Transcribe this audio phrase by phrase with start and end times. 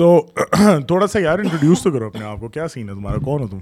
[0.00, 0.26] تو
[0.86, 3.46] تھوڑا سا یار انٹروڈیوس تو کرو اپنے آپ کو۔ کیا سین ہے تمہارا؟ کون ہو
[3.48, 3.58] تم؟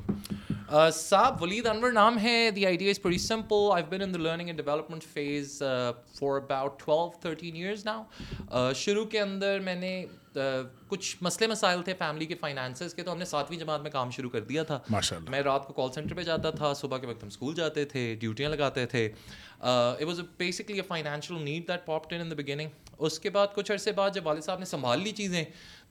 [0.94, 4.46] صاحب ولید انور نام ہے۔ The idea is pretty simple I been in the learning
[4.46, 5.58] and development phase
[6.18, 10.04] for about twelve thirteen years now شروع کے اندر میں نے
[10.88, 14.10] کچھ مسئلے مسائل تھے فیملی کے فائنانسز کے تو ہم نے ساتویں جماعت میں کام
[14.10, 14.78] شروع کر دیا تھا۔
[15.28, 18.14] میں رات کو کال سینٹر پہ جاتا تھا صبح کے وقت ہم اسکول جاتے تھے
[18.20, 19.08] ڈیوٹیاں لگاتے تھے۔
[19.60, 23.46] It was basically a financial need that popped in in the beginning اس کے بعد
[23.54, 25.44] کچھ عرصے بعد جب والد صاحب نے سنبھال لی چیزیں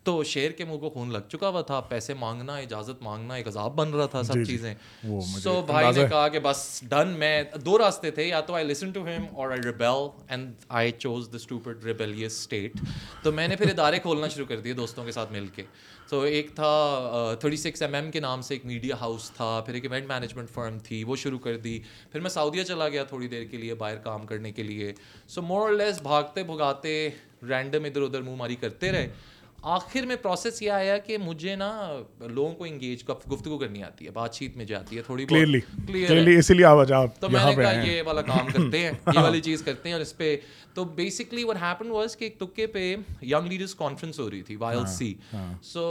[0.08, 3.48] تو شیر کے منہ کو خون لگ چکا ہوا تھا پیسے مانگنا اجازت مانگنا ایک
[3.48, 4.73] عذاب بن رہا تھا سب چیزیں۔
[5.44, 8.91] سو بھائی نے کہا کہ بس ڈن میں دو راستے تھے یا تو آئی لسن
[8.91, 12.78] ٹو ہیم اور I rebel and I chose the stupid rebellious state
[13.23, 15.64] تو میں نے پھر ادارے کھولنا شروع کر دیے دوستوں کے ساتھ مل کے۔
[16.09, 19.73] تو ایک تھا تھرٹی سکس ایم ایم کے نام سے ایک میڈیا ہاؤس تھا پھر
[19.73, 21.80] ایک ایونٹ مینجمنٹ فرم تھی وہ شروع کر دی۔
[22.12, 24.94] پھر میں سعودیہ چلا گیا تھوڑی دیر کے لیے باہر کام کرنے کے لیے۔
[25.28, 27.09] سو مور لیس بھاگتے بھگاتے
[27.50, 29.09] رینڈم ادھر ادھر منہ ماری کرتے رہے۔
[29.67, 31.70] آخر میں پروسیس یہ آیا کہ مجھے نا
[32.20, 36.53] لوگوں کو انگیج گفتگو کرنی آتی ہے بات چیت میں جاتی ہے تھوڑی کلیئرلی اسی
[36.53, 39.61] لیے آواز آپ تو میں نے کہا یہ والا کام کرتے ہیں یہ والی چیز
[39.61, 40.36] کرتے ہیں اور اس پہ
[40.73, 44.55] تو بیسکلی وٹ ہیپن واز کہ ایک تکے پہ ینگ لیڈرس کانفرنس ہو رہی تھی
[44.55, 45.14] وائی ایل سی
[45.61, 45.83] سو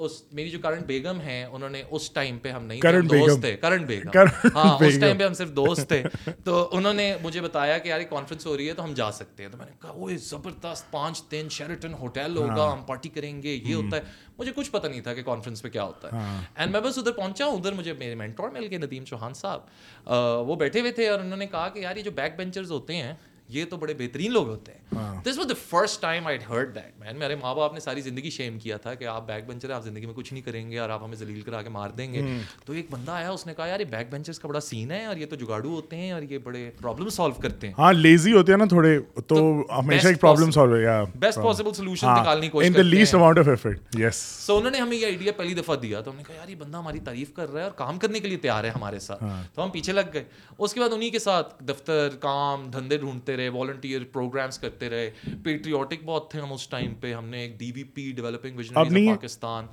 [0.00, 3.56] اس میری جو کرنٹ بیگم ہیں انہوں نے اس ٹائم پہ ہم نہیں دوست تھے
[3.56, 4.10] کرنٹ بیگم
[4.54, 6.02] ہاں اس ٹائم پہ ہم صرف دوست تھے
[6.44, 9.42] تو انہوں نے مجھے بتایا کہ یار کانفرنس ہو رہی ہے تو ہم جا سکتے
[9.42, 13.42] ہیں۔ تو میں نے کہا وہ زبردست پانچ دن شیرٹن ہوٹل ہوگا ہم پارٹی کریں
[13.42, 14.02] گے یہ ہوتا ہے۔
[14.38, 16.18] مجھے کچھ پتہ نہیں تھا کہ کانفرنس پہ کیا ہوتا ہے۔
[16.56, 19.60] اینڈ میں بس ادھر پہنچا ادھر مجھے میرے مینٹور مل کے ندیم چوہان صاحب۔
[20.48, 22.96] وہ بیٹھے ہوئے تھے اور انہوں نے کہا کہ یار یہ جو بیک بینچرز ہوتے
[22.96, 23.14] ہیں
[23.48, 24.78] یہ تو بڑے بہترین لوگ ہوتے ہیں۔
[25.22, 28.30] This was the first time I heard that man میرے ماں باپ نے ساری زندگی
[28.30, 30.90] شیم کیا تھا کہ آپ بیک بینچر آپ زندگی میں کچھ نہیں کریں گے اور
[30.90, 32.22] آپ ہمیں ذلیل کرا کے مار دیں گے۔
[32.64, 35.04] تو ایک بندہ آیا اس نے کہا یار یہ بیک بینچرس کا بڑا سین ہے
[35.04, 38.32] اور یہ تو جگاڑو ہوتے ہیں اور یہ بڑے پرابلم سالو کرتے ہیں۔ ہاں لیزی
[38.32, 42.50] ہوتے ہیں نا تھوڑے تو ہمیشہ ایک پرابلم سالو ہے بیسٹ پاسبل سولوشن نکالنے کی
[42.50, 45.54] کوشش کرتے ہیں۔ Least amount of effort yes so انہوں نے ہمیں یہ آئیڈیا پہلی
[45.54, 47.72] دفعہ دیا تو ہم نے کہا یار یہ بندہ ہماری تعریف کر رہا ہے اور
[47.72, 49.24] کام کرنے کے لیے تیار ہے ہمارے ساتھ۔
[49.54, 50.24] تو ہم پیچھے لگ گئے۔
[50.58, 55.10] اس کے بعد انہیں کے ساتھ دفتر کام دھندے ڈھونڈتے رہے والنٹیئر پروگرامس کرتے رہے.
[55.44, 57.12] پیٹریوٹک بہت تھے ہم اس ٹائم پہ.
[57.14, 59.66] ہم نے ایک D V P developing vision Pakistan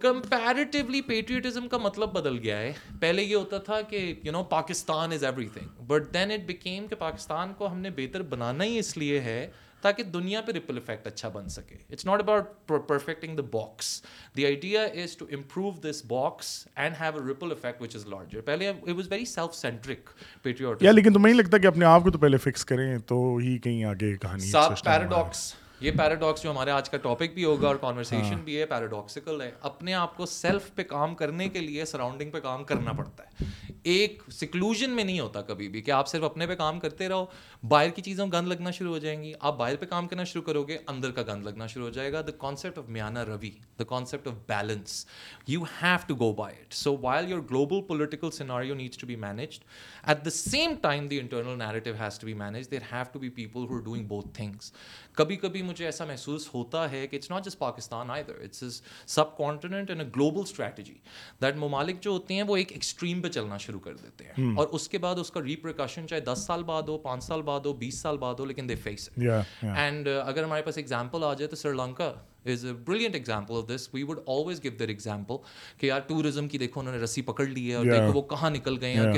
[0.00, 2.72] comparatively patriotism کا مطلب بدل گیا ہے.
[3.00, 6.96] پہلے یہ ہوتا تھا کہ you know Pakistan is everything but then it became کہ
[6.96, 9.40] پاکستان کو ہم نے بہتر بنانا ہی اس لیے ہے
[9.80, 14.02] تاکہ دنیا پہ ریپل افیکٹ اچھا بن سکے۔ It's not about perfecting the box
[14.36, 18.40] the idea is to improve this box and have a ripple effect which is larger
[18.40, 20.10] پہلے it was very self centric
[20.42, 23.58] patriot لیکن تمہیں نہیں لگتا کہ اپنے آپ کو تو پہلے فکس کریں تو ہی
[23.58, 24.52] کہیں آگے کہانی
[24.84, 28.66] پیراڈاکس یہ پیراڈاکس جو ہمارے آج کا ٹاپک بھی ہوگا اور کانورسیشن ہاں۔ بھی ہے
[28.66, 32.92] پیراڈاکسیکل ہے۔ اپنے آپ کو سیلف پہ کام کرنے کے لیے سراؤنڈنگ پہ کام کرنا
[32.92, 33.44] پڑتا ہے۔
[33.82, 37.26] ایک سکلوژن میں نہیں ہوتا کبھی بھی کہ آپ صرف اپنے پہ کام کرتے رہو
[37.68, 40.42] باہر کی چیزوں گند لگنا شروع ہو جائیں گی۔ آپ باہر پہ کام کرنا شروع
[40.42, 43.50] کرو گے اندر کا گند لگنا شروع ہو جائے گا۔ دا کانسیپٹ آف میانا روی
[43.78, 45.06] the concept of balance
[45.46, 49.16] you have to go by it so while your global political scenario needs to be
[49.16, 49.64] managed
[50.08, 53.28] at the same time the internal narrative has to be manage there have to be
[53.28, 54.72] people who doing both things
[55.14, 58.62] کبھی کبھی مجھے ایسا محسوس ہوتا ہے کہ it's not just Pakistan I there it's
[58.62, 58.80] is
[59.36, 60.94] subcontinent and a global strategy
[61.42, 64.68] that ممالک جو ہوتے ہیں وہ ایک ایکسٹریم پہ چلنا شروع کر دیتے ہیں اور
[64.68, 67.72] اس کے بعد اس کا ریپریکاشن چاہے دس سال بعد ہو پانچ سال بعد ہو
[67.74, 71.56] بیس سال بعد ہو لیکن دے فیس اینڈ اگر ہمارے پاس ایگزامپل آ جائے تو
[71.56, 72.12] Sri Lanka
[72.48, 75.34] is a brilliant example of this we would always give their example
[75.78, 78.50] کہ یار ٹوریزم کی دیکھو انہوں نے رسی پکڑ لی ہے اور دیکھو وہ کہاں
[78.50, 79.14] نکل گئے ہیں اور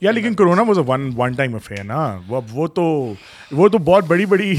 [0.00, 2.82] یا لیکن Corona was a one one time affair نا وہ تو
[3.52, 4.54] وہ تو بہت بڑی بڑی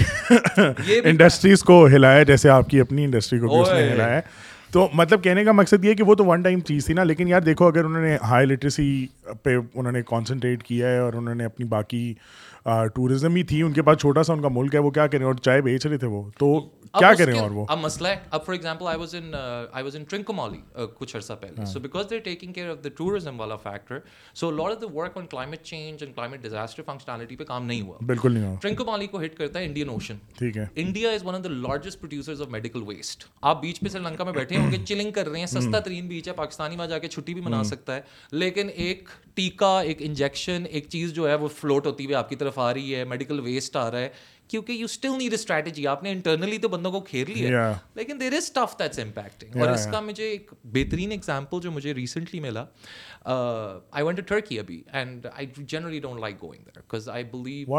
[1.04, 4.20] انڈسٹریز کو ہلایا جیسے آپ کی اپنی انڈسٹری کو بھی اس نے ہلایا
[4.72, 7.28] تو مطلب کہنے کا مقصد یہ کہ وہ تو ون ٹائم چیز تھی نا لیکن
[7.28, 9.08] یار دیکھو اگر انہوں نے ہائی لٹریسی
[9.44, 12.14] پہ انہوں نے کانسنٹریٹ کیا ہے اور انہوں نے اپنی باقی
[12.66, 15.26] ٹوریزم ہی تھی ان کے پاس چھوٹا سا ان کا ملک ہے وہ کیا کریں
[15.26, 16.60] اور چائے بیچ رہے تھے وہ۔ تو
[17.00, 19.34] کیا کریں اور وہ؟ اب مسئلہ ہے اب for example I was in
[19.72, 23.40] I was in Trincomalee کچھ عرصہ پہلے۔ So because they taking care of the tourism
[23.40, 24.00] والا factor
[24.36, 27.82] so lot of the work on climate change and climate disaster functionality پہ کام نہیں
[27.82, 31.26] ہوا۔ بالکل نہیں ہوا۔ ٹرنکمالی کو ہٹ کرتا ہے انڈین اوشن ٹھیک ہے۔ India is
[31.26, 34.58] one of the largest producers of medical waste آپ بیچ پہ سری لنکا میں بیٹھے
[34.58, 37.34] ہوں گے چلنگ کر رہے ہیں سستا ترین بیچ ہے پاکستانی وہاں جا کے چھٹی
[37.34, 38.02] بھی منا سکتا ہے۔
[38.32, 42.36] لیکن ایک ٹیکا ایک انجیکشن ایک چیز جو ہے وہ فلوٹ ہوتی ہوئی آپ کی
[42.36, 44.10] طرف آ رہی ہے میڈیکل ویسٹ آ رہا ہے
[44.48, 48.34] کیونکہ یو اسٹل نیڈ اسٹریٹجی آپ نے انٹرنلی تو بندوں کو کھیر لیا لیکن there
[48.34, 52.66] is tough that's impacting اور اس کا مجھے ایک بہترین ایگزامپل جو مجھے ریسنٹلی ملا
[53.92, 57.78] آئی وانٹ ٹو ٹرکی ابھی and I generally don't like going there because I believe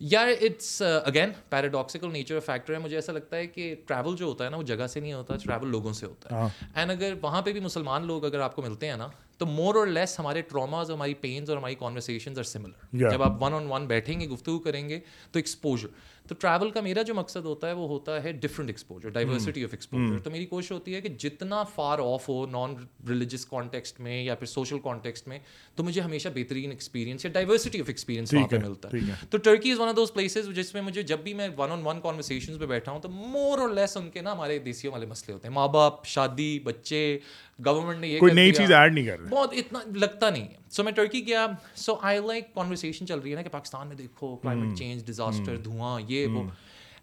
[0.00, 4.44] یار it's again paradoxical nature factor ہے مجھے ایسا لگتا ہے کہ ٹریول جو ہوتا
[4.44, 7.42] ہے نا وہ جگہ سے نہیں ہوتا ٹریول لوگوں سے ہوتا ہے۔ اینڈ اگر وہاں
[7.42, 10.40] پہ بھی مسلمان لوگ اگر آپ کو ملتے ہیں نا تو مور اور لیس ہمارے
[10.40, 14.28] ٹراماز ہماری پینس اور ہماری کانورسیشنز آر سملر جب آپ ون آن ون بیٹھیں گے
[14.28, 15.00] گفتگو کریں گے
[15.32, 15.88] تو ایکسپوجر
[16.28, 19.68] تو ٹریول کا میرا جو مقصد ہوتا ہے وہ ہوتا ہے different exposure diversity of
[19.72, 22.74] exposure تو میری کوشش ہوتی ہے کہ جتنا فار آف ہو نان
[23.08, 25.38] ریلیجس کانٹیکسٹ میں یا پھر سوشل کانٹیکسٹ میں
[25.74, 28.98] تو مجھے ہمیشہ بہترین ایکسپیرینس یا ڈائیورسٹی آف ایکسپیرینس وہاں پہ ملتا ہے.
[29.30, 31.86] تو Turkey is one of those places جس میں مجھے جب بھی میں ون آن
[31.86, 35.06] ون کانورسیشن پہ بیٹھا ہوں تو مور اور لیس ان کے نا ہمارے دیسیوں والے
[35.06, 35.54] مسئلے ہوتے ہیں.
[35.54, 37.18] ماں باپ شادی بچے
[37.64, 40.54] گورنمنٹ نے یہ کوئی نئی چیز ایڈ نہیں کر رہا بہت اتنا لگتا نہیں ہے۔
[40.70, 43.96] سو میں ٹرکی گیا۔ سو آئی لائک کانورسیشن چل رہی ہے نا کہ پاکستان میں
[43.96, 46.42] دیکھو کلائمیٹ چینج ڈیزاسٹر دھواں یہ وہ۔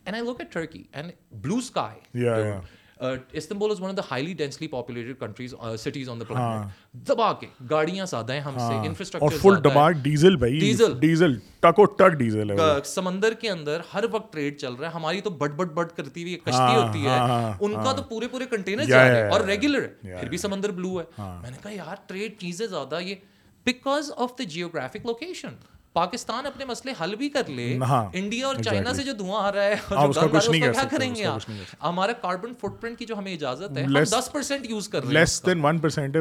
[0.05, 2.19] And I look at Turkey and blue sky
[3.31, 7.47] Istanbul is one of the highly densely populated countries cities on the planet دبا کے
[7.69, 12.51] گاڑیاں زیادہ ہیں ہم سے انفراسٹرکچر فل دبا ڈیزل بھائی۔ ڈیزل ڈیزل ٹکو ٹک ڈیزل
[12.51, 15.95] ہے۔ سمندر کے اندر ہر وقت ٹریڈ چل رہا ہے۔ ہماری تو بٹ بٹ بٹ
[15.97, 17.19] کرتی ہوئی کشتی ہوتی ہے۔
[17.59, 20.71] ان کا تو پورے پورے کنٹینر جا رہے ہیں اور ریگولر ہے پھر بھی سمندر
[20.71, 23.15] بلو ہے۔ میں نے کہا یار ٹریڈ چیزیں زیادہ یہ
[23.65, 25.55] because of the geographic location
[25.95, 27.68] Pakistan اپنے مسئلے حل بھی کر لے
[28.13, 29.75] انڈیا اور چائنا سے جو دھواں آ رہا ہے
[30.51, 31.25] کیا کریں گے
[31.83, 35.45] ہمارا کاربن فٹ پرنٹ کی جو ہمیں اجازت ہے دس پرسینٹ یوز کر رہے لیس
[35.45, 36.18] دین ون پرسینٹ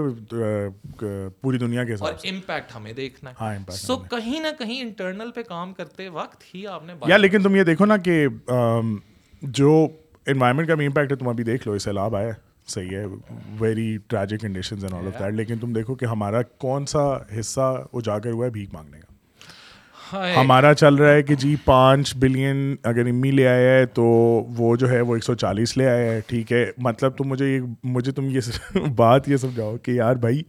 [1.40, 5.72] پوری دنیا کے اور امپیکٹ ہمیں دیکھنا ہے۔ سو کہیں نہ کہیں انٹرنل پہ کام
[5.74, 8.26] کرتے وقت ہی آپ نے یا لیکن تم یہ دیکھو نا کہ
[9.42, 9.86] جو
[10.26, 12.30] انوائرمنٹ کا بھی امپیکٹ ہے تم ابھی دیکھ لو اس سیلاب آیا
[12.66, 13.04] صحیح ہے
[13.58, 17.00] very tragic conditions and all of that لیکن تم دیکھو کہ ہمارا کون سا
[17.40, 19.13] حصہ اجاگر ہوا ہے بھیک مانگنے کا۔
[20.36, 24.04] ہمارا چل رہا ہے کہ جی پانچ بلین اگر امی لے آیا ہے تو
[24.48, 27.46] وہ جو ہے وہ ایک سو چالیس لے آیا ہے ٹھیک ہے۔ مطلب تم مجھے
[27.46, 28.40] یہ مجھے تم یہ
[28.96, 30.42] بات یہ سمجھاؤ کہ یار بھائی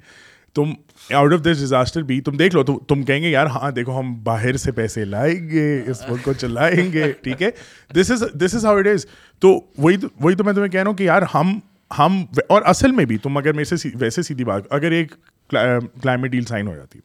[0.54, 0.74] تم
[1.10, 4.14] آؤٹ آف دس ڈیزاسٹر بھی تم دیکھ لو تم کہیں گے یار ہاں دیکھو ہم
[4.24, 7.50] باہر سے پیسے لائیں گے اس ملک کو چلائیں گے ٹھیک ہے۔
[7.94, 9.06] This is this is how it از
[9.40, 11.60] تو وہی وہی تو میں تمہیں کہہ رہا ہوں کہ یار ہم
[11.98, 15.12] ہم اور اصل میں بھی تم اگر میرے سے ویسے سیدھی بات اگر ایک
[15.50, 17.00] کلائمیٹ ڈیل سائن ہو جاتی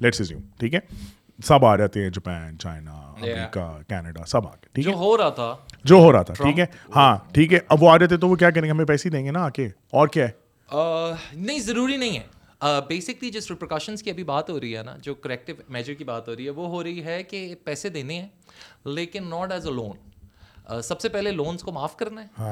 [0.00, 0.80] لیٹس ٹھیک ہے۔
[1.44, 5.28] سب آ جاتے ہیں جاپان چائنا امریکہ کینیڈا سب آ کے ٹھیک ہے؟ ہو رہا
[5.28, 8.28] تھا۔ جو ہو رہا تھا ٹھیک ہے؟ ہاں ٹھیک ہے اب وہ آ تھے تو
[8.28, 10.30] وہ کیا کریں گے؟ ہمیں پیسے دیں گے نا آ کے اور کیا ہے؟
[11.32, 12.26] نہیں ضروری نہیں ہے۔
[12.88, 16.28] بیسکلی جس ریپریکاشنس کی ابھی بات ہو رہی ہے نا جو کریکٹیو میجر کی بات
[16.28, 18.28] ہو رہی ہے وہ ہو رہی ہے کہ پیسے دینے ہیں
[18.84, 19.96] لیکن ناٹ ایز اے لون
[20.68, 22.42] سب سے پہلے لونس کو معاف کرنا ہے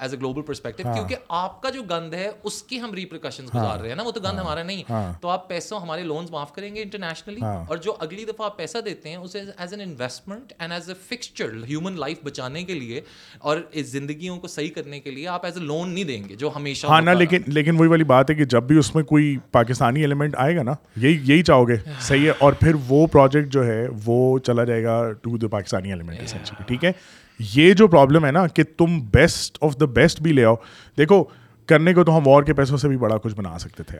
[0.00, 3.78] ایز اے گلوبل پرسپیکٹو کیونکہ آپ کا جو گند ہے اس کی ہم ریپریکاشن گزار
[3.78, 4.82] رہے ہیں نا وہ تو گند ہمارا نہیں۔
[5.20, 8.78] تو آپ پیسوں ہمارے لونس معاف کریں گے انٹرنیشنلی اور جو اگلی دفعہ آپ پیسہ
[8.78, 13.00] دیتے ہیں اسے as an investment and as a fixture human life بچانے کے لیے
[13.40, 16.34] اور اس زندگیوں کو صحیح کرنے کے لیے آپ ایز اے لون نہیں دیں گے
[16.34, 19.04] جو ہمیشہ ہاں نا لیکن لیکن وہی والی بات ہے کہ جب بھی اس میں
[19.04, 23.06] کوئی پاکستانی ایلیمنٹ آئے گا نا یہی یہی چاہو گے صحیح ہے۔ اور پھر وہ
[23.06, 26.34] پروجیکٹ جو ہے وہ چلا جائے گا ٹو دا پاکستانی ایلیمنٹ
[26.66, 26.92] ٹھیک ہے؟
[27.40, 30.54] یہ جو پرابلم ہے نا کہ تم بیسٹ آف دا بیسٹ بھی لے آؤ
[30.98, 31.24] دیکھو
[31.66, 33.98] کرنے کو تو ہم وار کے پیسوں سے بھی بڑا کچھ بنا سکتے تھے۔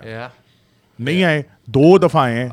[0.99, 2.49] نہیں آئے دو دفعہ آئے ہیں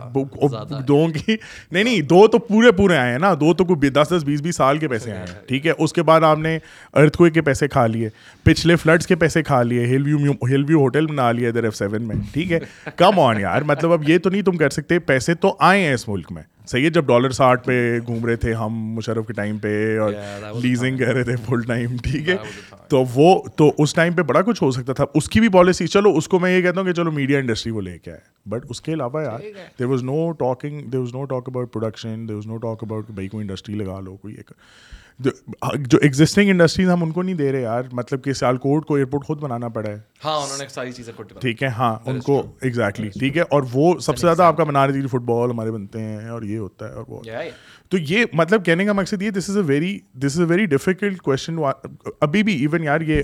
[0.88, 1.36] دو کی
[1.72, 4.42] نہیں نہیں دو تو پورے پورے آئے ہیں نا دو تو کوئی دس دس بیس
[4.42, 6.60] بیس سال کے پیسے آئے ہیں ٹھیک ہے؟ اس کے بعد آپ نے
[6.94, 8.10] ارتھ کوئی کے پیسے کھا لیے
[8.44, 11.75] پچھلے فلڈس کے پیسے کھا لیے ہل ویو ہل ویو ہوٹل بنا لیا ادھر ایف
[11.75, 12.60] سیون میں ٹھیک ہے؟
[12.95, 15.94] کم آن یار مطلب اب یہ تو نہیں تم کر سکتے پیسے تو آئے ہیں
[15.94, 19.34] اس ملک میں۔ صحیح ہے جب ڈالر ساٹھ پہ گھوم رہے تھے ہم مشرف کے
[19.34, 20.14] ٹائم پہ اور
[20.62, 22.36] لیزنگ کہہ رہے تھے فل ٹائم ٹھیک ہے؟
[22.88, 25.88] تو وہ تو اس ٹائم پہ بڑا کچھ ہو سکتا تھا۔ اس کی بھی پالیسی
[25.88, 28.50] چلو اس کو میں یہ کہتا ہوں کہ چلو میڈیا انڈسٹری وہ لے کے آئے۔
[28.50, 29.40] بٹ اس کے علاوہ یار
[29.80, 33.12] there was no talking there was no talk about production there was no talk about
[33.12, 34.52] بھائی کوئی انڈسٹری لگا لو کوئی ایک۔
[35.19, 38.96] جو ایگزٹنگ انڈسٹریز ہم ان کو نہیں دے رہے یار مطلب کہ سیال کوٹ کو
[38.96, 42.44] ایئرپورٹ خود بنانا پڑا ہے۔ ہاں انہوں نے ساری چیزیں ٹھیک ہے ہاں ان کو
[42.62, 45.51] ایگزیکٹلی ٹھیک ہے اور وہ سب سے زیادہ آپ کا بنا رہی تھی فٹ بال
[45.51, 47.22] ہمارے بنتے ہیں اور یہ ہوتا ہے اور وہ
[47.89, 50.65] تو یہ مطلب کہنے کا مقصد یہ this is a very this is a very
[50.65, 51.58] difficult question
[52.22, 53.22] ابھی بھی ایون یار یہ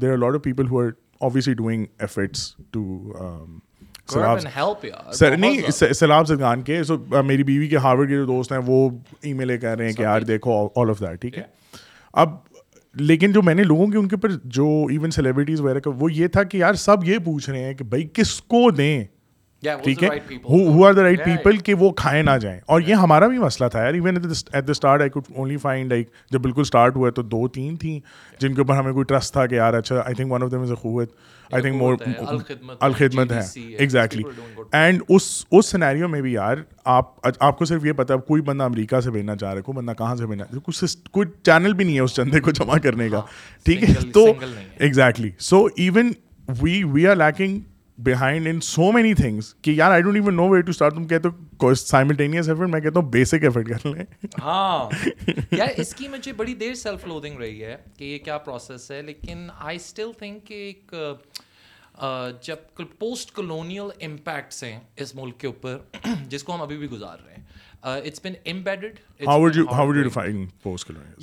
[0.00, 3.12] there are lot of people who are obviously doing efforts to
[5.36, 8.90] نہیں سیلاب زدگان کے سو میری بیوی کے ہارورڈ کے جو دوست ہیں وہ
[9.22, 11.42] ای میل کہہ رہے ہیں کہ یار دیکھو آل آف دیٹ ٹھیک ہے؟
[12.12, 12.30] اب
[12.94, 16.12] لیکن جو میں نے لوگوں کے ان کے اوپر جو ایون سیلیبریٹیز وغیرہ کا وہ
[16.12, 19.04] یہ تھا کہ یار سب یہ پوچھ رہے ہیں کہ بھائی کس کو دیں؟
[19.82, 20.08] ٹھیک ہے؟
[20.48, 23.68] Who are the right people کہ وہ کھائے نہ جائیں؟ اور یہ ہمارا بھی مسئلہ
[23.68, 24.16] تھا یار even
[24.52, 27.76] at the start I could only find like جب بالکل اسٹارٹ ہوا تو دو تین
[27.76, 28.00] تھیں
[28.40, 30.62] جن کے اوپر ہمیں کوئی ٹرسٹ تھا کہ یار اچھا I think one of them
[30.62, 31.12] is a خوت۔
[31.52, 31.94] I think more
[32.80, 33.40] Alkhidmat ہے
[33.76, 34.22] ایگزیکٹلی
[34.72, 38.64] اینڈ اس اس سینیریو میں بھی یار آپ آپ کو صرف یہ پتا کوئی بندہ
[38.64, 41.84] امریکہ سے بھیجنا چاہ رہا ہے کوئی بندہ کہاں سے بھیجنا کچھ کوئی چینل بھی
[41.84, 43.20] نہیں ہے اس چندے کو جمع کرنے کا
[43.64, 44.24] ٹھیک ہے؟ تو
[44.78, 46.12] exactly so even
[46.60, 47.58] we we are lacking
[47.98, 51.06] behind in so many things کہ یار I don't even know way to start تم
[51.06, 54.04] کہتے ہو سائملٹینیس ایفرٹ میں کہتا ہوں بیسک ایفرٹ کر لیں۔
[54.42, 54.90] ہاں۔
[55.52, 59.02] یار اس کی مجھے بڑی دیر سیلف لودنگ رہی ہے کہ یہ کیا پروسیس ہے
[59.02, 60.94] لیکن آئی اسٹل تھنک کہ ایک
[62.42, 62.56] جب
[62.98, 65.78] پوسٹ کلونیل امپیکٹس ہیں اس ملک کے اوپر
[66.28, 67.44] جس کو ہم ابھی بھی گزار رہے ہیں۔
[67.82, 68.98] اٹس بن امبیڈڈ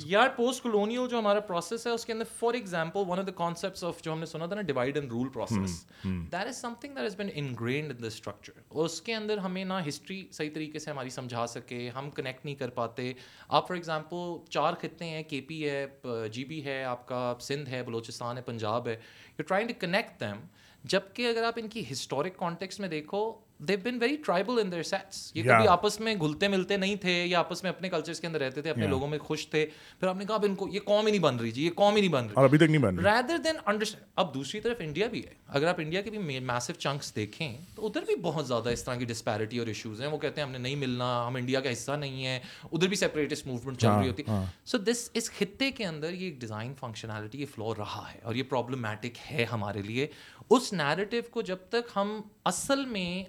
[0.06, 3.32] یار پوسٹ کلونیل جو ہمارا پروسیس ہے اس کے اندر for example one of the
[3.36, 6.94] concepts of جو ہم نے سنا تھا نا divide and rule process that is something
[6.94, 10.78] that is been ingrained in the structure اس کے اندر ہمیں نہ ہسٹری صحیح طریقے
[10.78, 13.12] سے ہماری سمجھا سکے ہم کنیکٹ نہیں کر پاتے
[13.48, 15.86] آپ فار ایگزامپل چار خطے ہیں کے پی ہے
[16.32, 18.96] جی بی ہے آپ کا سندھ ہے بلوچستان ہے پنجاب ہے
[19.38, 20.46] you trying to connect them
[20.84, 24.82] جبکہ اگر آپ ان کی ہسٹورک کانٹیکس میں دیکھو they've been very tribal in their
[24.82, 28.26] sets یہ کبھی آپس میں گھلتے ملتے نہیں تھے یا آپس میں اپنے کلچرس کے
[28.26, 29.64] اندر رہتے تھے اپنے لوگوں میں خوش تھے
[30.00, 31.70] پھر آپ نے کہا اب ان کو یہ قوم ہی نہیں بن رہی جی یہ
[31.76, 34.60] قوم ہی نہیں بن رہی ابھی تک نہیں بن رہی ریدر دین انڈرسٹینڈ اب دوسری
[34.60, 38.14] طرف انڈیا بھی ہے اگر آپ انڈیا کے بھی میسو چنکس دیکھیں تو ادھر بھی
[38.22, 40.76] بہت زیادہ اس طرح کی ڈسپیرٹی اور ایشوز ہیں وہ کہتے ہیں ہم نے نہیں
[40.76, 42.38] ملنا ہم انڈیا کا حصہ نہیں ہے
[42.72, 44.22] ادھر بھی سیپریٹسٹ موومنٹ چل رہی ہوتی
[44.64, 48.42] سو دس اس خطے کے اندر یہ ڈیزائن فنکشنالٹی یہ فلو رہا ہے اور یہ
[48.48, 50.06] پرابلمٹک ہے ہمارے لیے
[50.50, 53.24] اس نیریٹو کو جب تک ہم اصل میں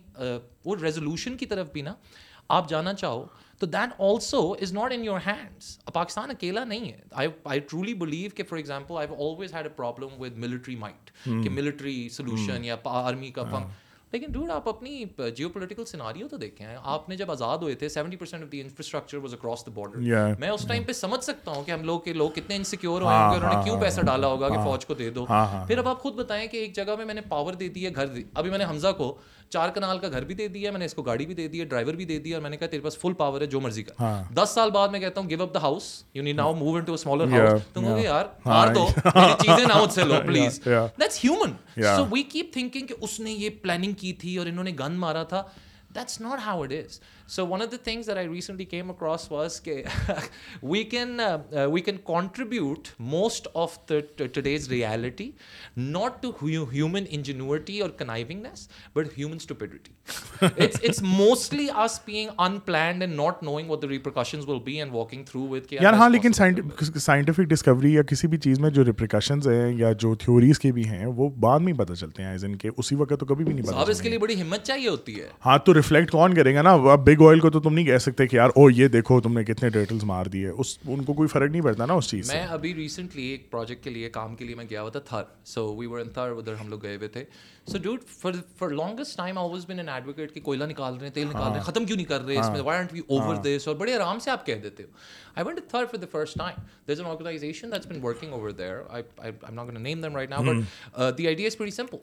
[0.66, 1.94] وہ ریزولوشن کی طرف بھی نا
[2.50, 3.26] آپ جانا چاہو
[3.60, 7.94] تو then also is not in your hands Pakistan اکیلا نہیں ہے۔ آئی آئی ٹرولی
[7.94, 12.66] بلیو کہ for example I always had a problem with military might کہ ملٹری سولوشن
[12.66, 15.04] یا آرمی کا فنک لیکن ڈوڈ آپ اپنی
[15.36, 18.62] جیو پولیٹیکل سیناریو تو دیکھیں۔ آپ نے جب آزاد ہوئے تھے seventy percent of the
[18.62, 22.00] infrastructure was across the border میں اس ٹائم پہ سمجھ سکتا ہوں کہ ہم لوگ
[22.00, 24.86] کے لوگ کتنے انسیکیور ہوئے ہوں گے انہوں نے کیوں پیسہ ڈالا ہوگا کہ فوج
[24.86, 25.26] کو دے دو۔
[25.68, 27.94] پھر اب آپ خود بتائیں کہ ایک جگہ میں میں نے پاور دے دی ہے
[27.96, 29.16] گھر۔ دی ابھی میں نے حمزہ کو
[29.52, 31.60] چار کنال کا گھر بھی دے دیا میں نے اس کو گاڑی بھی دے دی
[31.60, 33.60] ہے ڈرائیور بھی دے دیا اور میں نے کہا تیرے پاس فل پاور ہے جو
[33.62, 35.84] مرضی کا دس سال بعد میں کہتا ہوں give up the house
[36.16, 39.92] you need now move into smaller house تم کہو یار مار دو چیزیں نہ مجھ
[39.94, 41.54] سے لو please that's human
[41.96, 44.94] so we keep thinking کہ اس نے یہ پلاننگ کی تھی اور انہوں نے گن
[44.96, 45.44] مارا تھا۔
[45.96, 47.00] That's not how it is
[47.38, 47.98] one of the
[52.06, 55.32] contribute most of the today's reality
[55.78, 56.32] not to
[56.72, 57.90] human ingenuity اور
[65.72, 66.34] یار ہاں لیکن
[66.96, 70.86] سائنٹیفک ڈسکوری یا کسی بھی چیز میں جو ریپریکاشنز ہیں یا جو تھیوریز کے بھی
[70.86, 73.66] ہیں وہ بعد میں پتہ چلتے ہیں ان کے اسی وقت تو کبھی بھی نہیں
[73.66, 76.62] پتہ اس کے لیے بڑی ہمت چاہیے ہوتی ہے۔ ہاں تو ریفلیکٹ کون کرے گا
[76.62, 79.22] نا؟ اب بگ آئل کو تو تم نہیں کہہ سکتے کہ یار او یہ دیکھو
[79.22, 82.10] تم نے کتنے ٹائٹلس مار دیے اس ان کو کوئی فرق نہیں پڑتا نا اس
[82.10, 85.00] چیز میں ابھی ریسنٹلی ایک پروجیکٹ کے لیے کام کے لیے میں گیا ہوا تھا
[85.00, 87.24] تھر سو وی ور ان تھر ادھر ہم لوگ گئے ہوئے تھے۔
[87.68, 91.14] So devote for for longest time always been an advocate کہ کوئلہ نکال رہے ہیں
[91.14, 93.68] تیل نکال رہے ہیں ختم کیوں نہیں کر رہے اس میں؟ وائی وی اوور دس
[93.68, 94.88] اور بڑے آرام سے آپ کہہ دیتے ہو۔
[95.36, 98.50] I went there for the first time there is an organization that's been working over
[98.50, 101.98] there I am not gonna name them right now but the idea is very simple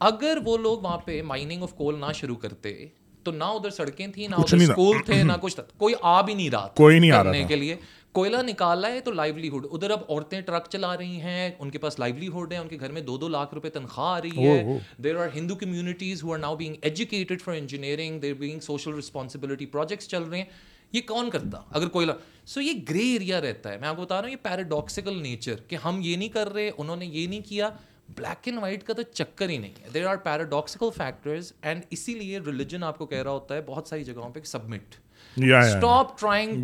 [0.00, 2.86] اگر وہ لوگ وہاں پہ مائننگ آف کول نہ شروع کرتے
[3.22, 6.50] تو نہ ادھر سڑکیں تھیں نہ ادھر اسکول تھے نہ کچھ کوئی آ بھی نہیں
[6.50, 7.76] رہا کوئی نہیں کرنے کے لیے۔
[8.12, 11.98] کوئلہ نکالا ہے تو لائیولیہڈ ادھر اب عورتیں ٹرک چلا رہی ہیں ان کے پاس
[11.98, 15.16] لائیولیہڈ ہے ان کے گھر میں دو دو لاکھ روپے تنخواہ آ رہی ہے۔ There
[15.16, 20.08] are Hindu communities who are now being educated for engineering there being social responsibility projects
[20.08, 20.44] چل رہے ہیں۔
[20.92, 22.12] یہ کون کرتا؟ اگر کوئلہ۔
[22.46, 25.54] سو یہ گرے ایریا رہتا ہے۔ میں آپ کو بتا رہا ہوں یہ پیراڈاکسیکل نیچر
[25.68, 27.70] کہ ہم یہ نہیں کر رہے انہوں نے یہ نہیں کیا۔
[28.16, 32.14] بلیک اینڈ وائٹ کا تو چکر ہی نہیں ہے۔ There are paradoxical factors and اسی
[32.14, 34.94] لیے ریلیجن آپ کو کہہ رہا ہوتا ہے بہت ساری جگہوں پہ سبمٹ
[35.36, 36.62] اسٹاپ ٹرائنگ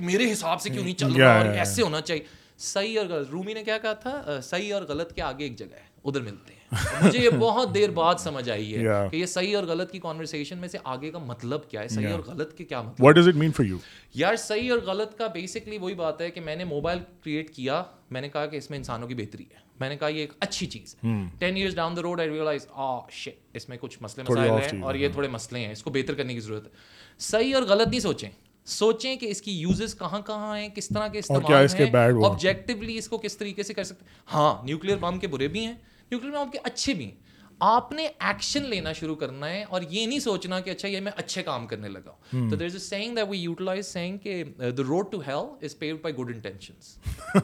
[0.00, 2.24] میرے حساب سے کیوں نہیں چل رہا اور ایسے ہونا چاہیے۔
[2.58, 5.74] صحیح اور غلط۔ رومی نے کیا کہا تھا؟ صحیح اور غلط کے آگے ایک جگہ
[5.74, 9.56] ہے۔ ادھر ملتے ہیں۔ مجھے یہ بہت دیر بعد سمجھ آئی ہے کہ یہ صحیح
[9.56, 12.64] اور غلط کی کانورسیشن میں سے آگے کا مطلب کیا ہے؟ صحیح اور غلط کے
[12.64, 13.78] کیا مطلب what does it mean for you
[14.14, 17.82] یار صحیح اور غلط کا بیسکلی وہی بات ہے کہ میں نے موبائل کریٹ کیا
[18.10, 20.32] میں نے کہا کہ اس میں انسانوں کی بہتری ہے۔ میں نے کہا یہ ایک
[20.40, 23.98] اچھی چیز ہے۔ Ten years down the road I realize a shit اس میں کچھ
[24.00, 26.70] مسئلے مسائل ہیں اور یہ تھوڑے مسئلے ہیں اس کو بہتر کرنے کی ضرورت ہے۔
[27.18, 28.30] صحیح اور غلط نہیں سوچیں۔
[28.64, 33.08] سوچیں کہ اس کی یوزز کہاں کہاں ہیں کس طرح کے استعمال ہیں آبجیکٹولی اس
[33.08, 35.74] کو کس طریقے سے کر سکتے ہاں نیوکلیئر بم کے برے بھی ہیں
[36.10, 37.28] نیوکلیئر بم کے اچھے بھی ہیں۔
[37.60, 41.12] آپ نے ایکشن لینا شروع کرنا ہے اور یہ نہیں سوچنا کہ اچھا یہ میں
[41.16, 42.12] اچھے کام کرنے لگا
[42.50, 45.78] تو there is a saying that we utilize saying کہ the road to hell is
[45.78, 46.98] paved by good intentions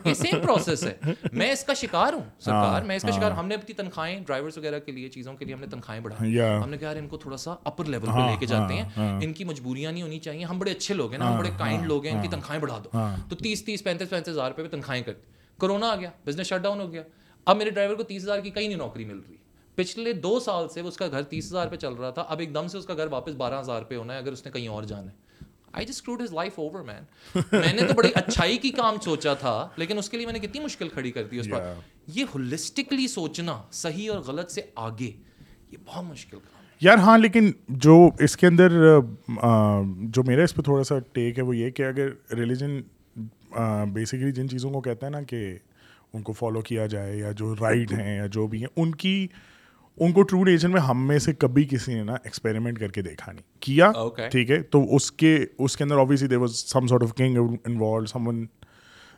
[0.04, 3.47] یہ سیم پروسیس ہے۔ میں اس کا شکار ہوں۔ سرکار میں اس کا شکار۔ ہم
[3.47, 6.71] نے اپنی تنخواہیں ڈرائیورس وغیرہ کے لیے چیزوں کے لیے ہم نے تنخواہیں بڑھائی ہم
[6.71, 8.88] نے کہا ان کو تھوڑا سا اپر لیول پہ لے کے جاتے ہیں۔
[9.23, 11.87] ان کی مجبوریاں نہیں ہونی چاہیے۔ ہم بڑے اچھے لوگ ہیں نا ہم بڑے کائنڈ
[11.87, 14.68] لوگ ہیں ان کی تنخواہیں بڑھا دو۔ تو تیس تیس پینتیس پینتیس ہزار روپے پہ
[14.68, 17.02] تنخواہیں کرتے کرونا آ گیا بزنس شٹ ڈاؤن ہو گیا۔
[17.46, 19.36] اب میرے ڈرائیور کو تیس ہزار کی کہیں نہیں نوکری مل رہی۔
[19.74, 22.54] پچھلے دو سال سے اس کا گھر تیس ہزار پہ چل رہا تھا اب ایک
[22.54, 24.68] دم سے اس کا گھر واپس بارہ ہزار پہ ہونا ہے اگر اس نے کہیں
[24.68, 25.22] اور جانا ہے۔
[25.72, 27.04] I just screwed his life over man
[27.52, 30.38] میں نے تو بڑی اچھائی کی کام سوچا تھا لیکن اس کے لیے میں نے
[30.38, 31.72] کتنی مشکل کھڑی کر دی اس پر۔
[32.06, 35.10] یہ ہولسٹکلی سوچنا صحیح اور غلط سے آگے
[35.70, 38.70] یہ بہت مشکل کام یار ہاں لیکن جو اس کے اندر
[40.00, 42.80] جو میرا اس پہ تھوڑا سا ٹیک ہے وہ یہ کہ اگر ریلیجن
[43.92, 45.58] بیسکلی جن چیزوں کو کہتا ہے نا کہ
[46.14, 49.26] ان کو فالو کیا جائے یا جو رائٹ ہیں یا جو بھی ہیں ان کی
[49.99, 53.02] ان کو ٹرو ریلیجن میں ہم میں سے کبھی کسی نے نا ایکسپیریمنٹ کر کے
[53.02, 53.90] دیکھا نہیں۔ کیا؟
[54.30, 57.37] ٹھیک ہے تو اس کے اس کے اندر obviously there was some sort of king
[57.38, 58.44] involved someone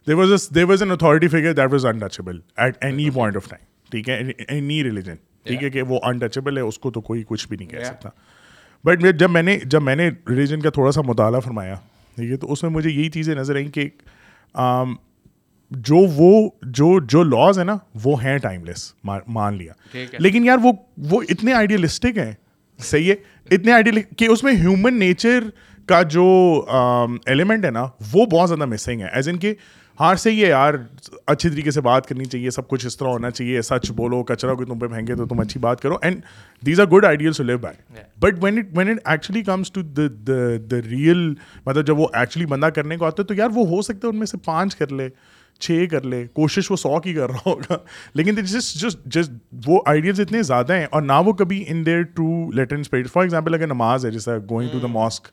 [0.06, 3.64] there was there was an authority figure that was untouchable at any point of time
[3.90, 4.16] ٹھیک ہے
[4.48, 7.68] اینی ریلیجن ٹھیک ہے کہ وہ انٹچبل ہے اس کو تو کوئی کچھ بھی نہیں
[7.68, 8.08] کہہ سکتا۔
[8.84, 11.74] بٹ جب میں نے جب میں نے ریلیجن کا تھوڑا سا مطالعہ فرمایا
[12.16, 13.88] ٹھیک ہے تو اس میں مجھے یہی چیزیں نظر آئیں کہ
[15.70, 19.72] جو وہ جو جو لاز ہیں نا وہ ہیں ٹائم لیس مان لیا.
[20.18, 20.72] لیکن یار وہ
[21.10, 22.32] وہ اتنے آئیڈیلسٹک ہیں.
[22.80, 23.14] صحیح ہے.
[23.50, 25.44] اتنے آئیڈیل کہ اس میں ہیومن نیچر
[25.88, 26.24] کا جو
[27.26, 29.08] ایلیمنٹ ہے نا وہ بہت زیادہ مسنگ ہے.
[29.12, 29.54] ایز ان کہ
[30.00, 30.74] ہاں صحیح ہے یار
[31.26, 34.54] اچھی طریقے سے بات کرنی چاہیے سب کچھ اس طرح ہونا چاہیے سچ بولو کچرا
[34.54, 35.96] کوئی تم پہ پھینکے تو تم اچھی بات کرو.
[36.02, 36.20] And
[36.62, 39.82] these are good ideals to live by but when it when it actually comes to
[39.82, 41.28] the real
[41.66, 44.12] مطلب جب وہ ایکچولی بندہ کرنے کو آتا ہے تو یار وہ ہو سکتا ہے
[44.12, 45.08] ان میں سے پانچ کر لے.
[45.60, 47.76] چھ کر لے کوشش وہ سو کی کر رہا ہوگا۔
[48.14, 48.34] لیکن
[49.66, 53.22] وہ آئیڈیاز اتنے زیادہ ہیں اور نہ وہ کبھی ان دیر ٹرو لیٹن اسپیڈ فار
[53.22, 55.28] ایگزامپل اگر نماز ہے جیسا going to the mosque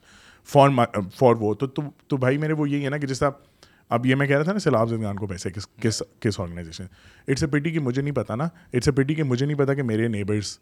[0.45, 0.69] for
[1.15, 1.67] for وہ تو
[2.07, 3.29] تو بھائی میرے وہ یہی ہے نا کہ جیسا
[3.89, 6.85] اب یہ میں کہہ رہا تھا نا سیلاب زندگان کو پیسے کس کس کس آرگنائزیشن
[7.27, 9.73] اٹس اے پیٹی کہ مجھے نہیں پتا نا۔ اٹس اے پیٹی کہ مجھے نہیں پتا
[9.73, 10.57] کہ میرے نیبرس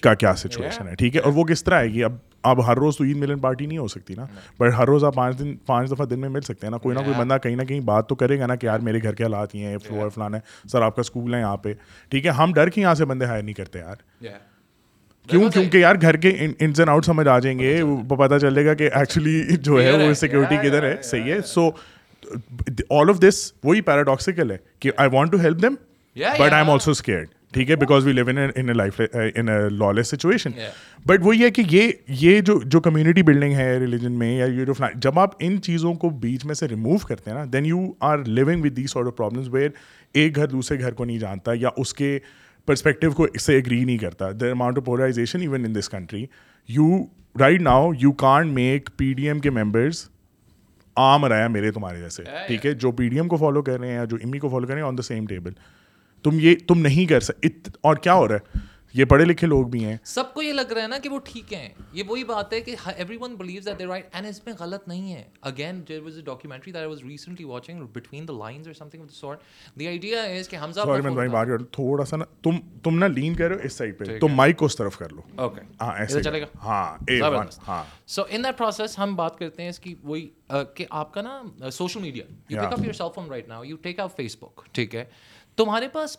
[0.00, 2.12] کا کیا سچویشن ہے ٹھیک ہے؟ اور وہ کس طرح آئے گی؟ اب
[2.42, 4.26] اب ہر روز تو عید ملن پارٹی نہیں ہو سکتی نا
[4.58, 6.96] بٹ ہر روز آپ پانچ دن پانچ دفعہ دن میں مل سکتے ہیں نا۔ کوئی
[6.96, 9.14] نہ کوئی بندہ کہیں نہ کہیں بات تو کرے گا نا کہ یار میرے گھر
[9.14, 11.72] کے حالات یہ ہیں فلو فلانا ہے سر آپ کا اسکول ہے یہاں پہ۔
[12.08, 13.96] ٹھیک ہے؟ ہم ڈر کے یہاں سے بندے ہائر نہیں کرتے یار۔
[15.28, 16.28] کیوں؟ کیونکہ یار گھر کے
[16.60, 20.14] انس اینڈ آؤٹ سمجھ آ جائیں گے پتہ چلے گا۔ کہ ایکچولی جو ہے وہ
[20.14, 21.70] سیکورٹی کدھر ہے صحیح ہے؟ سو
[22.90, 25.74] آل آف دس وہی پیراڈاکسیکل ہے کہ I want to help them
[26.16, 29.00] but I am also scared ٹھیک ہے because we live in life
[29.34, 30.50] in lawless situation
[31.06, 34.64] but وہی ہے کہ یہ یہ جو جو کمیونٹی بلڈنگ ہے ریلیجن میں یا یہ
[34.64, 37.80] جو جب آپ ان چیزوں کو بیچ میں سے ریموو کرتے ہیں نا then you
[38.00, 39.70] are living with these of problems where
[40.12, 42.18] ایک گھر دوسرے گھر کو نہیں جانتا یا اس کے
[42.66, 44.30] پرسپیکٹیو کو اس سے اگری نہیں کرتا.
[44.40, 46.26] The amount of polarization even in this country
[46.68, 46.98] you
[47.40, 50.08] right now you can't make P D M کے ممبرس
[50.96, 53.88] عام رہا میرے تمہارے جیسے ٹھیک ہے جو پی ڈی ایم کو فالو کر رہے
[53.88, 55.52] ہیں یا جو امی کو فالو کر رہے ہیں آن دا سیم ٹیبل
[56.22, 59.66] تم یہ تم نہیں کر سکتے اور کیا ہو رہا ہے؟ یہ پڑھے لکھے لوگ
[59.66, 62.24] بھی ہیں۔ سب کو یہ لگ رہا ہے نا کہ وہ ٹھیک ہیں۔ یہ وہی
[62.24, 62.74] بات ہے کہ
[63.20, 66.72] everyone believes that right and اس میں غلط نہیں ہے۔ Again there was a documentary
[66.72, 69.38] that was recently watching between the lines اور something of sort
[69.78, 72.50] the idea is کہ حمزہ سوری میں بات کر تھوڑا سا نا تم
[72.82, 75.08] تم نا لین کر رہے ہو اس سائڈ پہ۔ تم مائک کو اس طرف کر
[75.08, 79.16] لو۔ اوکے ہاں ایسے چلے گا۔ ہاں اے ون ہاں۔ سو ان دیٹ پروسیس ہم
[79.16, 80.28] بات کرتے ہیں اس کی وہی
[80.74, 83.76] کہ آپ کا نا social media you pick up your cell phone right now you
[83.76, 85.04] take up Facebook ٹھیک ہے؟
[85.56, 86.16] تمہارے پاس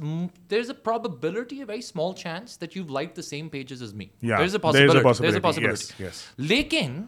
[0.52, 3.94] there is a probability a very small chance that you like the same pages as
[3.94, 4.62] me there is a
[5.40, 6.06] possibility
[6.38, 7.02] لیکن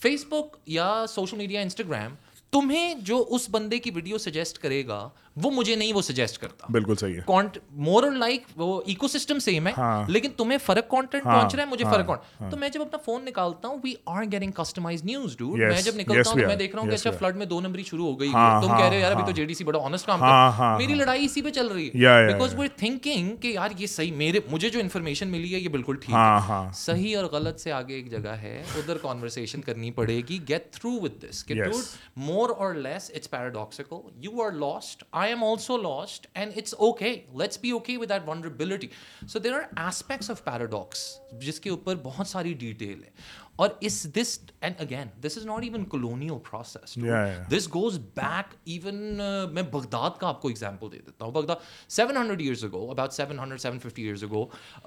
[0.00, 2.14] Facebook یا social media Instagram
[2.52, 5.08] تمہیں جو اس بندے کی ویڈیو سجیسٹ کرے گا
[5.42, 7.20] وہ مجھے نہیں وہ سجیسٹ کرتا۔ بالکل صحیح ہے۔
[7.70, 9.72] مور اور لائک وہ ایکو سسٹم سیم ہے
[10.08, 13.24] لیکن تمہیں فرق کانٹینٹ پہنچ رہا ہے مجھے فرق کانٹ تو میں جب اپنا فون
[13.24, 16.82] نکالتا ہوں we are getting customized news do میں جب نکلتا ہوں میں دیکھ رہا
[16.82, 19.12] ہوں کہ اچھا فلڈ میں دو نمبری شروع ہو گئی۔ تم کہہ رہے ہو یار
[19.12, 21.86] ابھی تو جے ڈی سی بڑا آنےسٹ کام کر میری لڑائی اسی پہ چل رہی
[21.86, 25.68] ہے۔ بیکاز وی تھنکنگ کہ یار یہ صحیح میرے مجھے جو انفارمیشن ملی ہے یہ
[25.68, 26.14] بالکل ٹھیک
[26.48, 30.70] ہے۔ صحیح اور غلط سے آگے ایک جگہ ہے ادھر کانورسیشن کرنی پڑے گی۔ گیٹ
[30.72, 31.54] تھرو وتھ دس کہ
[32.16, 36.74] more or less it's paradoxical you are lost I am also lost lost and it's
[36.88, 37.12] okay.
[37.34, 38.88] Let's be okay with that vulnerability.
[39.32, 41.04] So there are aspects of paradox
[41.40, 43.10] جس کے اوپر بہت ساری detail ہے
[43.56, 46.98] اور اس this and again this is not even colonial process
[47.50, 48.96] this goes back even
[49.54, 51.32] میں Baghdad کا آپ کو ایگزامپل دے دیتا ہوں.
[51.32, 51.56] Baghdad
[51.88, 54.44] seven hundred years ago about seven hundred seven fifty years ago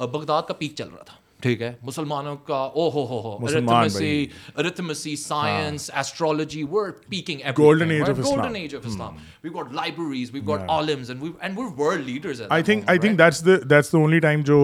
[0.07, 1.15] Baghdad کا پیک چل رہا تھا.
[1.43, 3.37] ٹھیک ہے مسلمانوں کا او ہو ہو
[5.17, 10.69] science astrology or peaking golden age golden age of Islam we got libraries we got
[10.69, 13.97] عالمز and we and we world leaders I think I think that's the that's the
[13.97, 14.59] only time جو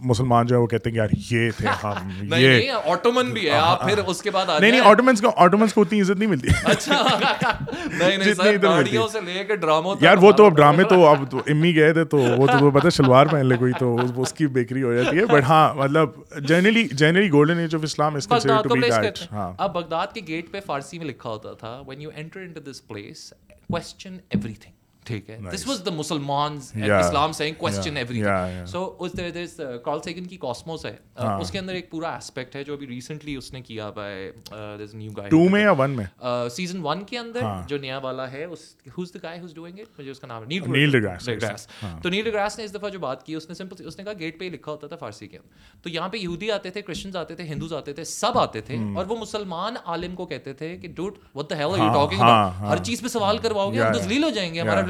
[0.00, 3.84] مسلمان جو ہے وہ کہتے ہیں یار یہ تھے ہم یہ۔ آٹومن بھی ہے آپ
[3.84, 4.82] پھر اس کے بعد نہیں نہیں
[5.22, 7.02] کو کو اتنی عزت نہیں ملتی۔ اچھا۔
[7.98, 11.36] نہیں نہیں سر گاڑیوں سے لے کے ڈراموں یار وہ تو اب ڈرامے تو اب
[11.46, 14.82] امی گئے تھے تو وہ تو پتہ شلوار پہن لے کوئی تو اس کی بیکری
[14.82, 16.14] ہو جاتی ہے۔ بٹ ہاں مطلب
[16.48, 20.50] generally generally golden age of Islam is considered to be that اب بغداد کے گیٹ
[20.52, 23.32] پہ فارسی میں لکھا ہوتا تھا when you enter into this place
[23.68, 24.75] question every تھنگ
[25.06, 28.22] ٹھیک ہے۔ دس واز دا مسلمان Islam saying question every
[28.66, 30.96] so us this Carl Sagan کی کاسموس ہے
[31.40, 34.30] اس کے اندر ایک پورا ایسپیکٹ ہے جو ابھی ریسنٹلی اس نے کیا by
[34.78, 36.04] this new guy two میں یا ون میں
[36.50, 38.60] سیزن ون کے اندر جو نیا والا ہے اس
[38.98, 41.66] who's the guy who's doing it مجھے اس کا نام ہے نیل ڈیگراس
[42.02, 44.12] تو نیل ڈیگراس نے اس دفعہ جو بات کی اس نے سمپل اس نے کہا
[44.18, 46.82] گیٹ پہ ہی لکھا ہوتا تھا فارسی کے اندر تو یہاں پہ یہودی آتے تھے
[46.82, 50.52] کرسچنز آتے تھے ہندوز آتے تھے سب آتے تھے اور وہ مسلمان عالم کو کہتے
[50.52, 52.20] تھے کہ dude what the hell are you talking
[52.60, 54.80] ہر چیز پہ سوال کرواؤ گے ہم تو ذلیل ہو جائیں گے ہمارا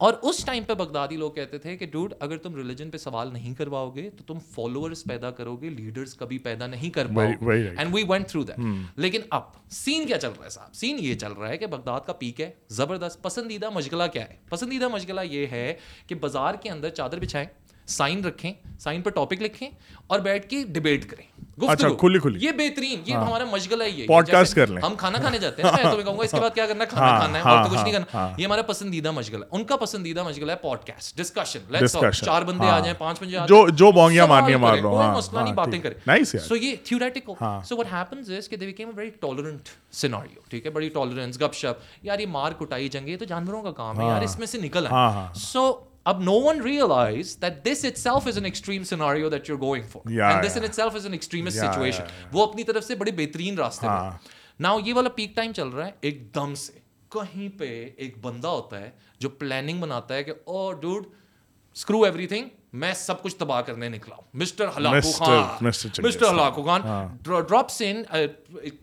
[0.00, 3.32] اور اس ٹائم پہ بغدادی لوگ کہتے تھے کہ ڈوڈ اگر تم ریلیجن پہ سوال
[3.32, 7.50] نہیں کرواؤ گے تو تم فالوورس پیدا کرو گے لیڈرس کبھی پیدا نہیں کر پاؤ
[7.78, 8.60] and we went through that
[8.96, 12.00] لیکن اب سین کیا چل رہا ہے صاحب؟ سین یہ چل رہا ہے کہ بغداد
[12.06, 15.74] کا پیک ہے زبردست پسندیدہ مشغلہ کیا ہے؟ پسندیدہ مشغلہ یہ ہے
[16.06, 17.46] کہ بازار کے اندر چادر بچھائیں۔
[17.90, 19.68] سائن رکھیں سائن پر ٹاپک لکھیں
[20.06, 21.24] اور بیٹھ کے ڈبیٹ کریں۔
[21.68, 21.88] اچھا
[22.36, 25.62] یہ بہترین یہ ہمارا مشغلہ ہے۔ یہ پوڈ کاسٹ کر لیں۔ ہم کھانا کھانے جاتے
[25.62, 27.82] ہیں میں کہوں گا اس کے بعد کیا کرنا کھانا کھانا ہے اور تو کچھ
[27.82, 31.60] نہیں کرنا۔ یہ ہمارا پسندیدہ مشغلہ ہے ان کا پسندیدہ مشغلہ ہے پوڈ کاسٹ ڈسکشن
[31.68, 35.08] لیٹس چار بندے آ جائیں پانچ بندے آ جو جو بونگیاں مارنی مار لو۔ کوئی
[35.08, 37.32] مسئلہ نہیں باتیں کریں۔ نائس سو یہ theoretical
[37.64, 41.40] so what happens is کہ they became a very tolerant scenario ٹھیک ہے؟ بڑی ٹالرنس
[41.40, 44.38] گپ شپ۔ یار یہ مار کٹائی جنگ یہ تو جانوروں کا کام ہے یار اس
[44.38, 44.92] میں سے نکل ہے
[45.34, 45.70] سو
[46.04, 50.10] اب no one realize that this itself is an extreme scenario that you going for
[50.22, 53.86] and this in itself is an extremist situation وہ اپنی طرف سے بڑے بہترین راستے
[54.60, 56.72] ناؤ یہ والا پیک ٹائم چل رہا ہے ایک دم سے۔
[57.08, 61.06] کہیں پہ ایک بندہ ہوتا ہے جو پلاننگ بناتا ہے کہ oh dude
[61.74, 65.64] screw every thing میں سب کچھ تباہ کرنے نکلا ہوں۔ Mister Hulagu Khan.
[65.64, 66.80] Mister Hulagu Khan.
[67.22, 68.02] Drops in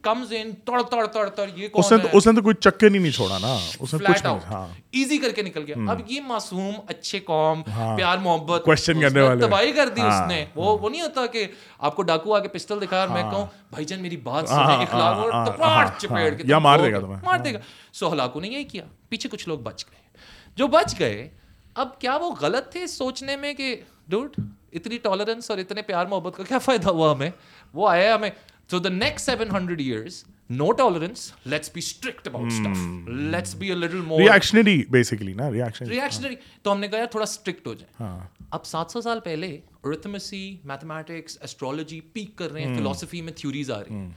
[0.01, 3.11] comes in تڑ تڑ تڑ تڑ یہ اس نے اس نے تو کوئی ہی نہیں
[3.11, 7.19] چھوڑا نا۔ اس نے کچھ ہاں۔ ایزی کر کے نکل گیا۔ اب یہ معصوم اچھے
[7.19, 10.89] قوم ہاں۔ پیار محبت کوسچن کرنے والے۔ تباہی کر دی اس ہاں۔ نے۔ وہ وہ
[10.89, 11.47] نہیں ہوتا کہ
[11.79, 14.49] آپ کو ڈاکو آ کے پسٹل دکھا اور میں ہاں۔ کہوں بھائی جان میری بات
[14.49, 17.59] سنیں اخلاق اور تپاٹ چپیڑ کے یا مار دے گا تمہیں۔ مار دے گا۔
[17.93, 20.07] سو ہلاکو نے یہی کیا۔ پیچھے کچھ لوگ بچ گئے۔
[20.55, 21.29] جو بچ گئے
[21.77, 23.75] اب کیا وہ غلط تھے سوچنے میں کہ
[24.07, 24.39] ڈوڈ
[24.73, 27.29] اتنی ٹالرنس اور اتنے پیار محبت کا کیا فائدہ ہوا ہمیں؟
[27.73, 28.29] وہ آیا ہمیں.
[28.67, 33.71] تو the next seven hundred years no tolerance let's be strict about stuff let's be
[33.71, 37.73] a little more reactionary basically نا ریئیکشن ریئیکشنری تو ہم نے کہا تھوڑا اسٹرکٹ ہو
[37.73, 38.09] جائے
[38.51, 43.71] اب سات سو سال پہلے ارتھمیسی میتھمیٹکس ایسٹرولوجی پیک کر رہے ہیں فلاسفی میں تھیوریز
[43.71, 44.09] آ رہی ہیں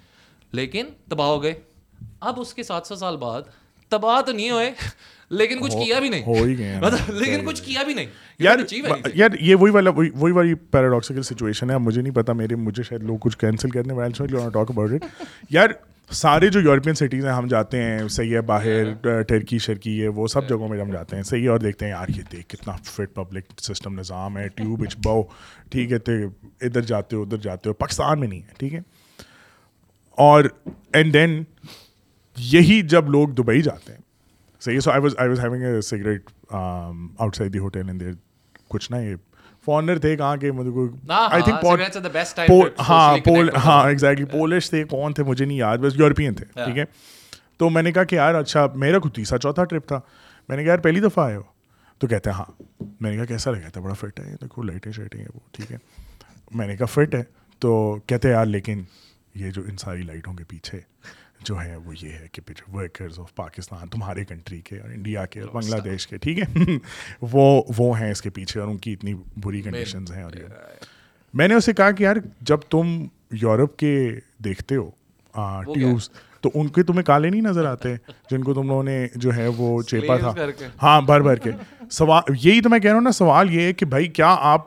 [0.52, 1.54] لیکن تباہ ہو گئے
[2.20, 3.42] اب اس کے سات سو سال بعد
[3.88, 4.72] تباہ تو نہیں ہوئے
[5.30, 8.06] لیکن کچھ کیا بھی نہیں۔ ہو ہی گئے لیکن کچھ کیا بھی نہیں۔
[8.38, 8.56] یار
[9.14, 13.02] یار یہ وہی والا وہی والی پیراڈاکسیکل سچویشن ہے۔ مجھے نہیں پتا میرے مجھے شاید
[13.02, 15.04] لوگ کچھ کینسل کرنے والے ٹاک اباؤٹ اٹ
[15.50, 15.68] یار
[16.10, 20.26] سارے جو یورپین سٹیز ہیں ہم جاتے ہیں صحیح ہے باہر ٹرکی شرکی ہے وہ
[20.26, 22.76] سب جگہوں میں ہم جاتے ہیں۔ صحیح ہے اور دیکھتے ہیں یار یہ دیکھ کتنا
[22.84, 25.22] فٹ پبلک سسٹم نظام ہے۔ ٹیوب اچ بو
[25.70, 26.12] ٹھیک ہے تو
[26.60, 28.80] ادھر جاتے ہو ادھر جاتے ہو۔ پاکستان میں نہیں ہے ٹھیک ہے۔
[30.10, 30.44] اور
[30.92, 31.44] اینڈ دین
[32.36, 34.09] یہی جب لوگ دبئی جاتے ہیں
[34.62, 36.30] صحیح so I was I was having a cigarette
[37.36, 38.12] outside the hotel and there
[38.68, 39.14] کچھ نا یہ
[39.64, 45.14] فارنر تھے کہاں کے مجھے کوئی آئی تھنک ہاں پول ہاں ایگزیکٹلی پولش تھے کون
[45.14, 46.84] تھے مجھے نہیں یاد بس یورپین تھے ٹھیک ہے
[47.56, 50.00] تو میں نے کہا کہ یار اچھا میرا خود تیسرا چوتھا ٹرپ تھا
[50.48, 51.42] میں نے کہا یار پہلی دفعہ آئے ہو
[51.98, 52.64] تو کہتے ہیں ہاں
[53.00, 55.76] میں نے کہا کیسا لگا تھا بڑا فٹ ہے دیکھو لائٹیں شائٹیں وہ ٹھیک ہے
[56.50, 57.22] میں نے کہا فٹ ہے
[57.58, 58.82] تو کہتے ہیں یار لیکن
[59.34, 60.80] یہ جو ان ساری لائٹوں کے پیچھے
[61.44, 62.42] جو ہے وہ یہ ہے کہ
[62.74, 66.44] ورکرز آف پاکستان تمہارے کنٹری کے اور انڈیا کے اور بنگلہ دیش کے ٹھیک ہے؟
[67.22, 70.32] وہ وہ ہیں اس کے پیچھے اور ان کی اتنی بری کنڈیشنز ہیں اور
[71.34, 74.10] میں نے اسے کہا کہ یار جب تم یورپ کے
[74.44, 74.90] دیکھتے ہو
[75.74, 77.94] ٹیوبس تو ان کے تمہیں کالے نہیں نظر آتے
[78.30, 80.34] جن کو تم لوگوں نے جو ہے وہ چیپا تھا؟
[80.82, 81.50] ہاں بھر بھر کے۔
[81.90, 84.64] سوال یہی تو میں کہہ رہا ہوں نا سوال یہ ہے کہ بھائی کیا آپ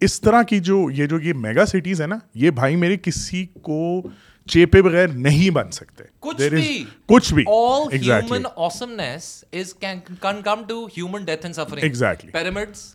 [0.00, 3.46] اس طرح کی جو یہ جو یہ میگا سٹیز ہے نا یہ بھائی میرے کسی
[3.62, 4.02] کو
[4.46, 6.04] چیپے بغیر نہیں بن سکتے.
[6.20, 6.84] کچھ بھی.
[7.06, 7.34] کچھ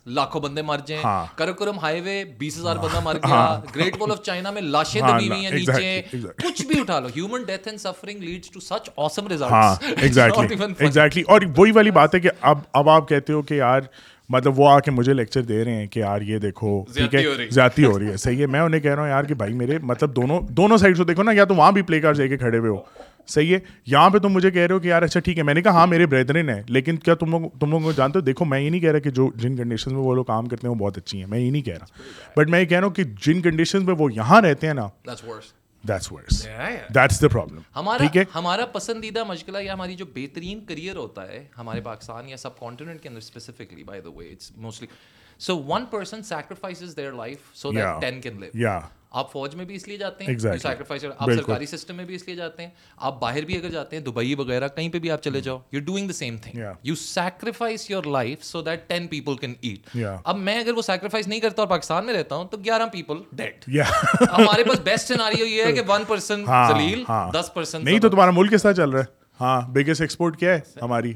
[0.06, 4.22] لاکھوں بندے مر جائیں کرکرم ہائی وے بیس ہزار بندہ مر گیا گریٹ وال آف
[4.22, 6.02] چائنا میں لاشیں دبی ہوئی ہیں نیچے
[6.42, 7.08] کچھ بھی اٹھا لو
[9.96, 13.80] ایگزیکٹلی ایگزیکٹلی اور وہی والی بات ہے کہ اب اب آپ کہتے ہو کہ یار
[14.30, 17.22] مطلب وہ آ کے مجھے لیکچر دے رہے ہیں کہ یار یہ دیکھو ٹھیک ہے؟
[17.50, 19.78] زیادتی ہو رہی ہے۔ صحیح ہے میں انہیں کہہ رہا ہوں یار کہ بھائی میرے
[19.82, 22.36] مطلب دونوں دونوں سائڈ سے دیکھو نا یا تو وہاں بھی پلے کار جا کے
[22.36, 22.76] کھڑے ہوئے ہو۔
[23.28, 25.54] صحیح ہے یہاں پہ تم مجھے کہہ رہے ہو کہ یار اچھا ٹھیک ہے میں
[25.54, 28.44] نے کہا ہاں میرے بریدرن ہیں لیکن کیا تم لوگ تم لوگ جانتے ہو؟ دیکھو
[28.44, 30.74] میں یہ نہیں کہہ رہا کہ جو جن کنڈیشن میں وہ لوگ کام کرتے ہیں
[30.74, 31.86] وہ بہت اچھی ہیں میں یہ نہیں کہہ رہا۔
[32.36, 34.88] بٹ میں یہ کہہ رہا ہوں کہ جن کنڈیشن میں وہ یہاں رہتے ہیں نا
[38.34, 43.02] ہمارا پسندیدہ مشغلہ یا ہماری جو بہترین کریئر ہوتا ہے ہمارے پاکستان یا سب کانٹیننٹ
[43.02, 44.86] کے اندر specifically by the way it's mostly
[45.38, 48.50] so one person sacrifice their life so that ten can live
[49.12, 52.26] آپ فوج میں بھی اس لیے جاتے ہیں سیکریفائز آپ سرکاری سسٹم میں بھی اس
[52.26, 55.22] لیے جاتے ہیں۔ آپ باہر بھی اگر جاتے ہیں دبئی وغیرہ کہیں پہ بھی آپ
[55.22, 59.36] چلے جاؤ you doing the same thing you sacrifice your life so that ten people
[59.36, 62.56] can eat اب میں اگر وہ سیکریفائز نہیں کرتا اور پاکستان میں رہتا ہوں تو
[62.64, 63.68] گیارہ پیپل ڈیڈ
[64.20, 68.30] ہمارے پاس بیسٹ سیناریو یہ ہے کہ ون پرسن زلیل دس پرسن نہیں تو تمہارا
[68.30, 71.12] ملک طرح چل رہا ہے؟ ہاں بگیسٹ ایکسپورٹ کیا ہے؟ ہماری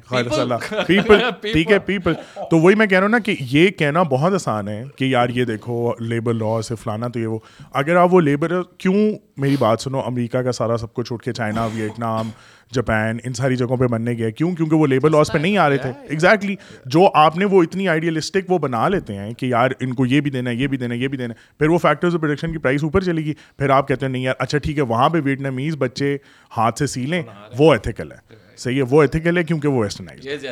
[0.87, 1.19] پیپل
[1.53, 2.13] ٹھیک ہے پیپل
[2.51, 5.29] تو وہی میں کہہ رہا ہوں نا کہ یہ کہنا بہت آسان ہے کہ یار
[5.29, 7.39] یہ دیکھو لیبر لا سے فلانا تو یہ وہ.
[7.73, 8.95] اگر آپ وہ لیبر کیوں
[9.37, 12.31] میری بات سنو امریکہ کا سارا سب کچھ اٹھ کے چائنا ویٹنام
[12.75, 15.69] جاپان ان ساری جگہوں پہ بننے گیا۔ کیوں؟ کیونکہ وہ لیبر لاس پہ نہیں آ
[15.69, 16.57] رہے تھے۔ ایگزیکٹلی
[16.87, 20.21] جو آپ نے وہ اتنی آئیڈیلسٹک وہ بنا لیتے ہیں کہ یار ان کو یہ
[20.21, 22.53] بھی دینا ہے یہ بھی دینا ہے یہ بھی دینا ہے۔ پھر وہ فیکٹرز پروڈکشن
[22.53, 25.09] کی پرائز اوپر چلے گی پھر آپ کہتے ہیں نہیں یار اچھا ٹھیک ہے وہاں
[25.09, 26.17] پہ ویٹنامیز بچے
[26.57, 27.23] ہاتھ سے سی لیں
[27.59, 30.45] وہ ایتھیکل ہے۔ صحیح ہے وہ ایتھیکل ہے کیونکہ وہ ویسٹرنائز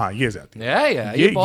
[0.00, 0.60] ہاں یہ زیادتی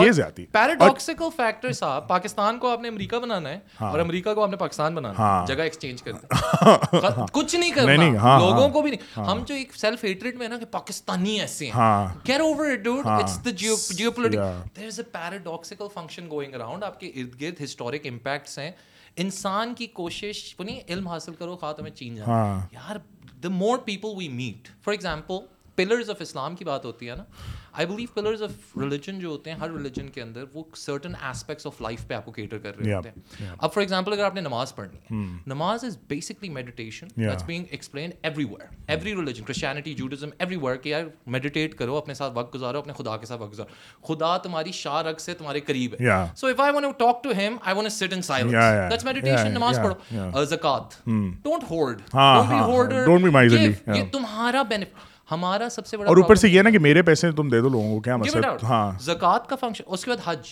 [0.06, 4.44] یہ زیادتی پیراڈاکسیکل فیکٹر صاحب پاکستان کو آپ نے امریکہ بنانا ہے۔ اور امریکہ کو
[4.44, 9.20] آپ نے پاکستان بنانا ہے۔ جگہ ایکسچینج کرنا کچھ نہیں کرنا لوگوں کو بھی نہیں
[9.20, 13.06] ہم جو ایک سیلف ہیٹریڈ میں نا کہ پاکستانی ایسے ہیں get over it dude
[13.06, 14.36] it's the geopolitic
[14.78, 18.72] there is a paradoxical function going around آپ کے ارد گرد ہسٹورک امپیکٹس ہیں
[19.16, 22.96] انسان کی کوشش نہیں علم حاصل کرو خواہ تمہیں چین جانا یار
[23.44, 25.36] the more people we meet for example
[25.76, 27.24] pillars of Islam کی بات ہوتی ہے نا
[27.72, 31.68] I believe pillars of religion جو ہوتے ہیں ہر ریلیجن کے اندر وہ سرٹن ایسپیکٹس
[31.68, 33.50] آف لائف پہ آپ کو کیٹر کر رہے ہوتے ہیں.
[33.60, 37.66] اب فار ایگزامپل اگر آپ نے نماز پڑھنی ہے نماز is basically meditation that's being
[37.70, 38.12] explain
[38.46, 42.94] everywhere every religion Christianity Judaism everywhere کہ یار میڈیٹیٹ کرو اپنے ساتھ وقت گزارو اپنے
[42.98, 44.04] خدا کے ساتھ وقت گزارو.
[44.08, 46.10] خدا تمہاری شاہ رگ سے تمہارے قریب ہے.
[46.36, 48.54] So if I want talk to him I want سٹ ان سائلنس
[48.92, 54.62] دیٹس میڈیٹیشن نماز پڑھو زکات don't hoard don't be hoarder don't be miserly یہ تمہارا
[54.62, 57.62] بینیفٹ ہمارا سب سے بڑا اور اوپر سے یہ نا کہ میرے پیسے تم دے
[57.62, 60.50] دو لوگوں کو کیا مطلب ہاں۔ زکات کا فنکشن اس کے بعد حج۔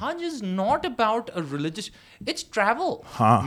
[0.00, 1.88] حج is not about religious
[2.20, 2.92] it's travel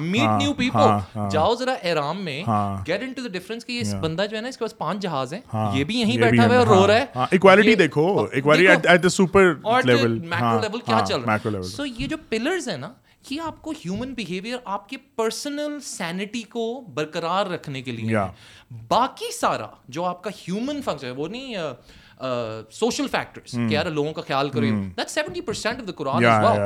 [0.04, 2.42] meet new people جاؤ ذرا احرام میں
[2.88, 5.02] get in to the difference کہ یہ بندہ جو ہے نا اس کے پاس پانچ
[5.02, 5.42] جہاز ہیں
[5.74, 9.10] یہ بھی یہیں بیٹھا ہوا ہے اور رو رہا ہے۔ ایکوالٹی دیکھو equality at the
[9.12, 9.54] super
[9.86, 12.92] level macro level کیا چل رہا ہے؟ سو یہ جو پلرز ہیں نا
[13.30, 18.16] یہ آپ کو ہیومن بیہیویئر آپ کے پرسنل سینٹی کو برقرار رکھنے کے لیے
[18.88, 21.56] باقی سارا جو آپ کا ہیومن فنکشن ہے وہ نہیں
[22.72, 26.24] سوشل فیکٹرس کہ یار لوگوں کا خیال کریں that seventy percent of the Quran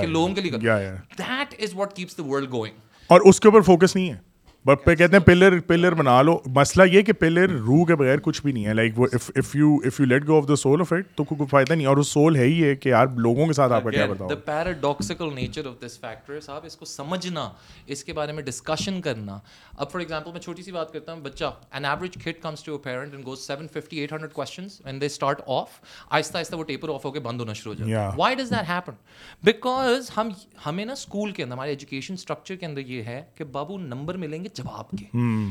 [0.10, 2.76] لوگوں کے لیے that is what keeps the world going
[3.08, 4.29] اور اس کے اوپر فوکس نہیں ہے۔
[4.65, 8.19] بٹ پہ کہتے ہیں پلر پلر بنا لو مسئلہ یہ کہ پلر روح کے بغیر
[8.19, 10.82] کچھ بھی نہیں ہے لائک وہ if you if you let go of the soul
[10.82, 13.45] of it تو کوئی فائدہ نہیں اور وہ سول ہے ہی ہے کہ یار لوگوں
[13.48, 16.86] کے ساتھ آپ کا کیا بتاؤ the paradoxical nature of this factor صاحب اس کو
[16.86, 17.50] سمجھنا
[17.88, 19.38] اس کے بارے میں ڈسکشن کرنا
[19.78, 22.78] اب فار ایگزامپل میں چھوٹی سی بات کرتا ہوں بچہ an average kid comes to
[22.80, 26.63] parent and goes seven fifty eight hundred questions and they start off آہستہ آہستہ وہ
[26.65, 29.02] ٹیپر آف ہو کے بند ہونا شروع ہو جاتا ہے why does that happen
[29.43, 30.30] because ہم
[30.65, 34.17] ہمیں نا اسکول کے اندر ہمارے ایجوکیشن اسٹرکچر کے اندر یہ ہے کہ بابو نمبر
[34.17, 35.06] ملیں گے جواب کے۔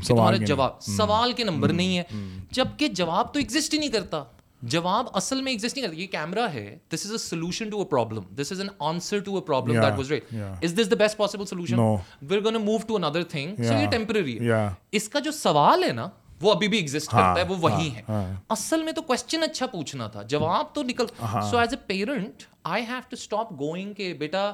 [0.06, 2.02] تمہارے جواب سوال کے نمبر نہیں ہے۔
[2.50, 4.24] جبکہ جواب تو ایگزسٹ ہی نہیں کرتا۔
[4.62, 7.84] جواب اصل میں ایگزسٹ نہیں کرتا۔ یہ کیمرا ہے۔ This is a solution to a
[7.84, 11.16] problem this is an answer to a problem that was right is this the best
[11.16, 15.30] possible solution we're gonna move to another thing so یہ temporary ہے اس کا جو
[15.30, 16.08] سوال ہے نا
[16.42, 18.02] وہ ابھی بھی ایگزٹ کرتا ہے وہ وہی ہے
[18.48, 21.06] اصل میں تو کوشچن اچھا پوچھنا تھا جواب تو نکل
[21.50, 24.52] so as a parent I have to stop going کہ بیٹا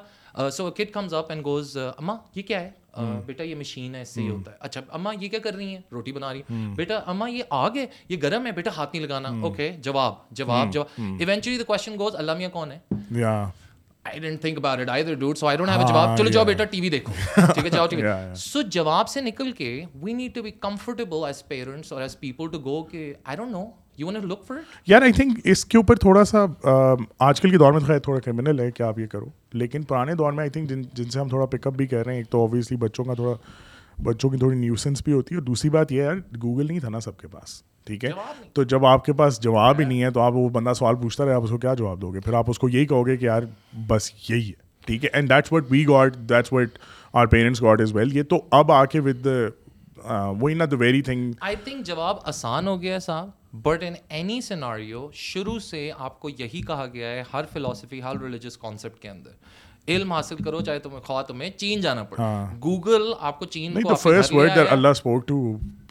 [0.52, 2.70] so kid comes up and goes اما یہ کیا ہے
[3.26, 5.74] بیٹا یہ مشین ہے اس سے یہ ہوتا ہے۔ اچھا اما یہ کیا کر رہی
[5.74, 8.96] ہیں؟ روٹی بنا رہی ہیں۔ بیٹا اما یہ آگ ہے یہ گرم ہے بیٹا ہاتھ
[8.96, 12.78] نہیں لگانا۔ اوکے جواب جواب جواب۔ ایونچولی دا کوشچن گوز اللہ میاں کون ہے؟
[14.04, 16.44] I didn't think about it I dude so I don't have a جواب۔ چلو جاؤ
[16.44, 17.12] بیٹا ٹی وی دیکھو۔
[17.54, 21.24] ٹھیک ہے جاؤ ٹھیک ہے سو جواب سے نکل کے we need to be comfortable
[21.26, 23.64] as parents or as people to go کہ I don't know
[23.98, 26.44] you want look for یار آئی تھنک اس کے اوپر تھوڑا سا
[27.18, 30.14] آج کل کے دور میں خیر تھوڑا کرمنل ہے کہ آپ یہ کرو؟ لیکن پرانے
[30.14, 32.20] دور میں آئی تھنک جن جن سے ہم تھوڑا پک اپ بھی کر رہے ہیں
[32.20, 33.34] ایک تو اوبیسلی بچوں کا تھوڑا
[34.02, 36.80] بچوں کی تھوڑی نیوسنس بھی ہوتی ہے اور دوسری بات یہ ہے یار گوگل نہیں
[36.80, 38.10] تھا نا سب کے پاس ٹھیک ہے؟
[38.52, 41.24] تو جب آپ کے پاس جواب ہی نہیں ہے تو آپ وہ بندہ سوال پوچھتا
[41.24, 43.16] رہے آپ اس کو کیا جواب دو گے؟ پھر آپ اس کو یہی کہو گے
[43.16, 43.42] کہ یار
[43.86, 46.78] بس یہی ہے ٹھیک ہے؟ And that's what we god that's what
[47.12, 49.26] our parents god is well یہ تو اب آ کے ود
[50.40, 54.40] وہی نا the very thing I think جواب آسان ہو گیا صاحب بٹ ان اینی
[54.40, 59.10] سیناریو شروع سے آپ کو یہی کہا گیا ہے ہر فلاسفی ہر ریلیجیس کانسیپٹ کے
[59.10, 59.30] اندر۔
[59.88, 62.22] علم حاصل کرو چاہے تمہیں خواہ تمہیں چین جانا پڑے۔
[62.62, 63.94] گوگل آپ کو چین کو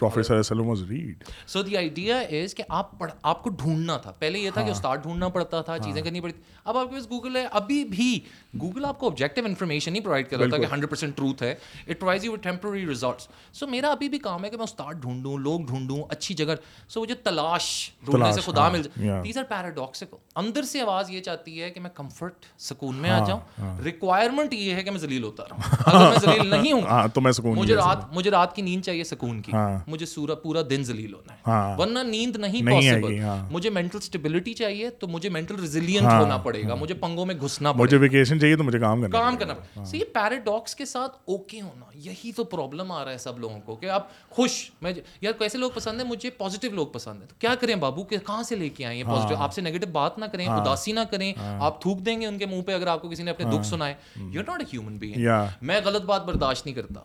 [0.04, 1.14] پروفیسر صلی اللہ علیہ
[1.46, 5.30] وسلم از کہ آپ پڑھ آپ کو ڈھونڈنا تھا پہلے یہ تھا کہ استاد ڈھونڈنا
[5.30, 8.20] پڑتا تھا چیزیں کرنی پڑتی اب آپ کے پاس گوگل ہے ابھی بھی
[8.62, 11.52] گوگل آپ کو آبجیکٹو انفارمیشن ہی پرووائڈ کر رہا تھا کہ ہنڈریڈ پرسینٹ ٹروتھ ہے
[11.88, 15.38] it provides you temporary results so میرا ابھی بھی کام ہے کہ میں استاد ڈھونڈوں
[15.40, 16.56] لوگ ڈھونڈوں اچھی جگہ
[16.90, 17.70] سو وہ جو تلاش
[18.06, 21.80] ڈھونڈنے سے خدا مل جائے دیز آر پیراڈاکسیکل اندر سے آواز یہ چاہتی ہے کہ
[21.80, 26.10] میں کمفرٹ سکون میں آ جاؤں ریکوائرمنٹ یہ ہے کہ میں ذلیل ہوتا رہوں اگر
[26.10, 29.42] میں ذلیل نہیں ہوں تو میں سکون مجھے رات مجھے رات کی نیند چاہیے سکون
[29.42, 29.52] کی
[29.94, 31.42] مجھے سورا پورا دن ذلیل ہونا ہے۔
[31.78, 33.14] ورنہ نیند نہیں پاسبل
[33.52, 37.72] مجھے مینٹل اسٹیبلٹی چاہیے تو مجھے مینٹل ریزیلینٹ ہونا پڑے گا۔ مجھے پنگوں میں گھسنا
[37.72, 40.86] پڑے مجھے ویکیشن چاہیے تو مجھے کام کرنا کام کرنا پڑے سو یہ پیراڈاکس کے
[40.86, 44.72] ساتھ اوکے ہونا یہی تو پرابلم آ رہا ہے سب لوگوں کو کہ آپ خوش
[44.82, 48.04] میں یار کیسے لوگ پسند ہیں؟ مجھے پازیٹیو لوگ پسند ہیں۔ تو کیا کریں بابو؟
[48.04, 51.00] کہ کہاں سے لے کے آئیں پازیٹیو آپ سے نیگیٹو بات نہ کریں اداسی نہ
[51.12, 53.46] کریں۔ آپ تھوک دیں گے ان کے منہ پہ اگر آپ کو کسی نے اپنے
[53.52, 55.14] دکھ سنائے۔ You not a human being
[55.62, 57.00] میں غلط بات برداشت نہیں کرتا۔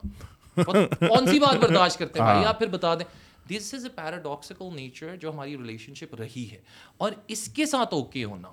[1.08, 3.04] کون سی بات برداشت کرتے ہیں بھائی؟ آپ پھر بتا دیں۔
[3.48, 6.58] دس از اے پیراڈاکسیکل نیچر جو ہماری ریلیشن شپ رہی ہے۔
[6.96, 8.48] اور اس کے ساتھ اوکے ہونا۔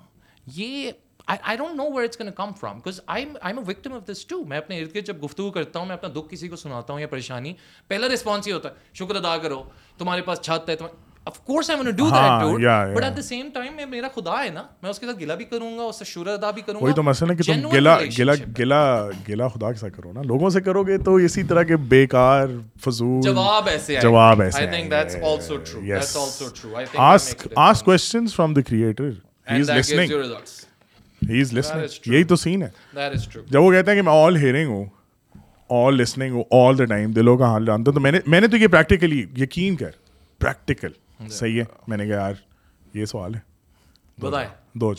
[0.47, 0.91] یہ
[1.27, 4.25] I don't know where it's can come from because I am a victim of this
[4.25, 6.93] too میں اپنے ارد گرد جب گفتگو کرتا ہوں میں اپنا دکھ کسی کو سناتا
[6.93, 7.53] ہوں یا پریشانی
[7.87, 9.63] پہلا رسپانس یہ ہوتا ہے شکر ادا کرو
[9.97, 10.75] تمہارے پاس چھت ہے
[11.25, 14.63] of course I do that but at the same time میں میرا خدا ہے نا
[14.81, 16.83] میں اس کے ساتھ گلا بھی کروں گا اس سے ادا بھی کروں گا.
[16.85, 18.81] وہی تو مسئلہ ہے کہ تم گلا گلا گلا
[19.29, 22.47] گلا خدا کے ساتھ کرو نا۔ لوگوں سے کرو گے تو اسی طرح کے بیکار
[22.85, 26.99] فضول جواب ایسے جواب ایسے I think that's also true that's also true I think
[27.01, 29.09] ask ask questions from the creator
[29.51, 30.11] he is listening
[31.21, 32.69] he is listening یہی تو سین ہے
[33.49, 34.85] جب وہ کہتے ہیں کہ میں آل ہیئرنگ ہوں
[35.69, 38.47] آل لسننگ ہوں آل دا ٹائم دلوں کا حال جانتا تو میں نے میں نے
[38.47, 39.91] تو یہ پریکٹیکلی یقین کر.
[40.41, 40.91] پریکٹیکل
[41.29, 42.33] صحیح ہے۔ میں نے کہا یار
[42.93, 43.39] یہ سوال ہے۔
[44.73, 44.93] دو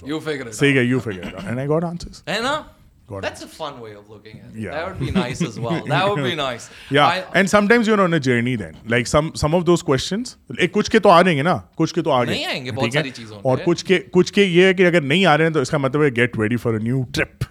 [0.52, 2.62] صحیح ہے you figure and I got answers ہے نا؟
[3.08, 4.54] That's a fun way of looking at it.
[4.54, 4.72] Yeah.
[4.72, 5.84] That would be nice as well.
[5.86, 6.70] That would be nice.
[6.90, 7.06] yeah.
[7.06, 8.74] I, and sometimes you're on a journey then.
[8.94, 10.32] Like some some of those questions.
[10.58, 12.70] ایک کچھ کے تو آ جائیں گے نا کچھ کے تو آ نہیں آئیں گے
[12.70, 15.44] بہت ساری چیزوں اور کچھ کے کچھ کے یہ ہے کہ اگر نہیں آ رہے
[15.44, 17.44] ہیں تو اس کا مطلب ہے get ready for new trip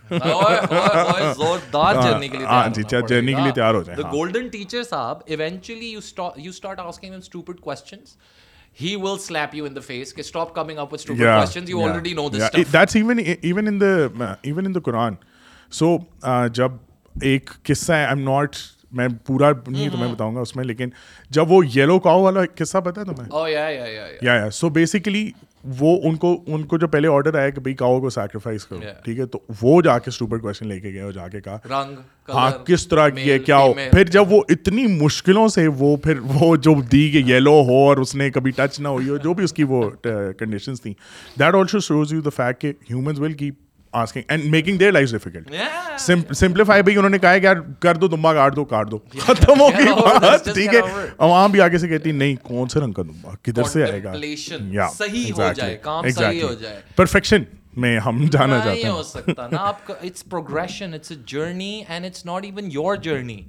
[1.37, 4.83] زوردار جرنی کے لیے ہاں جی جرنی کے لیے تیار ہو جائیں the golden teacher
[4.83, 5.23] صاحب
[7.63, 8.17] questions
[8.83, 11.69] he will slap you in the face کہ stop coming up with stupid yeah, questions
[11.69, 12.49] you yeah, already know this yeah.
[12.49, 15.15] stuff that's even even in the uh, even in the Quran
[15.71, 15.97] سو
[16.53, 16.71] جب
[17.21, 18.55] ایک قصہ ہے not
[18.91, 20.89] میں پورا نہیں تمہیں بتاؤں گا اس میں لیکن
[21.29, 23.69] جب وہ یلو کاؤ والا قصہ پتا ہے تمہیں یا
[24.21, 25.31] یا سو بیسیکلی
[25.79, 28.79] وہ ان کو ان کو جو پہلے آرڈر آیا کہ بھائی کاؤ کو سیکریفائس کرو
[29.03, 31.57] ٹھیک ہے؟ تو وہ جا کے سوپر کوشچن لے کے گئے اور جا کے کہا
[32.29, 36.19] ہاں کس طرح کی ہے کیا ہو؟ پھر جب وہ اتنی مشکلوں سے وہ پھر
[36.19, 39.33] وہ جو دی کہ یلو ہو اور اس نے کبھی ٹچ نہ ہوئی ہو جو
[39.33, 39.89] بھی اس کی وہ
[40.39, 40.93] کنڈیشنس تھیں
[41.39, 43.64] that also shows you the fact کہ humans will keep
[43.95, 45.51] asking and making their lives difficult.
[45.51, 45.97] Yeah.
[45.97, 48.97] Sim- simplify بھائی انہوں نے کہا کہ یار کر دو دمبا کاٹ دو کاٹ دو
[49.17, 50.81] ختم ہو گئی بات ٹھیک ہے
[51.19, 54.13] عوام بھی آگے سے کہتی نہیں کون سے رنگ کا دمبا کدھر سے آئے گا
[54.93, 57.43] صحیح ہو جائے کام صحیح ہو جائے پرفیکشن
[57.75, 61.83] میں ہم جانا چاہتے ہیں ہو سکتا نا آپ کا it's progression it's a journey
[61.87, 63.41] and it's not even your journey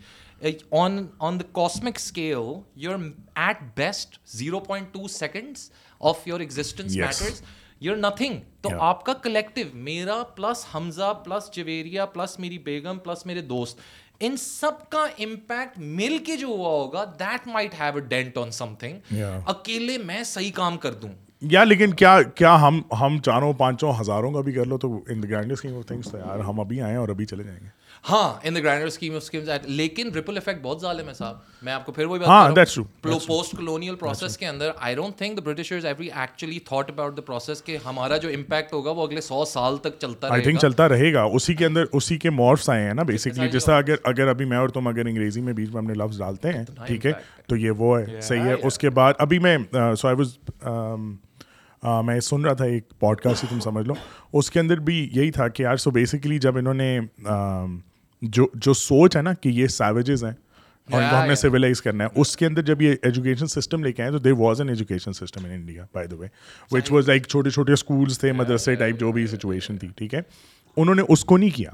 [0.71, 3.01] on on the cosmic scale you're
[3.37, 7.43] at best 0.2 seconds of your existence yes.
[7.81, 12.99] Matters your nothing تو آپ کا کلیکٹو میرا plus Hamza plus Javeria plus میری بیگم
[12.99, 13.79] plus میرے دوست
[14.21, 18.51] ان سب کا impact مل کے جو ہوا ہوگا that might have a dent on
[18.75, 19.15] something
[19.47, 21.09] اکیلے میں صحیح کام کر دوں
[21.43, 25.23] یا لیکن کیا کیا ہم ہم چاروں پانچوں ہزاروں کا بھی کر لو تو in
[25.23, 27.86] the grand scheme of things تو یار ہم ابھی آئے اور ابھی چلے جائیں گے
[28.11, 31.73] ہاں in the grander scheme of schemes لیکن ریپل افیکٹ بہت ظالم ہے صاحب۔ میں
[31.73, 35.17] آپ کو پھر وہی بات کر رہا ہوں۔ پوسٹ کلونیل پروسیس کے اندر I don't
[35.17, 39.07] think the Britishers ever actually thought about the process کہ ہمارا جو امپیکٹ ہوگا وہ
[39.07, 42.31] اگلے سو سال تک چلتا آئی تھنک چلتا رہے گا۔ اسی کے اندر اسی کے
[42.31, 45.53] مورفس آئے ہیں نا بیسکلی جیسا اگر اگر ابھی میں اور تم اگر انگریزی میں
[45.53, 47.13] بیچ میں اپنے لفظ ڈالتے ہیں ٹھیک ہے؟
[47.47, 49.57] تو یہ وہ ہے صحیح ہے۔ اس کے بعد ابھی میں
[49.99, 50.37] سو آئی واز
[52.07, 53.95] میں سن رہا تھا ایک پوڈ کاسٹ ہی تم سمجھ لو۔
[54.33, 56.99] اس کے اندر بھی یہی تھا کہ یار سو بیسکلی جب انہوں نے
[58.23, 60.33] جو جو سوچ ہے نا کہ یہ سیویجز ہیں
[60.91, 63.85] اور ان کو ہم نے سویلائز کرنا ہے اس کے اندر جب یہ ایجوکیشن سسٹم
[63.85, 66.27] لے کے آئے تو there was an education system in India by the way
[66.71, 70.21] which was like چھوٹے چھوٹے اسکولس تھے مدرسے ٹائپ جو بھی سچویشن تھی ٹھیک ہے؟
[70.77, 71.71] انہوں نے اس کو نہیں کیا۔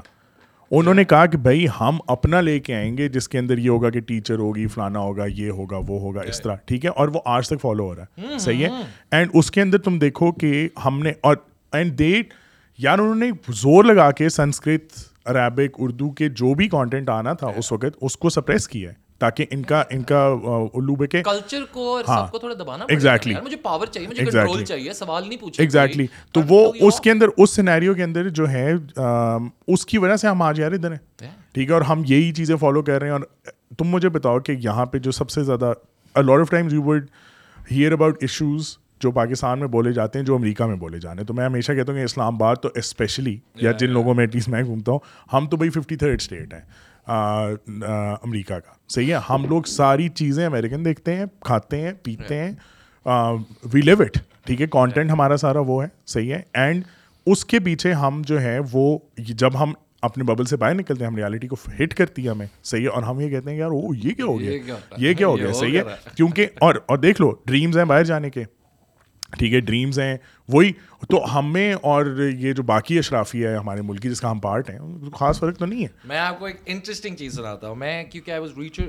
[0.71, 3.69] انہوں نے کہا کہ بھائی ہم اپنا لے کے آئیں گے جس کے اندر یہ
[3.69, 7.09] ہوگا کہ ٹیچر ہوگی فلانا ہوگا یہ ہوگا وہ ہوگا اس طرح ٹھیک ہے؟ اور
[7.09, 8.71] وہ آج تک فالو ہو رہا ہے۔ صحیح ہے؟
[9.11, 11.37] اینڈ اس کے اندر تم دیکھو کہ ہم نے اور
[11.73, 12.35] اینڈ دیٹ
[12.79, 17.47] یار انہوں نے زور لگا کے سنسکرت عربک اردو کے جو بھی کانٹینٹ آنا تھا
[17.57, 20.25] اس وقت اس کو سپریس کیا ہے تاکہ ان کا ان کا
[20.75, 24.25] الو کے کلچر کو اور ہاں۔ سب کو تھوڑا دبانا ایگزیکٹلی مجھے پاور چاہیے مجھے
[24.25, 28.29] کنٹرول چاہیے سوال نہیں پوچھے ایگزیکٹلی تو وہ اس کے اندر اس سینیریو کے اندر
[28.29, 28.73] جو ہے
[29.69, 32.57] اس کی وجہ سے ہم آج یار ادھر ہیں۔ ٹھیک ہے اور ہم یہی چیزیں
[32.57, 35.73] فالو کر رہے ہیں۔ اور تم مجھے بتاؤ کہ یہاں پہ جو سب سے زیادہ
[36.15, 37.07] lot of times you would
[37.73, 41.35] hear about issues جو پاکستان میں بولے جاتے ہیں جو امریکہ میں بولے جانے تو
[41.35, 44.49] میں ہمیشہ کہتا ہوں کہ اسلام آباد تو اسپیشلی یا جن لوگوں میں ایٹ لیسٹ
[44.49, 44.99] میں گھومتا ہوں
[45.33, 46.61] ہم تو بھائی ففٹی تھرڈ اسٹیٹ ہیں
[48.23, 52.51] امریکہ کا۔ صحیح ہے؟ ہم لوگ ساری چیزیں امیریکن دیکھتے ہیں کھاتے ہیں پیتے ہیں
[53.73, 56.85] وی لیو اٹ ٹھیک ہے؟ کانٹینٹ ہمارا سارا وہ ہے صحیح ہے؟ اینڈ
[57.27, 61.11] اس کے پیچھے ہم جو ہے وہ جب ہم اپنے ببل سے باہر نکلتے ہیں
[61.11, 63.71] ہم ریالٹی کو ہٹ کرتی ہے ہمیں صحیح ہے؟ اور ہم یہ کہتے ہیں یار
[63.71, 65.83] او یہ کیا ہو گیا؟ یہ کیا ہو گیا؟ صحیح ہے؟
[66.17, 68.45] کیونکہ اور اور دیکھ لو ڈریمز ہیں باہر جانے کے۔
[69.39, 70.17] ٹھیک ہے ڈریمز ہیں۔
[70.49, 70.73] وہی
[71.09, 74.71] تو ہمیں اور یہ جو باقی اشرافی ہے ہمارے ملک کی جس کا ہم پارٹ
[74.71, 74.79] ہیں
[75.15, 78.31] خاص فرق تو نہیں ہے۔ میں آپ کو ایک انٹرسٹنگ چیز سناتا ہوں۔ میں کیونکہ
[78.31, 78.81] I was reach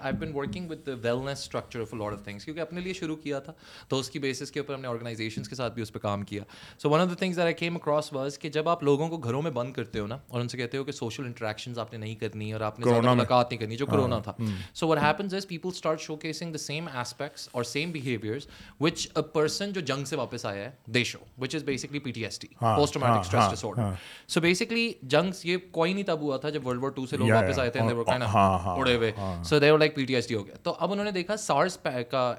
[0.00, 3.38] I been working with wellness structure of lot of things کیونکہ اپنے لیے شروع کیا
[3.38, 3.52] تھا۔
[3.88, 6.22] تو اس کی بیسس کے اوپر ہم نے آرگنائزیشنس کے ساتھ بھی اس پہ کام
[6.22, 6.42] کیا۔
[6.78, 9.42] So one of the things I came across was کہ جب آپ لوگوں کو گھروں
[9.42, 11.98] میں بند کرتے ہو نا اور ان سے کہتے ہو کہ سوشل انٹریکشنز آپ نے
[11.98, 14.32] نہیں کرنی اور آپ نے ملاقات نہیں کرنی جو کرونا تھا۔
[14.74, 18.46] So what happens is people start showcasing the same aspects اور same behaviours
[18.80, 22.10] which a person جو جنگ سے واپس آیا ہے they show which is basically P
[22.10, 23.92] T S T post traumatic stress disorder
[24.28, 27.30] so basically جنگ یہ کوئی نہیں تب ہوا تھا جب ورلڈ وار ٹو سے لوگ
[27.30, 29.12] واپس آئے تھے اڑے ہوئے۔
[29.44, 31.78] So they like P T S T ہو گیا۔ تو اب انہوں نے دیکھا سارس
[32.10, 32.34] کا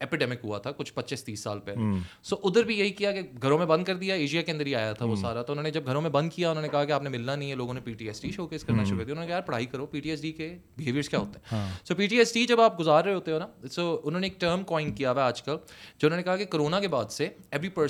[0.00, 3.58] ایپیڈیمک ہوا تھا کچھ پچیس تیس سال پہلے۔ سو ادھر بھی یہی کیا کہ گھروں
[3.58, 5.70] میں بند کر دیا ایشیا کے اندر ہی آیا تھا وہ سارا۔ تو انہوں نے
[5.70, 7.74] جب گھروں میں بند کیا انہوں نے کہا کہ آپ نے ملنا نہیں ہے لوگوں
[7.74, 9.66] نے P T S T showcase کرنا شروع کر دیا۔ انہوں نے کہا یار پڑھائی
[9.66, 12.46] کرو پی ٹی ایس ڈی کے بہیویئرس کیا ہوتے ہیں؟ So P T S T
[12.46, 15.24] جب آپ گزار رہے ہوتے ہو نا سو انہوں نے ایک ٹرم کوائن کیا ہوا
[15.24, 15.56] آج کل
[15.98, 17.89] جو انہوں نے کہا کہ کرونا کے بعد سے every person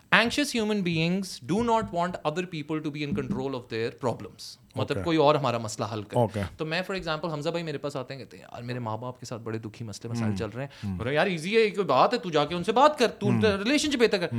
[0.11, 4.57] anxious human beings do not want other people to be in control of their problems
[4.75, 7.95] مطلب کوئی اور ہمارا مسئلہ حل کرے تو میں فار ایگزامپل حمزہ بھائی میرے پاس
[7.95, 10.49] آتے ہیں کہتے ہیں یار میرے ماں باپ کے ساتھ بڑے دکھی مسئلے مسائل چل
[10.55, 13.07] رہے ہیں یار ایزی ہے کوئی بات ہے تو جا کے ان سے بات کر
[13.19, 14.35] تو ریلیشن شپ بہتر کر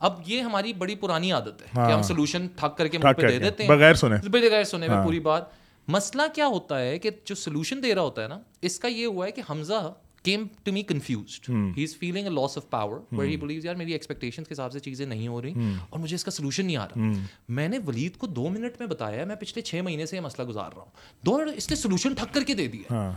[0.00, 3.28] اب یہ ہماری بڑی پرانی عادت ہے کہ ہم سولوشن تھک کر کے منہ پہ
[3.28, 5.52] دے دیتے ہیں بغیر سنے بغیر سنے میں پوری بات
[5.88, 9.06] مسئلہ کیا ہوتا ہے کہ جو سولوشن دے رہا ہوتا ہے نا اس کا یہ
[9.06, 9.92] ہوا ہے کہ Hamza
[10.26, 13.74] came to me confused he is feeling a loss of power where he believes یار
[13.74, 15.52] میری ایکسپیکٹیشن کے حساب سے چیزیں نہیں ہو رہی
[15.90, 17.12] اور مجھے اس کا سولوشن نہیں آ رہا
[17.48, 20.48] میں نے ولید کو دو منٹ میں بتایا میں پچھلے چھ مہینے سے یہ مسئلہ
[20.48, 23.10] گزار رہا ہوں دو منٹ اس نے سولوشن ٹھک کر کے دے دیا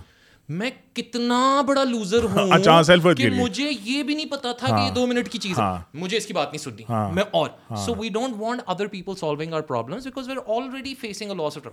[0.50, 2.52] میں کتنا بڑا لوزر ہوں
[3.16, 6.18] کہ مجھے یہ بھی نہیں پتا تھا کہ یہ دو منٹ کی چیز ہے۔ مجھے
[6.18, 6.84] اس کی بات نہیں سننی۔
[7.14, 10.95] میں اور۔ So we don't want other people solving our problems because we are already
[10.95, 11.64] facing a loss of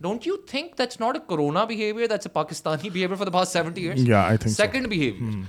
[0.00, 3.52] don't you think that's not a corona behaviour that's a Pakistani behaviour for the past
[3.52, 5.42] seventy years second behaviour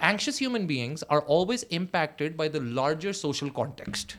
[0.00, 4.16] anxious human beings are always impacted by the larger social context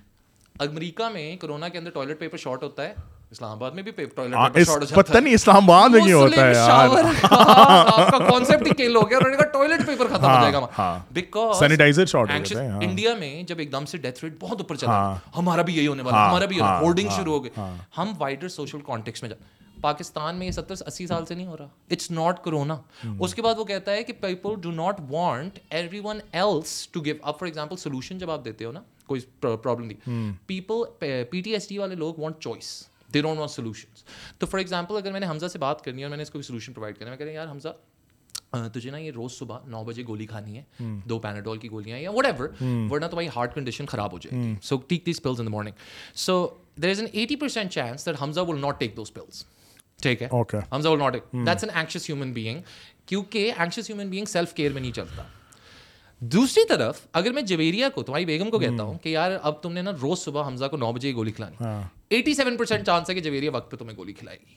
[0.60, 2.94] امریکہ میں corona کے اندر toilet paper short ہوتا ہے۔
[3.32, 4.22] اسلام آباد میں بھی پتہ
[5.18, 6.54] نہیں اسلام آباد میں کیوں ہوتا ہے
[7.24, 10.54] آپ کا کانسیپٹ ہی کیل ہو گیا انہوں نے کہا ٹوائلٹ پیپر ختم ہو جائے
[10.54, 14.34] گا۔ بیکاز سینیٹائزر شارٹ ہو جاتا ہے انڈیا میں جب ایک دم سے ڈیتھ ریٹ
[14.40, 15.00] بہت اوپر چلا
[15.38, 17.62] ہمارا بھی یہی ہونے والا ہمارا بھی ہورڈنگ شروع ہو گئے
[17.98, 19.36] ہم وائڈر سوشل کانٹیکس میں جا
[19.82, 22.76] پاکستان میں یہ ستر اسی سال سے نہیں ہو رہا۔ اٹس ناٹ کرونا
[23.20, 25.60] اس کے بعد وہ کہتا ہے کہ people do not want
[26.02, 29.86] everyone else to give اب فار ایگزامپل سولوشن جب آپ دیتے ہو نا کوئی پرابلم
[29.86, 30.84] نہیں۔ People
[31.30, 32.74] P T S T والے لوگ want choice
[33.16, 34.04] they don't want solutions
[34.38, 36.30] تو فار ایگزامپل اگر میں نے حمزہ سے بات کرنی ہے اور میں نے اس
[36.30, 37.70] کو بھی سولوشن پرووائڈ کرنا میں کہہ رہا یار حمزہ
[38.74, 40.64] تجھے نا یہ روز صبح نو بجے گولی کھانی ہے
[41.10, 42.48] دو پیناڈول کی گولیاں یا وٹ ایور
[42.92, 46.48] ورنہ تمہاری ہارٹ کنڈیشن خراب ہو جائے گی۔ So take these pills in morning so
[46.82, 49.44] there is an eighty percent chance that Hamza will not take those pills
[50.04, 50.28] ٹھیک ہے؟
[50.72, 52.62] Hamza will not take that's an anxious human being
[53.06, 55.24] کیونکہ anxious human being self care میں نہیں چلتا۔
[56.20, 59.74] دوسری طرف اگر میں جویریا کو تمہاری بیگم کو کہتا ہوں۔ کہ یار اب تم
[59.74, 61.64] نے نا روز صبح حمزہ کو نو بجے گولی کھلانی۔
[62.10, 64.56] ایٹی سیون پرسینٹ چانس ہے کہ جویریا وقت پہ تمہیں گولی کھلائے گی۔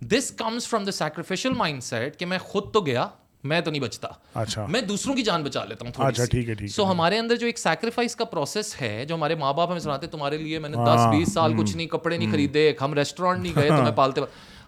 [0.00, 3.08] This comes from the sacrificial mindset کہ میں خود تو گیا
[3.44, 6.24] میں تو نہیں بچتا۔ اچھا۔ میں دوسروں کی جان بچا لیتا ہوں اچھا
[6.66, 10.06] سو ہمارے اندر جو ایک سیکریفائس کا پروسیس ہے جو ہمارے ماں باپ ہمیں سناتے
[10.06, 13.52] تمہارے لیے میں نے دس بیس سال کچھ نہیں کپڑے نہیں خریدے ہم ریسٹورینٹ نہیں
[13.56, 14.20] گئے تمہیں پالتے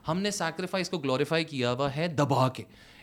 [0.08, 2.62] ہم نے سیکریفائس کو گلوریفائی کیا ہوا ہے دبا کے۔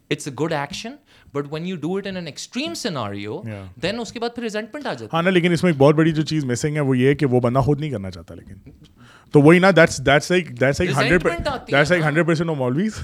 [0.10, 0.96] It's a good action
[1.34, 3.42] but when you do it in extreme scenario
[3.84, 5.96] then اس کے بعد پھر ریزنٹمنٹ آ جاتا ہے ہاں لیکن اس میں ایک بہت
[5.96, 8.70] بڑی جو چیز مسنگ ہے وہ یہ کہ وہ بندہ خود نہیں کرنا چاہتا لیکن
[9.34, 11.24] تو وہی نا that's that's like that's like hundred
[11.68, 13.00] that's like hundred percent of maulvis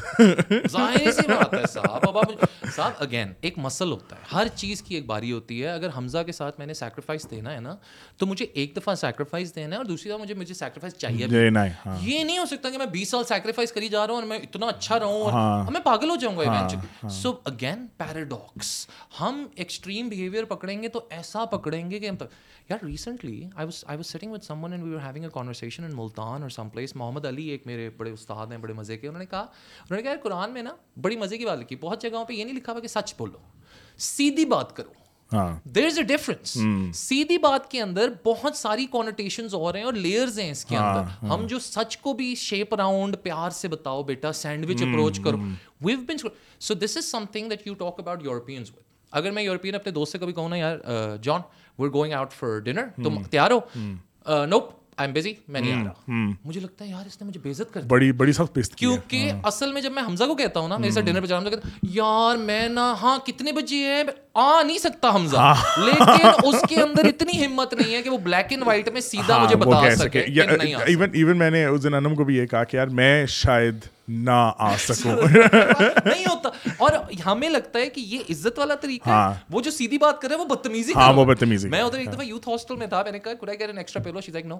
[0.72, 2.32] ظاہر سی بات ہے صاحب اب
[2.76, 6.24] صاحب اگین ایک مسل ہوتا ہے۔ ہر چیز کی ایک باری ہوتی ہے۔ اگر حمزہ
[6.26, 7.76] کے ساتھ میں نے سیکریفائس دینا ہے نا
[8.18, 11.50] تو مجھے ایک دفعہ سیکریفائس دینا ہے اور دوسری دفعہ مجھے مجھے سیکریفائس چاہیے
[11.86, 14.28] ہاں۔ یہ نہیں ہو سکتا کہ میں بیس سال سیکریفائس کری جا رہا ہوں اور
[14.28, 18.72] میں اتنا اچھا رہوں اور ہاں۔ میں پاگل ہو جاؤں گا ایونچولی سو اگین پیراڈاکس
[19.22, 22.16] ہم ایکسٹریم بہیویئر پکڑیں گے تو ایسا پکڑیں گے کہ ہم
[22.70, 25.84] یار recently I was I was sitting with someone and we are having a conversation
[25.84, 29.08] in Multan اور سم پلیس محمد علی ایک میرے بڑے استاد ہیں بڑے مزے کے۔
[29.08, 32.02] انہوں نے کہا انہوں نے کہا قرآن میں نا بڑی مزے کی بات لکھی بہت
[32.02, 33.38] جگہوں پہ یہ نہیں لکھا ہوا کہ سچ بولو
[33.98, 34.92] سیدھی بات کرو۔
[35.66, 36.58] دیر از اے ڈفرنس
[36.96, 41.26] سیدھی بات کے اندر بہت ساری کونوٹیشن اور ہیں اور لیئرز ہیں اس کے اندر۔
[41.26, 45.38] ہم جو سچ کو بھی شیپ اراؤنڈ پیار سے بتاؤ بیٹا سینڈوچ اپروچ کرو۔
[45.82, 46.28] We've been
[46.60, 48.82] so this is something that you talk about Europeans with
[49.14, 50.78] اگر میں یورپین اپنے دوست سے کبھی کہوں نا یار
[51.22, 51.42] John
[51.80, 53.60] we going out for dinner تم تیار ہو؟
[54.46, 55.94] نوپ آئی ایم بزی میں نہیں آ رہا۔
[56.46, 59.74] مجھے لگتا ہے یار اس نے مجھے بےزت کر بڑی بڑی سخت بےزت کیونکہ اصل
[59.74, 62.38] میں جب میں حمزہ کو کہتا ہوں نا میرے ساتھ ڈنر پہ جانا کہتا یار
[62.38, 64.04] میں نا ہاں کتنے بجے ہیں؟
[64.36, 66.06] آ نہیں سکتا حمزہ۔ لیکن
[66.44, 69.56] اس کے اندر اتنی ہمت نہیں ہے کہ وہ بلیک اینڈ وائٹ میں سیدھا مجھے
[69.56, 72.88] بتا سکے ایون ایون میں نے اس دن انم کو بھی یہ کہا کہ یار
[72.94, 76.90] میں شاید نہ آ سکوں۔ نہیں ہوتا۔ اور
[77.26, 79.20] ہمیں لگتا ہے کہ یہ عزت والا طریقہ
[79.50, 82.12] وہ جو سیدھی بات کر رہے ہیں وہ بدتمیزی ہاں وہ بدتمیزی میں ادھر ایک
[82.14, 84.34] دفعہ یوتھ ہاسٹل میں تھا میں نے کہا could I get an extra pillow she's
[84.34, 84.58] like no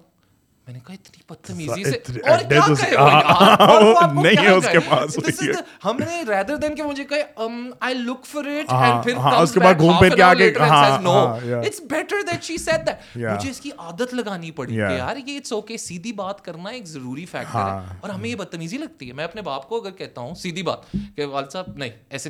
[0.68, 5.18] میں نے کہا اتنی بدتمیزی سے اور کیا کہے نہیں ہے اس کے پاس
[5.86, 7.24] ہم نے ریدر دین کہ مجھے کہے
[7.80, 11.18] I look for it and پھر اس کے بعد گھوم پھر کے آگے ہاں no
[11.60, 15.38] it's better that she said that مجھے اس کی عادت لگانی پڑی کہ یار یہ
[15.38, 19.14] اٹس اوکے سیدھی بات کرنا ایک ضروری فیکٹر ہے اور ہمیں یہ بدتمیزی لگتی ہے۔
[19.14, 22.30] میں اپنے باپ کو اگر کہتا ہوں سیدھی بات کہ والد صاحب نہیں ایسے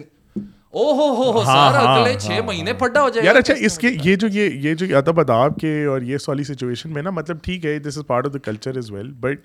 [3.24, 6.44] یار اچھا اس کے یہ جو یہ یہ جو ادب اداب کے اور یہ والی
[6.44, 9.40] سچویشن میں نا مطلب ٹھیک ہے this is part of the culture is well but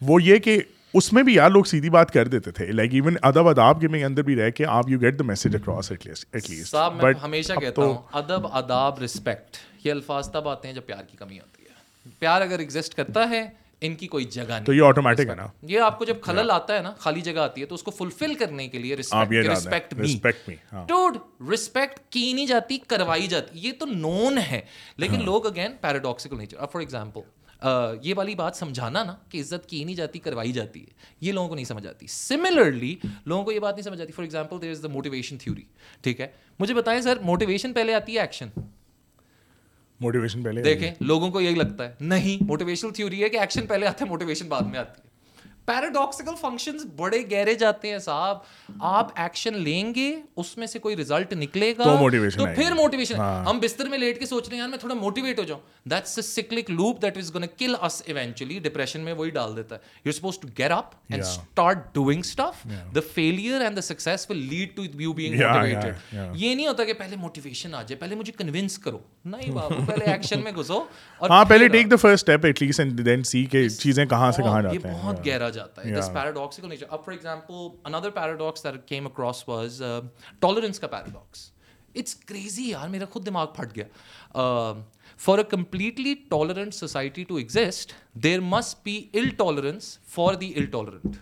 [0.00, 0.60] وہ یہ کہ
[0.94, 3.88] اس میں بھی یار لوگ سیدھی بات کر دیتے تھے۔ لائک ایون ادب اداب کے
[3.88, 6.74] میں اندر بھی رہ کے آپ you get the message across at least
[7.24, 11.38] ہمیشہ کہتا ہوں ادب اداب رسپیکٹ یہ الفاظ تب آتے ہیں جب پیار کی کمی
[11.38, 14.64] ہوتی ہے۔ پیار اگر ایگزسٹ کرتا ہے ان کی کوئی جگہ نہیں.
[14.64, 17.38] تو یہ آٹومیٹک ہے نا؟ یہ آپ کو جب خلل آتا ہے نا خالی جگہ
[17.38, 19.94] آتی ہے تو اس کو فلفل کرنے کے لیے رسپیکٹ
[20.88, 21.16] ٹوڈ
[21.52, 24.60] رسپیکٹ کی نہیں جاتی کروائی جاتی یہ تو نون ہے۔
[24.96, 27.20] لیکن ہاں۔ لوگ again paradoxical nature for example
[28.02, 31.48] یہ والی بات سمجھانا نا کہ عزت کی نہیں جاتی کروائی جاتی ہے۔ یہ لوگوں
[31.48, 34.70] کو نہیں سمجھ آتی۔ سملرلی لوگوں کو یہ بات نہیں سمجھ آتی۔ For example there
[34.70, 35.62] is the motivation theory
[36.00, 36.26] ٹھیک ہے؟
[36.58, 38.48] مجھے بتائیں سر موٹیویشن پہلے آتی ہے ایکشن
[40.00, 43.86] موٹیویشن پہلے دیکھیں لوگوں کو یہی لگتا ہے نہیں موٹیویشنل تھیوری ہے کہ ایکشن پہلے
[43.86, 45.09] آتا ہے موٹیویشن بعد میں آتی ہے
[45.66, 48.38] پیراڈاکسیکل فنکشنز بڑے گہرے جاتے ہیں صاحب۔
[48.80, 51.84] آپ ایکشن لیں گے اس میں سے کوئی ریزلٹ نکلے گا
[52.36, 55.38] تو پھر موٹیویشن ہم بستر میں لیٹ کے سوچ رہے ہیں یار میں تھوڑا موٹیویٹ
[55.38, 59.30] ہو جاؤں۔ That's a cyclic loop that is gonna kill us eventually depression میں وہی
[59.30, 63.76] ڈال دیتا ہے۔ You suppose to get up and start doing stuff the failure and
[63.76, 67.82] the success will lead to you being motivated یہ نہیں ہوتا کہ پہلے موٹیویشن آ
[67.82, 70.82] جائے پہلے مجھے کنونس کرو۔ نہیں بابو پہلے ایکشن میں گھسو
[71.20, 74.30] اور ہاں پہلے take the first step at least and then see کہ چیزیں کہاں
[74.32, 75.94] سے کہاں جاتی ہیں۔ بہت گہرا جاتا ہے.
[75.94, 79.82] دس پیراڈاکسیکل نیچر اب for example another paradox that came across was
[80.40, 81.50] tolerance کا پیراڈاکس
[81.94, 83.84] اٹس کریزی یار میرا خود دماغ پھٹ گیا
[85.20, 87.92] for a completely tolerant society to exit
[88.24, 91.16] there must be intolerance for the intolerant.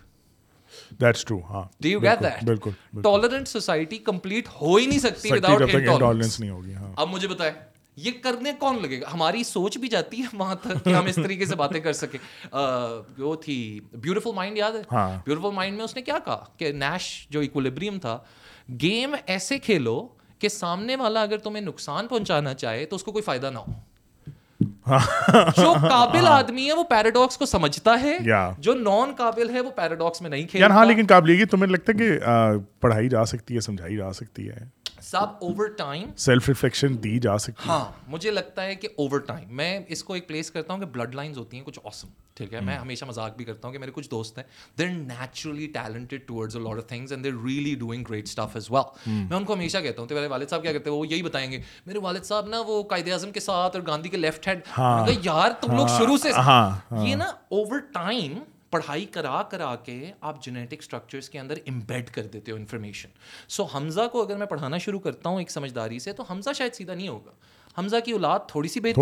[1.49, 1.63] ہاں?
[2.45, 2.71] بالکل
[3.03, 7.53] ٹالرنٹ سوسائٹی کمپلیٹ ہو ہی نہیں سکتی وداؤٹ انٹالرنس نہیں ہوگی اب مجھے بتائیں
[7.99, 11.15] یہ کرنے کون لگے گا؟ ہماری سوچ بھی جاتی ہے وہاں تک کہ ہم اس
[11.15, 12.19] طریقے سے باتیں کر سکیں۔
[13.17, 13.57] وہ تھی
[13.93, 14.81] بیوٹیفل مائنڈ یاد ہے؟
[15.25, 18.17] بیوٹیفل مائنڈ میں اس نے کیا کہا کہ نیش جو اکولیبریم تھا
[18.81, 20.07] گیم ایسے کھیلو
[20.39, 23.73] کہ سامنے والا اگر تمہیں نقصان پہنچانا چاہے تو اس کو کوئی فائدہ نہ ہو۔
[25.57, 28.17] جو قابل آدمی ہے وہ پیراڈاکس کو سمجھتا ہے
[28.59, 31.97] جو نان قابل ہے وہ پیراڈاکس میں نہیں کھیلتا ہاں لیکن قابلیت تمہیں لگتا ہے
[31.97, 32.19] کہ
[32.79, 37.37] پڑھائی جا سکتی ہے سمجھائی جا سکتی ہے۔ سب اوور ٹائم سیلف ریفلیکشن دی جا
[37.37, 40.79] سکتی ہاں مجھے لگتا ہے کہ اوور ٹائم میں اس کو ایک پلیس کرتا ہوں
[40.79, 43.73] کہ بلڈ لائنز ہوتی ہیں کچھ آسم ٹھیک ہے؟ میں ہمیشہ مذاق بھی کرتا ہوں
[43.73, 44.45] کہ میرے کچھ دوست ہیں
[44.77, 48.71] they're naturally talented towards a lot of things and they're really doing great stuff as
[48.71, 51.07] well میں ان کو ہمیشہ کہتا ہوں تو میرے والد صاحب کیا کہتے ہیں؟ وہ
[51.07, 54.17] یہی بتائیں گے میرے والد صاحب نا وہ قائد اعظم کے ساتھ اور گاندھی کے
[54.17, 54.61] لیفٹ ہینڈ
[55.23, 56.29] یار تم لوگ شروع سے
[57.03, 58.39] یہ نا اوور ٹائم
[58.69, 63.09] پڑھائی کرا کرا کے آپ جینیٹک اسٹرکچرس کے اندر امبیڈ کر دیتے ہو انفارمیشن
[63.47, 66.73] سو حمزہ کو اگر میں پڑھانا شروع کرتا ہوں ایک سمجھداری سے تو حمزہ شاید
[66.73, 67.31] سیدھا نہیں ہوگا.
[67.77, 69.01] حمزہ کی اولاد تھوڑی سی بہتر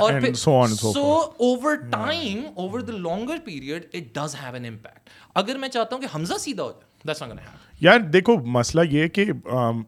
[0.00, 0.34] اور
[0.74, 5.96] so over time over the longer period it does have an impact اگر میں چاہتا
[5.96, 6.82] ہوں کہ حمزہ سیدھا ہو جائے
[7.82, 9.24] یار دیکھو مسئلہ یہ کہ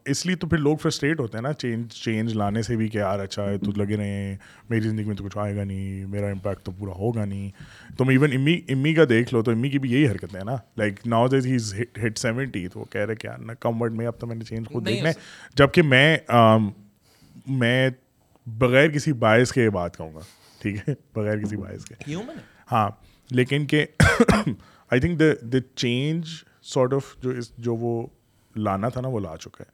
[0.04, 2.98] اس لیے تو پھر لوگ فرسٹریٹ ہوتے ہیں نا چینج چینج لانے سے بھی کہ
[2.98, 4.36] یار اچھا ہے تو لگے رہے ہیں
[4.70, 7.50] میری زندگی میں تو کچھ آئے گا نہیں میرا امپیکٹ تو پورا ہوگا نہیں۔
[7.98, 10.56] تم ایون امی امی کا دیکھ لو تو امی کی بھی یہی حرکتیں ہیں نا۔
[10.76, 11.56] Like now this he
[12.06, 14.36] hit seventy تو وہ کہہ رہے کہ یار نا کم ورڈ میں اب تو میں
[14.36, 15.14] نے چینج خود دیکھنا ہے۔
[15.54, 16.16] جبکہ میں
[17.46, 17.88] میں
[18.46, 20.20] بغیر کسی باعث کے بات کہوں گا
[20.62, 22.14] ٹھیک ہے؟ بغیر کسی باعث کے۔
[22.72, 22.88] ہاں
[23.30, 26.26] لیکن کہ I think the the change
[26.64, 28.06] sort of جو اس جو وہ
[28.56, 29.72] لانا تھا نا وہ لا چکا ہے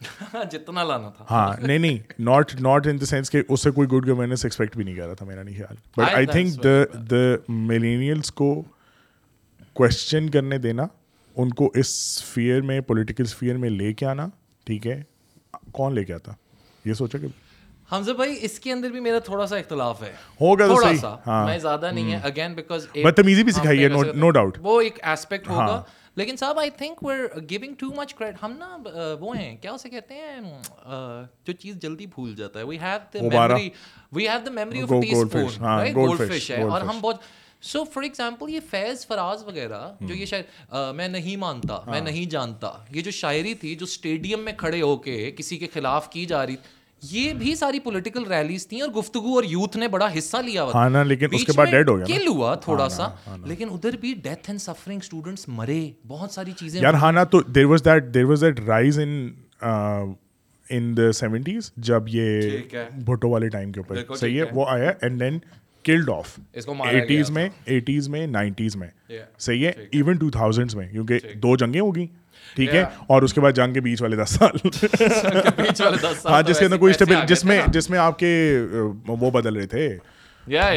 [0.50, 3.88] جتنا لانا تھا۔ ہاں نہیں نہیں not not in the sense کہ اس سے کوئی
[3.88, 6.76] گڈ گورننس ایکسپیکٹ بھی نہیں کر رہا تھا میرا نہیں خیال۔ But I think the
[7.10, 8.54] the millennials کو
[9.74, 10.86] کوشچن کرنے دینا
[11.36, 11.92] ان کو اس
[12.24, 14.26] فیئر میں پولیٹیکل فیئر میں لے کے آنا
[14.66, 15.02] ٹھیک ہے؟
[15.72, 16.32] کون لے کے آتا؟
[16.84, 17.26] یہ سوچا کہ
[17.90, 21.58] حمزہ بھائی اس کے اندر بھی میرا تھوڑا سا اختلاف ہے۔ ہوگا تھوڑا سا۔ میں
[21.58, 25.82] زیادہ نہیں ہے اگین بیکاز بدتمیزی بھی سکھائی ہے نو ڈاؤٹ وہ ایک ایسپیکٹ ہوگا۔
[26.16, 28.76] لیکن صاحب I think we're giving too much cred ہم نا
[29.20, 30.40] وہ ہیں کیا اسے کہتے ہیں؟
[31.46, 32.64] جو چیز جلدی بھول جاتا ہے.
[32.64, 33.70] We have the memory
[34.12, 35.94] we have the memory of teaspoon
[36.32, 36.62] goldfish ہے.
[36.62, 37.22] اور ہم بہت
[37.62, 42.30] سو فار ایگزامپل یہ فیض فراز وغیرہ جو یہ شاید میں نہیں مانتا میں نہیں
[42.30, 46.24] جانتا یہ جو شاعری تھی جو اسٹیڈیم میں کھڑے ہو کے کسی کے خلاف کی
[46.26, 46.56] جا رہی
[47.02, 50.88] یہ بھی ساری پولیٹیکل ریلیز تھیں اور گفتگو اور یوتھ نے بڑا حصہ لیا ہوا
[50.88, 53.08] تھا لیکن اس کے بعد ڈیڈ ہو گیا کل ہوا تھوڑا سا۔
[53.46, 57.64] لیکن ادھر بھی ڈیتھ اینڈ سفرنگ سٹوڈنٹس مرے۔ بہت ساری چیزیں یار ہاں تو there
[57.64, 59.32] was that there was that rise in
[60.70, 62.40] in the seventies جب یہ
[63.04, 65.38] بھٹو والے ٹائم کے اوپر۔ صحیح ہے وہ آیا and then
[65.84, 66.38] kind of
[66.84, 68.88] eighties میں ایٹیز میں نائنٹیز میں۔
[69.38, 72.06] صحیح ہے؟ ایون ٹو تھاؤزینڈس میں کیونکہ دو جنگیں ہوگی
[72.54, 74.56] ٹھیک ہے؟ اور اس کے بعد جنگ کے بیچ والے دس سال۔
[76.24, 76.92] ہاں جس کے اندر کوئی
[77.26, 78.58] جس میں جس میں آپ کے
[79.06, 79.98] وہ بدل رہے تھے۔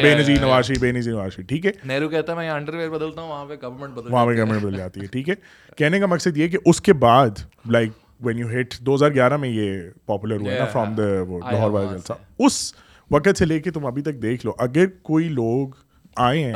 [0.02, 3.20] بے نظیر نواشی بے نظیر نواشی ٹھیک ہے؟ نہرو کہتا ہے میں انڈر ویئر بدلتا
[3.20, 5.34] ہوں وہاں پہ گورنمنٹ بدل وہاں پہ گورنمنٹ بدل جاتی ہے ٹھیک ہے؟
[5.76, 7.30] کہنے کا مقصد یہ کہ اس کے بعد
[7.70, 11.02] لائک وین یو ہٹ دو ہزار گیارہ میں یہ پاپولر ہوا نا فرام دا
[11.52, 11.84] لاہور
[12.38, 12.74] اس
[13.10, 15.68] وقت سے لے کے تم ابھی تک دیکھ لو اگر کوئی لوگ
[16.16, 16.52] آئے ہیں.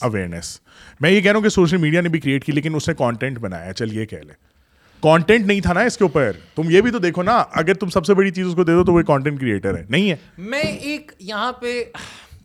[0.00, 0.60] اویئرنیس
[1.00, 2.94] میں یہ کہہ رہا ہوں کہ سوشل میڈیا نے بھی کریٹ کی لیکن اس نے
[2.94, 4.34] کانٹینٹ بنایا چل یہ کہہ لیں
[5.02, 7.88] کانٹینٹ نہیں تھا نا اس کے اوپر۔ تم یہ بھی تو دیکھو نا اگر تم
[7.88, 10.16] سب سے بڑی چیز اس کو دے دو تو وہ کانٹینٹ کریٹر ہے۔ نہیں ہے۔
[10.38, 11.84] میں ایک یہاں پہ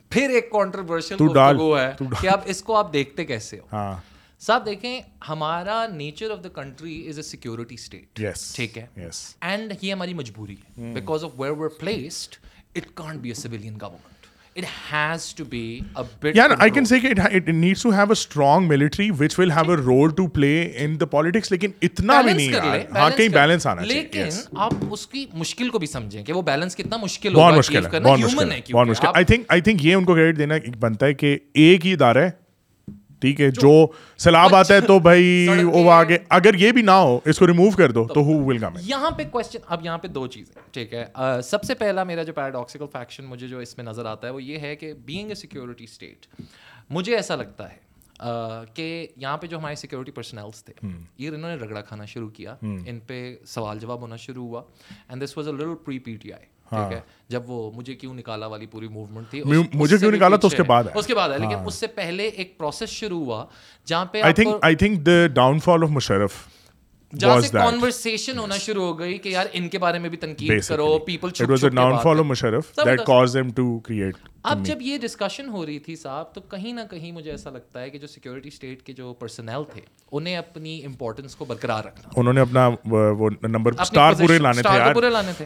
[0.09, 1.91] پھر ایک کانٹروورشل ہے
[2.21, 3.95] کہ اب اس کو آپ دیکھتے کیسے ہو۔ ہاں۔
[4.41, 8.21] صاحب دیکھیں ہمارا nature of the country is a security state
[8.55, 8.85] ٹھیک ہے؟
[9.41, 12.35] اینڈ یہ ہماری مجبوری ہے۔ Because of where we're placed
[12.75, 14.12] it can't be a civilian government
[14.55, 18.11] it has to be a bit yeah i can say it, it needs to have
[18.11, 22.21] a strong military which will have a role to play in the politics لیکن اتنا
[22.21, 22.53] بھی نہیں
[22.95, 26.41] ہاں کہیں balance آنا چاہیے لیکن آپ اس کی مشکل کو بھی سمجھیں کہ وہ
[26.41, 29.95] بیلنس کتنا مشکل ہوگا بہت مشکل ہے بہت مشکل ہے آئی تھنک آئی تھنک یہ
[29.95, 32.29] ان کو کریڈٹ دینا بنتا ہے کہ ایک ہی ادارہ ہے
[33.24, 33.71] ٹھیک ہے جو
[34.17, 37.69] سیلاب آتا ہے تو بھائی وہ آگے اگر یہ بھی نہ ہو اس کو ریموو
[37.71, 40.93] کر دو تو ہو ول کم یہاں پہ کوشچن اب یہاں پہ دو چیزیں ٹھیک
[40.93, 41.05] ہے۔
[41.43, 44.43] سب سے پہلا میرا جو پیراڈاکسیکل فیکشن مجھے جو اس میں نظر آتا ہے وہ
[44.43, 46.26] یہ ہے کہ بینگ اے سیکورٹی اسٹیٹ
[46.89, 47.82] مجھے ایسا لگتا ہے
[48.74, 48.86] کہ
[49.17, 50.74] یہاں پہ جو ہمارے سیکورٹی پرسنلس تھے
[51.17, 54.61] یہ انہوں نے رگڑا کھانا شروع کیا۔ ان پہ سوال جواب ہونا شروع ہوا۔
[55.09, 56.99] And this was a little pre P T I ٹھیک ہے؟
[57.30, 59.41] جب وہ مجھے کیوں نکالا والی پوری موومنٹ تھی
[59.74, 62.28] مجھے کیوں نکالا تو اس کے بعد اس کے بعد ہے لیکن اس سے پہلے
[62.28, 63.45] ایک پروسیس شروع ہوا
[63.88, 65.26] جہاں پہ I think I think the
[65.59, 66.36] downfall of Musharraf
[67.20, 70.68] جہاں سے کانورسیشن ہونا شروع ہو گئی کہ یار ان کے بارے میں بھی تنقید
[70.68, 71.70] کرو پیپل چھپ چھپ کے
[72.03, 75.95] downfall of Musharraf that cause them to create اب جب یہ ڈسکشن ہو رہی تھی
[75.95, 78.07] صاحب تو کہیں نہ کہیں مجھے ایسا لگتا ہے کہ جو
[78.43, 83.30] اسٹیٹ کے جو پرسنل تھے انہیں اپنی امپورٹنس کو برقرار رکھنا۔ انہوں نے اپنا وہ
[83.41, 85.45] نمبر اسٹار پورے لانے تھے یار۔ پورے لانے تھے۔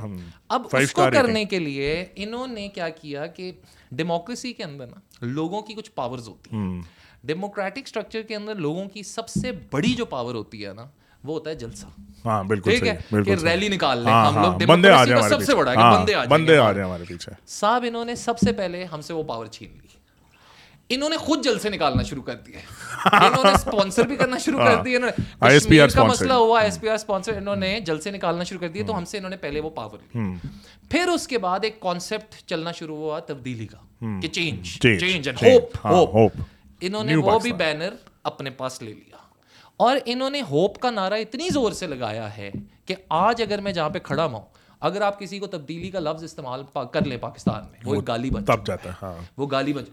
[0.49, 3.51] اب اس کو کرنے کے لیے انہوں نے کیا کیا کہ
[3.91, 6.81] ڈیموکریسی کے اندر نا لوگوں کی کچھ پاورز ہوتی ہیں۔
[7.23, 10.85] ڈیموکریٹک اسٹرکچر کے اندر لوگوں کی سب سے بڑی جو پاور ہوتی ہے نا
[11.23, 11.85] وہ ہوتا ہے جلسہ۔
[12.25, 15.55] ہاں بالکل ٹھیک ہے؟ کہ ریلی نکال لیں ہم لوگ بندے آ جائیں سب سے
[15.55, 18.85] بڑا کہ بندے آ بندے آ جائیں ہمارے پیچھے۔ صاحب انہوں نے سب سے پہلے
[18.85, 19.87] ہم سے وہ پاور چھین لی۔
[20.89, 22.55] انہوں نے خود جلسے نکالنا شروع کر دیے۔
[23.05, 24.99] انہوں نے اسپانسر بھی کرنا شروع کر دیے۔
[25.41, 28.83] کشمیر کا مسئلہ ہوا ایس پی آر اسپانسر انہوں نے جلسے نکالنا شروع کر دیے
[28.83, 30.33] تو ہم سے انہوں نے پہلے وہ پاور لی۔
[30.89, 33.77] پھر اس کے بعد ایک کانسیپٹ چلنا شروع ہوا تبدیلی کا
[34.21, 35.77] کہ change change and hope
[36.13, 36.31] hope
[36.81, 37.93] انہوں نے وہ بھی بینر
[38.23, 39.06] اپنے پاس لے لیا
[39.79, 42.51] اور انہوں نے ہوپ کا نعرہ اتنی زور سے لگایا ہے
[42.85, 44.41] کہ آج اگر میں جہاں پہ کھڑا ہوں
[44.81, 46.63] اگر آپ کسی کو تبدیلی کا لفظ استعمال
[46.93, 49.83] کر لیں پاکستان میں وہ گالی بن تب جاتا ہے وہ گالی بن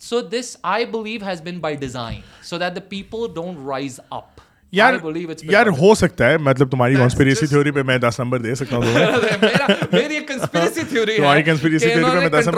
[0.00, 4.40] so this I believe has been by design so that the people don't rise up
[4.72, 4.94] یار
[5.42, 8.84] یار ہو سکتا ہے مطلب تمہاری کانسپیریسی تھیوری پہ میں دس نمبر دے سکتا ہوں
[9.92, 12.48] میری کنسپیریسی تھیوری تمہاری کنسپیریسی تھیوری پہ میں دس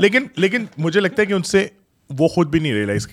[0.00, 1.66] لیکن لیکن مجھے لگتا ہے کہ ان سے
[2.10, 3.06] وہ خود بھی نہیں ریئلائز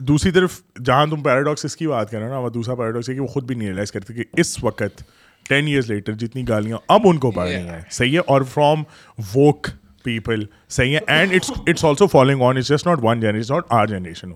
[0.00, 3.20] دوسری طرف جہاں تم پیراڈاکس اس کی بات کرو نا وہ دوسرا پیراڈاکس ہے کہ
[3.20, 5.02] وہ خود بھی نہیں ریئلائز کرتے کہ اس وقت
[5.48, 8.82] ٹین ایئرس لیٹر جتنی گالیاں اب ان کو پڑ رہی ہیں صحیح ہے؟ اور فرام
[9.34, 9.68] ووک
[10.04, 13.64] پیپل صحیح ہے؟ And it's it's also following on it's just not one generation not
[13.68, 14.32] our generation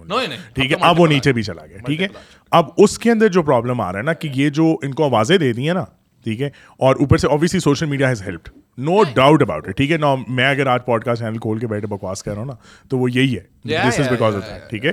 [0.54, 2.08] ٹھیک ہے؟ اب وہ نیچے بھی چلا گیا ٹھیک ہے؟
[2.50, 5.04] اب اس کے اندر جو پرابلم آ رہا ہے نا کہ یہ جو ان کو
[5.04, 5.84] آوازیں دے دی ہیں نا
[6.24, 8.48] ٹھیک ہے؟ اور اوپر سے obviously social media has helped
[8.78, 11.66] no doubt about it ٹھیک ہے؟ نا میں اگر آج پوڈ کاسٹ چینل کھول کے
[11.66, 12.54] بیٹھے بکواس کر رہا ہوں نا
[12.88, 14.92] تو وہ یہی ہے this is because of that ٹھیک ہے؟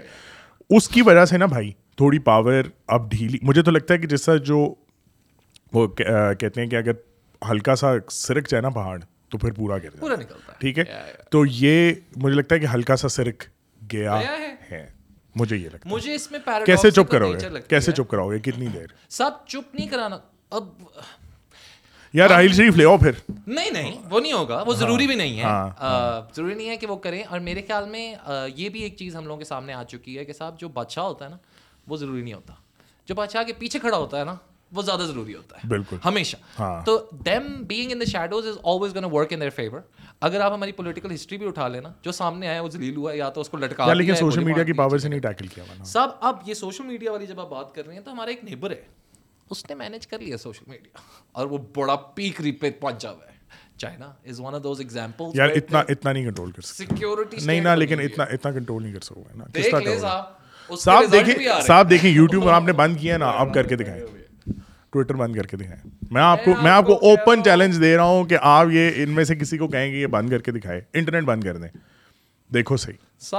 [0.71, 4.07] اس کی وجہ سے نا بھائی تھوڑی پاور اب ڈھیلی مجھے تو لگتا ہے کہ
[4.07, 4.75] جس طرح جو
[5.73, 6.91] وہ کہتے ہیں کہ اگر
[7.49, 8.99] ہلکا سا سرک جائے نا پہاڑ
[9.29, 10.83] تو پھر پورا گر پورا نکلتا ٹھیک ہے؟
[11.31, 13.43] تو یہ مجھے لگتا ہے کہ ہلکا سا سرک
[13.91, 14.19] گیا
[14.71, 14.89] ہے؟
[15.35, 18.39] مجھے یہ لگتا ہے۔ مجھے اس میں کیسے چپ کرو گے؟ کیسے چپ کراؤ گے؟
[18.39, 20.17] کتنی دیر؟ سب چپ نہیں کرانا۔
[20.49, 20.63] اب
[22.13, 23.11] یا راہل شریف لے آؤ پھر۔
[23.47, 25.43] نہیں نہیں وہ نہیں ہوگا وہ ضروری بھی نہیں ہے۔
[26.35, 28.15] ضروری نہیں ہے کہ وہ کریں۔ اور میرے خیال میں
[28.55, 31.03] یہ بھی ایک چیز ہم لوگوں کے سامنے آ چکی ہے کہ صاحب جو بادشاہ
[31.03, 31.37] ہوتا ہے نا
[31.87, 32.53] وہ ضروری نہیں ہوتا۔
[33.05, 34.35] جو بادشاہ کے پیچھے کھڑا ہوتا ہے نا
[34.71, 36.37] وہ زیادہ ضروری ہوتا ہے۔ بالکل۔ ہمیشہ۔
[36.85, 39.79] تو them being in the shadows is always gonna work in their favour
[40.21, 43.29] اگر آپ ہماری پولیٹیکل ہسٹری بھی اٹھا لینا جو سامنے آیا وہ ذلیل ہوا یا
[43.29, 46.35] تو اس کو لٹکا لیکن سوشل میڈیا کی پاور سے نہیں ٹیکل کیا سب اب
[46.45, 48.81] یہ سوشل میڈیا والی جب آپ بات کر رہے ہیں تو ہمارا ایک نیبر ہے۔
[49.51, 50.97] اس نے مینیج کر لیا سوشل میڈیا
[51.31, 53.31] اور وہ بڑا پیک ری پہ پہنچا ہوا ہے۔
[53.77, 57.61] China is one of those example یار اتنا اتنا نہیں کنٹرول کر سکتے۔ سیکیورٹی نہیں
[57.61, 62.09] نا لیکن اتنا اتنا کنٹرول نہیں کر سکتے نا۔ کس طرح صاحب دیکھیں صاحب دیکھیں
[62.11, 64.03] یوٹیوب آپ نے بند کیا نا اب کر کے دکھائیں۔
[64.89, 68.03] ٹویٹر بند کر کے دکھائیں۔ میں آپ کو میں آپ کو اوپن چیلنج دے رہا
[68.03, 70.51] ہوں کہ آپ یہ ان میں سے کسی کو کہیں گے یہ بند کر کے
[70.51, 71.69] دکھائے انٹرنیٹ بند کر دیں۔
[72.53, 73.33] دیکھو صحیح۔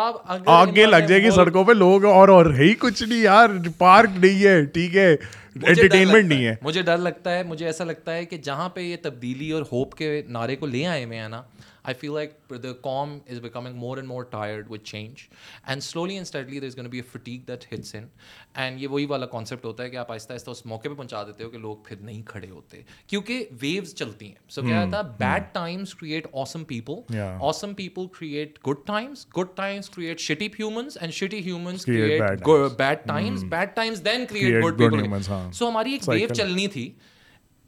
[0.46, 3.48] آگے لگ جائے گی سڑکوں پہ لوگ اور اور ہے ہی کچھ نہیں یار۔
[3.78, 5.16] پارک نہیں ہے ٹھیک ہے۔
[5.54, 8.96] انٹرٹینمنٹ نہیں ہے۔ مجھے ڈر لگتا ہے مجھے ایسا لگتا ہے کہ جہاں پہ یہ
[9.02, 11.42] تبدیلی اور ہوپ کے نعرے کو لے آئے ہوئے ہیں نا
[11.84, 15.30] I feel like the com is becoming more and more tired with change.
[15.66, 18.08] And slowly and steadily there's going to be a fatigue that hits in.
[18.54, 21.22] And یہ وہی والا کانسیپٹ ہوتا ہے کہ آپ آہستہ آہستہ اس موقع پہ پہنچا
[21.24, 25.00] دیتے ہو کہ لوگ پھر نہیں کھڑے ہوتے کیونکہ ویوز چلتی ہیں سو کیا تھا
[25.18, 30.98] bad times create awesome people awesome people create good times good times create shitty humans
[31.00, 32.46] and shitty humans create
[32.78, 35.22] bad times bad times then create good people
[35.52, 36.90] so ہماری ایک ویو چلنی تھی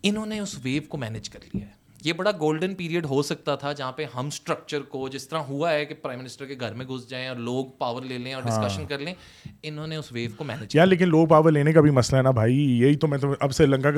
[0.05, 3.55] انہوں نے اس ویو کو مینیج کر لیا ہے یہ بڑا گولڈن پیریڈ ہو سکتا
[3.57, 6.75] تھا جہاں پہ ہم اسٹرکچر کو جس طرح ہوا ہے کہ پرائم منسٹر کے گھر
[6.75, 9.15] میں گھس جائیں اور لوگ پاور لے لیں اور ڈسکشن ہاں۔ کر لیں
[9.63, 12.23] انہوں نے اس ویو کو مینج کیا۔ لیکن لوگ پاور لینے کا بھی مسئلہ ہے
[12.23, 13.91] نا بھائی۔ یہی تو میں تو اب سری لنکا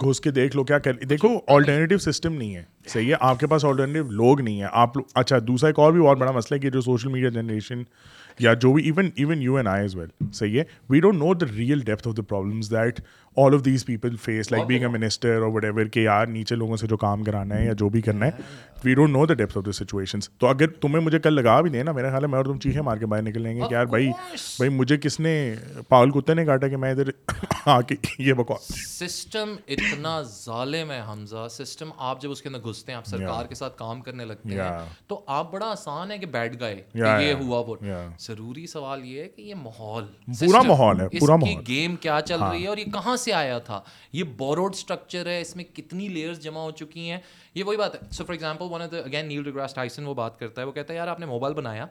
[0.00, 3.46] گھس کے دیکھ لو کیا کر دیکھو آلٹرنیٹیو سسٹم نہیں ہے۔ صحیح ہے آپ کے
[3.46, 6.60] پاس آلٹرنیٹیو لوگ نہیں ہیں۔ آپ اچھا دوسرا ایک اور بھی بہت بڑا مسئلہ ہے
[6.60, 7.82] کہ جو سوشل میڈیا جنریشن
[8.38, 11.34] یا جو بھی even even you and I as well صحیح ہے۔ We don't know
[11.34, 13.00] the real depth of the problems that
[13.36, 16.54] all of these people face like being a minister اور وٹ ایور کہ یار نیچے
[16.54, 18.42] لوگوں سے جو کام کرانا ہے یا جو بھی کرنا ہے
[18.84, 21.70] we don't know the depth of the situations تو اگر تمہیں مجھے کل لگا بھی
[21.70, 23.60] دیں نا میرا خیال ہے میں اور تم چیخیں مار کے باہر نکل لیں گے
[23.60, 24.08] کہ یار بھائی
[24.58, 25.34] بھائی مجھے کس نے
[25.88, 27.10] پاگل کتے نے کاٹا کہ میں ادھر
[27.66, 32.68] آ کے یہ بکواس سسٹم اتنا ظالم ہے حمزہ سسٹم آپ جب اس کے اندر
[32.68, 34.68] گھستے ہیں آپ سرکار کے ساتھ کام کرنے لگتے ہیں
[35.06, 37.76] تو آپ بڑا آسان ہے کہ بیٹھ گئے یہ ہوا وہ
[38.20, 40.06] ضروری سوال یہ ہے کہ یہ ماحول
[40.40, 43.58] پورا ماحول ہے پورا ماحول گیم کیا چل رہی ہے اور یہ کہاں سے آیا
[43.58, 43.80] تھا۔
[44.12, 47.18] یہ بوروڈ اسٹرکچر ہے اس میں کتنی لیئرز جمع ہو چکی ہیں۔
[47.54, 50.62] یہ وہی بات ہے۔ So for example one again Neil deGrasse Tyson وہ بات کرتا
[50.62, 51.86] ہے۔ وہ کہتا ہے یار آپ نے موبائل بنایا۔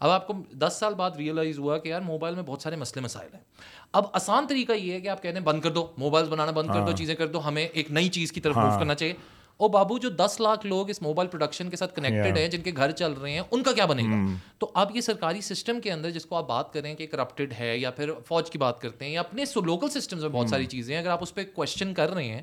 [0.00, 3.04] اب آپ کو دس سال بعد ریئلائز ہوا کہ یار موبائل میں بہت سارے مسئلے
[3.04, 3.40] مسائل ہیں۔
[3.92, 6.68] اب آسان طریقہ یہ ہے کہ آپ کہتے ہیں بند کر دو۔ موبائل بنانا بند
[6.68, 8.94] کر دو ہاں۔ چیزیں کر دو۔ ہمیں ایک نئی چیز کی طرف موو ہاں۔ کرنا
[8.94, 9.14] چاہیے۔
[9.60, 12.70] او بابو جو دس لاکھ لوگ اس موبائل پروڈکشن کے ساتھ کنیکٹڈ ہیں جن کے
[12.76, 15.92] گھر چل رہے ہیں ان کا کیا بنے گا؟ تو اب یہ سرکاری سسٹم کے
[15.92, 19.04] اندر جس کو آپ بات کریں کہ کرپٹڈ ہے یا پھر فوج کی بات کرتے
[19.04, 21.94] ہیں یا اپنے لوکل سسٹمز میں بہت ساری چیزیں ہیں اگر آپ اس پہ کوشچن
[21.94, 22.42] کر رہے ہیں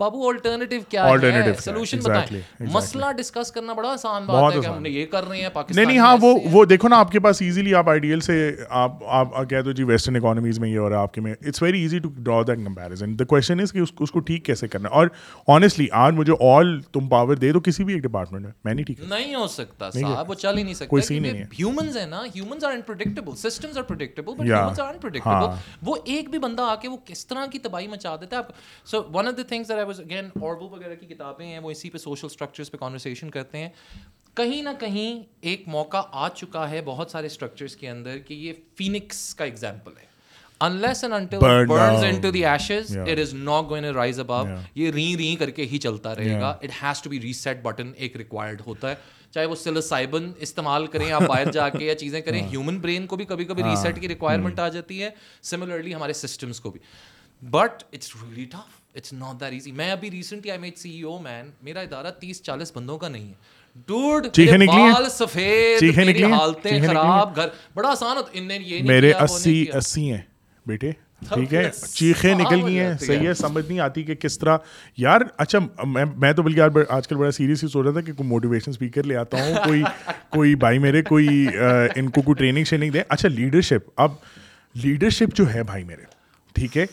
[0.00, 4.82] بابو آلٹرنیٹیو کیا ہے؟ سولوشن بتائیں۔ مسئلہ ڈسکس کرنا بڑا آسان بات ہے کہ ہم
[4.82, 7.42] نے یہ کر رہے ہیں پاکستان نہیں ہاں وہ وہ دیکھو نا آپ کے پاس
[7.42, 8.34] ایزیلی آپ آئیڈیل سے
[8.70, 11.34] آپ آپ کہہ دو جی ویسٹرن اکانومیز میں یہ ہو رہا ہے آپ کے میں
[11.40, 14.68] it's very easy to draw that comparison the question is کہ اس کو ٹھیک کیسے
[14.68, 15.06] کرنا اور
[15.48, 18.84] آنیسٹلی آج مجھے آل تم پاور دے دو کسی بھی ایک ڈپارٹمنٹ میں میں نہیں
[18.86, 21.96] ٹھیک نہیں ہو سکتا صاحب وہ چل ہی نہیں سکتا کوئی سی نہیں ہے۔ ہیومنز
[21.96, 25.46] ہیں نا humans are unpredictable systems are predictable but humans are unpredictable
[25.82, 28.42] وہ ایک بھی بندہ آ کے وہ کس طرح کی تباہی مچا دیتا ہے؟
[28.86, 31.70] So one of the things that I was again اور وغیرہ کی کتابیں ہیں وہ
[31.70, 33.68] اسی پہ سوشل اسٹرکچرس پہ کانورسیشن کرتے ہیں۔
[34.34, 38.52] کہیں نہ کہیں ایک موقع آ چکا ہے بہت سارے اسٹرکچرس کے اندر کہ یہ
[38.78, 40.12] فینکس کا ایگزامپل ہے۔
[40.60, 45.16] Unless and until burns into the ashes it is not going rise above یہ ری
[45.16, 48.62] ری کر کے ہی چلتا رہے گا۔ It has to be reset button ایک ریکوائرڈ
[48.66, 48.94] ہوتا ہے۔
[49.30, 49.54] چاہے وہ
[50.38, 53.62] استعمال کریں آپ باہر جا کے یا چیزیں کریں ہیومن برین کو بھی کبھی کبھی
[53.62, 55.10] ریسیٹ کی ریکوائرمنٹ آ جاتی ہے۔
[55.42, 56.80] سملرلی ہمارے سسٹمس کو بھی۔
[57.50, 61.02] But it's really tough it's not that easy میں ابھی ریسنٹلی آئی میڈ سی ای
[61.02, 64.26] او مین میرا ادارہ تیس چالیس بندوں کا نہیں ہے۔ ڈوڈ
[64.66, 70.10] بال سفید میری حالتیں خراب گھر۔ بڑا آسان ہوتا ان نے یہ میرے اسی اسی
[70.12, 70.20] ہیں
[70.66, 70.90] بیٹے۔
[71.28, 74.58] ٹھیک ہے؟ چیخیں نکل گئی ہیں۔ صحیح ہے سمجھ نہیں آتی کہ کس طرح
[74.96, 75.58] یار اچھا
[76.16, 78.70] میں تو بلکہ یار آج کل بڑا سیریس ہی سوچ رہا تھا کہ کوئی موٹیویشن
[78.70, 79.82] اسپیکر لے آتا ہوں کوئی
[80.30, 81.46] کوئی بھائی میرے کوئی
[81.94, 84.12] ان کو کوئی ٹریننگ شریننگ دے۔ اچھا لیڈرشپ اب
[84.74, 86.11] لیڈرشپ جو ہے بھائی میرے
[86.54, 86.86] ٹھیک ہے؟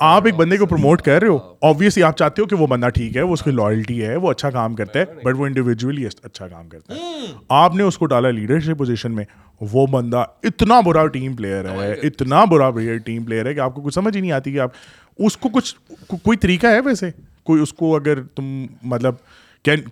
[0.00, 2.88] آپ ایک بندے کو پروموٹ کر رہے ہو۔ آبویسلی آپ چاہتے ہو کہ وہ بندہ
[2.88, 6.06] ٹھیک ہے وہ اس کی لائلٹی ہے وہ اچھا کام کرتا ہے بٹ وہ انڈیویجولی
[6.22, 7.00] اچھا کام کرتا ہے۔
[7.48, 9.24] آپ نے اس کو ڈالا لیڈرشپ پوزیشن میں۔
[9.72, 12.70] وہ بندہ اتنا برا ٹیم پلیئر ہے اتنا برا
[13.04, 14.70] ٹیم پلیئر ہے کہ آپ کو کچھ سمجھ ہی نہیں آتی کہ آپ
[15.18, 15.74] اس کو کچھ
[16.06, 17.10] کوئی طریقہ ہے ویسے؟
[17.42, 19.14] کوئی اس کو اگر تم مطلب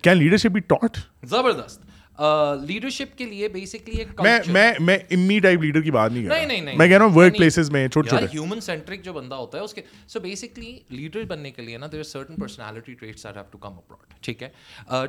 [0.01, 1.81] کین لیڈرشپ بی ٹاٹ زبردست۔
[2.61, 4.03] لیڈرشپ کے لیے بیسکلی
[4.47, 7.69] میں میں امی ٹائپ لیڈر کی بات نہیں کر میں کہہ رہا ہوں ورک پلیسز
[7.71, 11.51] میں چھوٹے چھوٹے۔ ہیومن سینٹرک جو بندہ ہوتا ہے اس کے سو بیسکلی لیڈر بننے
[11.51, 13.79] کے لیے نا there certain personality traits are have to come
[14.21, 14.49] ٹھیک ہے؟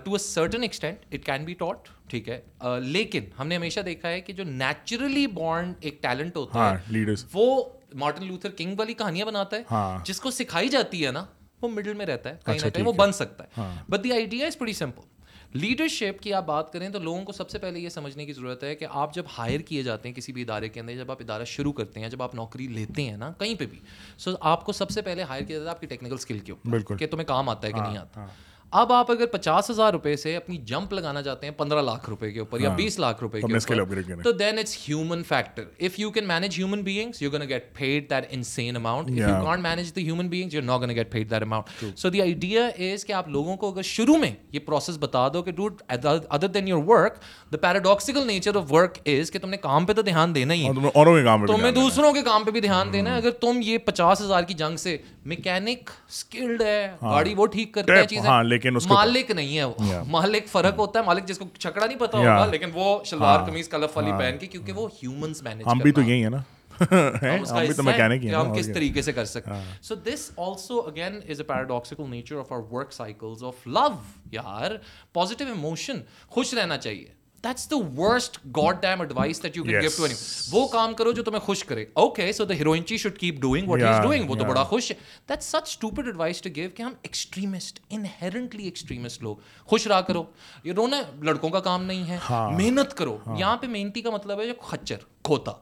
[0.04, 2.40] To a certain extent it can be taught ٹھیک ہے؟
[2.82, 7.62] لیکن ہم نے ہمیشہ دیکھا ہے کہ جو نیچرلی بورن ایک ٹیلنٹ ہوتا ہے وہ
[7.94, 9.62] مارٹن لوتھر کنگ والی کہانیاں بناتا ہے
[10.04, 11.24] جس کو سکھائی جاتی ہے نا
[11.62, 14.46] وہ مڈل میں رہتا ہے کہیں نہ کہیں وہ بن سکتا ہے۔ بٹ دی آئیڈیا
[14.46, 15.10] از بڑی سمپل
[15.54, 18.64] لیڈرشپ کی آپ بات کریں تو لوگوں کو سب سے پہلے یہ سمجھنے کی ضرورت
[18.64, 21.20] ہے کہ آپ جب ہائر کیے جاتے ہیں کسی بھی ادارے کے اندر جب آپ
[21.20, 23.78] ادارہ شروع کرتے ہیں جب آپ نوکری لیتے ہیں نا کہیں پہ بھی
[24.18, 26.52] سو آپ کو سب سے پہلے ہائر کیا جاتا ہے آپ کی ٹیکنیکل اسکل کے
[26.52, 28.26] اوپر کہ تمہیں کام آتا ہے کہ نہیں آتا۔
[28.72, 32.30] اب آپ اگر پچاس ہزار روپے سے اپنی جمپ لگانا چاہتے ہیں پندرہ لاکھ روپے
[32.32, 35.98] کے اوپر یا ہاں۔ بیس لاکھ روپے کے اوپر تو then it's human factor if
[35.98, 39.62] you can manage human beings you gonna get paid that insane amount if you can't
[39.62, 43.04] manage the human beings you not gonna get paid that amount so the idea is
[43.04, 46.68] کہ آپ لوگوں کو اگر شروع میں یہ process بتا دو کہ doubt other than
[46.68, 47.18] your work
[47.52, 50.64] the paradoxical nature of work is کہ تم نے کام پہ تو دھیان دینا ہی
[50.64, 50.72] ہے۔
[51.48, 54.54] تمہیں دوسروں کے کام پہ بھی دھیان دینا ہے۔ اگر تم یہ پچاس ہزار کی
[54.54, 58.28] جنگ سے میکینک اسکلڈ ہے ہاں۔ گاڑی وہ ٹھیک کرتا ہے چیزیں
[58.66, 59.74] ہاں، مالک نہیں ہے وہ.
[60.08, 63.46] مالک فرق ہوتا ہے مالک جس کو چھکڑا نہیں پتا ہوگا لیکن وہ شلوار ہاں۔
[63.46, 66.28] قمیض کلف والی ہاں۔ پہن کے کیونکہ وہ ہیومنس مینج ہم بھی تو یہی ہے
[66.28, 66.38] نا.
[68.34, 69.50] ہم کس طریقے سے کر سکتے
[69.82, 73.88] so this also again is a paradoxical nature of our work cycles of love
[74.32, 74.70] یار
[75.12, 77.21] پازیٹیو ایموشن خوش رہنا چاہیے.
[77.44, 80.14] That's the worst god damn advice that you can give to any
[80.50, 81.84] وہ کام کرو جو تمہیں خوش کرے.
[81.92, 84.90] Okay so the heroine she should keep doing what is doing وہ تو بڑا خوش
[84.90, 84.96] ہے.
[85.28, 90.24] That such stupid advice to give کہ ہم ایکسٹریمسٹ انہیرنٹلی ایکسٹریمسٹ لوگ خوش رہا کرو.
[90.64, 92.18] یہ رونا لڑکوں کا کام نہیں ہے.
[92.30, 93.18] ہاں۔ محنت کرو.
[93.26, 95.52] ہاں۔ یہاں پہ محنتی کا مطلب ہے جو خچر کھوتا.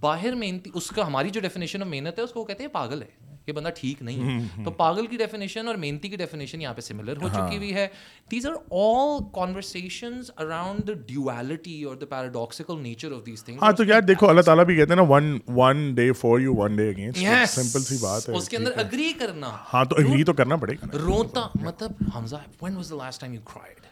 [0.00, 3.02] باہر محنتی اس کا ہماری جو ڈیفینیشن آف محنت ہے اس کو کہتے ہیں پاگل
[3.02, 3.35] ہے.
[3.46, 6.80] یہ بندہ ٹھیک نہیں ہے۔ تو پاگل کی ڈیفینیشن اور محنتی کی ڈیفینیشن یہاں پہ
[6.80, 7.88] سملر ہو چکی ہوئی ہے۔
[8.30, 13.72] These are all conversations around the duality اور the paradoxical nature of these things ہاں
[13.72, 16.76] تو یار دیکھو اللہ تعالیٰ بھی کہتے ہیں نا one one day for you one
[16.76, 17.18] day against
[17.48, 20.74] simple سی بات ہے۔ اس کے اندر اگری کرنا۔ ہاں تو اگری تو کرنا پڑے
[20.74, 23.86] گا روتا مطلب حمزہ when was the last time you cried?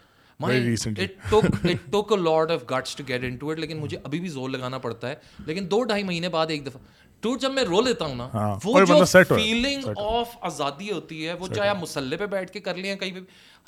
[3.56, 5.14] لیکن مجھے ابھی بھی زور لگانا پڑتا ہے۔
[5.46, 6.80] لیکن دو ڈھائی مہینے بعد ایک دفعہ
[7.24, 11.34] ٹوٹ جب میں رو لیتا ہوں نا ہاں، وہ جو فیلنگ آف آزادی ہوتی ہے
[11.34, 13.20] وہ چاہے آپ مسلح پہ بیٹھ کے کر لیں کہیں پہ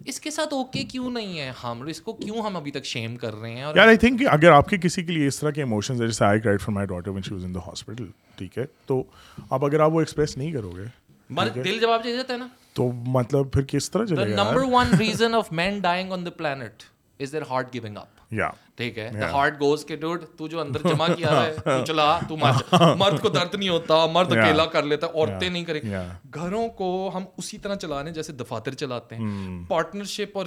[0.04, 3.16] اس کے ساتھ اوکے کیوں نہیں ہے ہم؟ اس کو کیوں ہم ابھی تک شیم
[3.16, 5.61] کر رہے ہیں؟ یار آئی تھنک اگر آپ کے کسی کے لیے اس طرح کے
[5.62, 8.07] ایموشنز جیسے I cried for my daughter when she was in the hospital
[8.38, 9.02] ٹھیک ہے؟ تو
[9.50, 10.84] اب اگر آپ وہ ایکسپریس نہیں کرو گے
[11.54, 14.94] دل جواب دے دیتا ہے نا۔ تو مطلب پھر کس طرح چلے گا number one
[14.98, 16.82] reason of man dying on the planet
[17.20, 18.16] is their heart giving up
[18.74, 19.11] ٹھیک ہے.
[19.33, 22.37] ہارٹ گوز کے ڈوڈ تو جو اندر جمع کیا ہے تو چلا تو
[22.97, 25.81] مرد کو درد نہیں ہوتا مرد اکیلا کر لیتا عورتیں نہیں کریں۔
[26.35, 29.24] گھروں کو ہم اسی طرح چلانے جیسے دفاتر چلاتے ہیں۔
[29.68, 30.47] پارٹنرشپ اور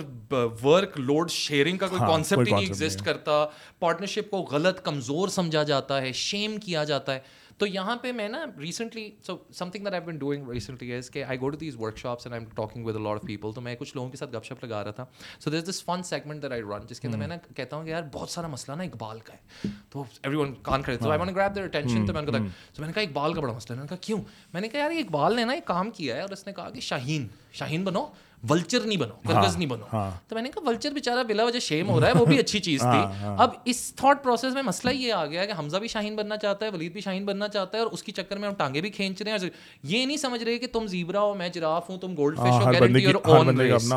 [0.64, 3.46] ورک لوڈ شیئرنگ کا کوئی کانسیپٹ ہی نہیں ایگزسٹ کرتا۔
[3.80, 7.20] پارٹنرشپ کو غلط کمزور سمجھا جاتا ہے شیم کیا جاتا ہے۔
[7.60, 9.36] تو یہاں پہ میں نا recently so
[9.70, 12.44] something that I been doing recently is that I go to these workshops and I
[12.44, 14.84] am talking with lot of people تو میں کچھ لوگوں کے ساتھ گپ شپ لگا
[14.84, 15.06] رہا تھا.
[15.40, 17.86] سو دس دس فن سیگمنٹ دیٹ آئی رن جس کے اندر میں نا کہتا ہوں
[17.86, 19.70] کہ یار بہت سارا مسئلہ نا اقبال کا ہے.
[19.90, 22.40] تو ایوری ون کان کرے تو I want grab their attention تو میں نے کہا
[22.74, 23.78] تو میں نے کہا اقبال کا بڑا مسئلہ ہے.
[23.78, 24.22] میں نے کہا کیوں؟
[24.54, 26.22] میں نے کہا یار اقبال نے نا ایک کام کیا ہے.
[26.22, 28.06] اور اس نے کہا کہ شاہین شاہین بنو.
[28.44, 31.44] ولچر نہیں بنو کرگز ہاں، نہیں بنو۔ ہاں۔ تو میں نے کہا ولچر بےچارا بلا
[31.44, 32.88] وجہ شیم ہو رہا ہے وہ بھی اچھی چیز تھی۔
[33.22, 36.38] ہاں، اب اس تھاٹ پروسیس میں مسئلہ یہ آ گیا کہ حمزہ بھی شاہین بننا
[36.38, 38.82] چاہتا ہے ولید بھی شاہین بننا چاہتا ہے اور اس کی چکر میں ہم ٹانگے
[38.82, 39.50] بھی کھینچ رہے ہیں۔
[39.84, 42.74] یہ نہیں سمجھ رہے کہ تم زیبرا ہو میں جراف ہوں تم گولڈ فش ہو
[42.74, 43.90] گارنٹی اور اون ریس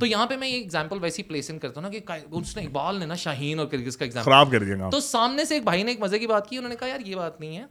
[0.00, 2.00] تو یہاں پہ میں یہ ایگزامپل ویسی پلیس ان کرتا ہوں نا کہ
[2.32, 5.82] اس نے اقبال نے نا شاہین اور کرگز کا ایگزامپل تو سامنے سے ایک بھائی
[5.82, 7.64] نے ایک مزے کی بات کی انہوں نے کہا یار یہ بات نہیں ہے۔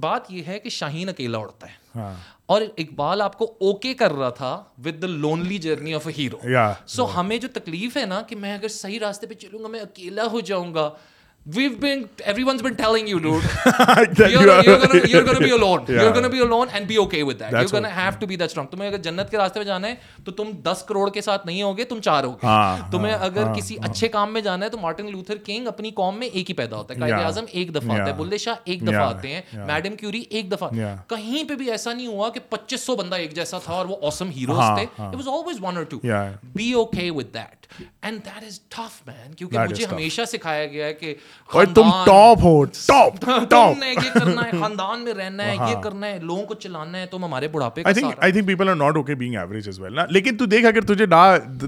[0.00, 2.14] بات یہ ہے کہ شاہین اکیلا اڑتا ہے۔ ہاں۔
[2.46, 6.38] اور اقبال آپ کو اوکے کر رہا تھا with the lonely journey of a hero
[6.86, 9.80] سو ہمیں جو تکلیف ہے نا کہ میں اگر صحیح راستے پہ چلوں گا میں
[9.80, 10.90] اکیلا ہو جاؤں گا
[11.46, 13.42] we've been everyone's been telling you dude.
[14.18, 15.84] You're, you're, gonna, you're gonna be alone.
[15.86, 16.02] Yeah.
[16.02, 17.50] you're gonna be alone and be okay with that.
[17.50, 18.66] That's you're gonna what, have to be that strong.
[18.70, 21.62] تمہیں اگر جنت کے راستے میں جانا ہے تو تم دس کروڑ کے ساتھ نہیں
[21.62, 22.46] ہوگے تم چار ہوگے
[22.90, 26.28] تمہیں اگر کسی اچھے کام میں جانا ہے تو مارٹن لوتھر کنگ اپنی قوم میں
[26.28, 29.06] ایک ہی پیدا ہوتا ہے قائد اعظم ایک دفعہ آتا ہے بلے شاہ ایک دفعہ
[29.06, 30.70] آتے ہیں میڈم کیوری ایک دفعہ
[31.08, 33.96] کہیں پہ بھی ایسا نہیں ہوا کہ پچیس سو بندہ ایک جیسا تھا اور وہ
[34.02, 36.00] اوسم ہیروز تھے it was always one or two
[36.56, 37.63] be okay with that
[38.02, 41.14] and that is tough man کیونکہ مجھے ہمیشہ سکھایا گیا ہے کہ
[41.74, 46.18] تم ٹاپ ہو ٹاپ نے یہ کرنا ہے خاندان میں رہنا ہے یہ کرنا ہے
[46.22, 48.96] لوگوں کو چلانا ہے تم ہمارے بڑھاپے کا I think I think people are not
[48.96, 51.24] okay being average as well نا لیکن تو دیکھ اگر تجھے نہ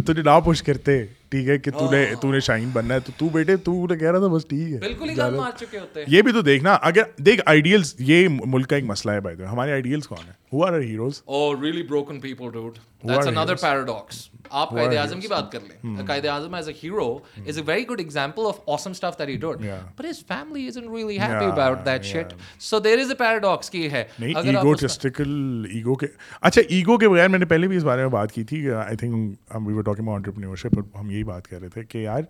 [0.07, 3.29] تجھے نہ کرتے ٹھیک ہے کہ تو نے تو نے شائن بننا ہے۔ تو تو
[3.29, 6.07] بیٹے تو نے کہہ رہا تھا بس ٹھیک ہے۔ بالکل ہی مار چکے ہوتے ہیں۔
[6.11, 9.73] یہ بھی تو دیکھنا اگر دیکھ آئیڈیلز یہ ملک کا ایک مسئلہ ہے بھائی ہمارے
[9.73, 12.77] آئیڈیلز کون ہیں؟ Who are heroes oh really broken people dude
[13.09, 17.07] that's another paradox آپ قائد اعظم کی بات کر لیں Quaid Azam as a hero
[17.47, 19.67] is a very good example of awesome stuff that he did
[19.97, 23.91] but his family is really happy about that shit so there is a paradox کی
[23.91, 26.07] ہے نہیں ایگوٹسٹیکل ego کے
[26.41, 28.97] اچھا ego کے بغیر میں نے پہلے بھی اس بارے میں بات کی تھی I
[28.97, 32.23] think we were talking about entrepreneurship ہم یہی بات کر رہے تھے کہ یار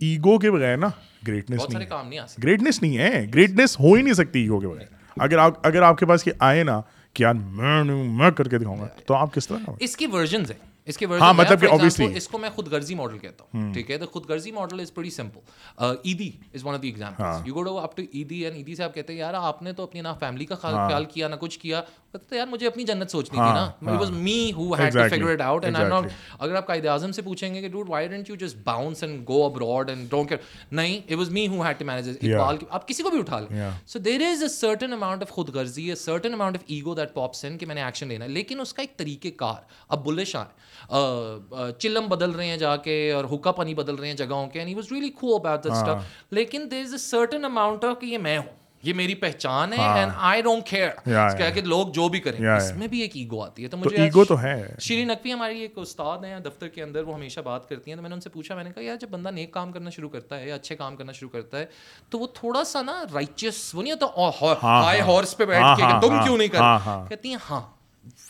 [0.00, 0.88] ایگو کے بغیر نا
[1.26, 1.88] گریٹنس نہیں
[2.42, 4.86] گریٹنس نہیں ہے۔ گریٹنس ہو ہی نہیں سکتی ایگو کے بغیر۔
[5.18, 6.80] اگر آپ اگر آپ کے پاس یہ آئے نا
[7.14, 10.50] کہ یار میں میں کر کے دکھاؤں گا تو آپ کس طرح اس کی ورژنز
[10.50, 13.90] ہیں۔ اس کے ہاں مطلب کہ اس کو میں خود غرضی ماڈل کہتا ہوں ٹھیک
[13.90, 15.40] ہے؟ تو خود غرضی model is pretty simple
[16.02, 18.84] Edhi is one of the examples you go to up to Edhi and Edhi سے
[18.84, 21.58] آپ کہتے ہیں یار آپ نے تو اپنی نہ فیملی کا خیال کیا نہ کچھ
[21.58, 21.80] کیا۔
[22.12, 25.30] کہتے یار مجھے اپنی جنت سوچنی تھی نا۔ It was me who had to figure
[25.32, 26.04] it out and I not
[26.38, 29.28] اگر آپ قائد اعظم سے پوچھیں گے کہ dude why don't you just bounce and
[29.28, 30.38] go abroad and don't care
[30.72, 33.70] نہیں it was me who had to manage Iqbal آپ کسی کو بھی اٹھا لیں۔
[33.86, 37.14] So there is a certain amount of خود غرضی a certain amount of ego that
[37.14, 40.04] pops in کہ میں نے ایکشن لینا ہے۔ لیکن اس کا ایک طریقہ کار اب
[40.04, 40.58] بلش آئے
[41.78, 44.74] چلم بدل رہے ہیں جا کے اور حکا پانی بدل رہے ہیں جگہوں کے and
[44.76, 48.18] was really cool about that stuff لیکن there is a certain amount of کہ یہ
[48.18, 52.46] میں ہوں یہ میری پہچان ہے اینڈ آئی ڈونٹ کیئر کہ لوگ جو بھی کریں
[52.48, 55.60] اس میں بھی ایک ایگو آتی ہے۔ تو مجھے ایگو تو ہے۔ شیری نقوی ہماری
[55.60, 58.20] ایک استاد ہیں دفتر کے اندر وہ ہمیشہ بات کرتی ہیں تو میں نے ان
[58.20, 60.54] سے پوچھا میں نے کہا یار جب بندہ نیک کام کرنا شروع کرتا ہے یا
[60.54, 61.66] اچھے کام کرنا شروع کرتا ہے
[62.10, 66.16] تو وہ تھوڑا سا نا رائچس وہ نہیں ہوتا ہائی ہارس پہ بیٹھ کے تم
[66.24, 66.60] کیوں نہیں کر؟
[67.08, 67.60] کہتی ہیں ہاں۔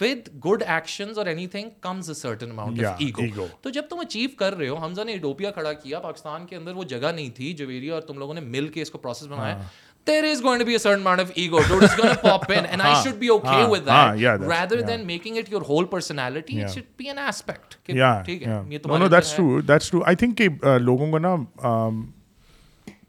[0.01, 4.29] ود گڈ ایکشنز اور anything comes a certain amount of ego تو جب تم اچیو
[4.39, 7.53] کر رہے ہو حمزہ نے ایڈوپیا کھڑا کیا پاکستان کے اندر وہ جگہ نہیں تھی
[7.53, 9.61] جویری اور تم لوگوں نے مل کے اس کو پروسیس بنایا۔
[10.07, 11.63] There is going to be a certain amount of ego.
[11.63, 14.19] Dude it's going to pop in and i should be okay with that.
[14.19, 14.87] yeah, rather yeah.
[14.87, 16.65] than making it your whole personality yeah.
[16.65, 17.77] it should be an aspect.
[17.87, 18.63] Yeah, yeah.
[18.87, 20.03] no no that's true that's true.
[20.13, 21.35] I think کہ لوگوں کو نا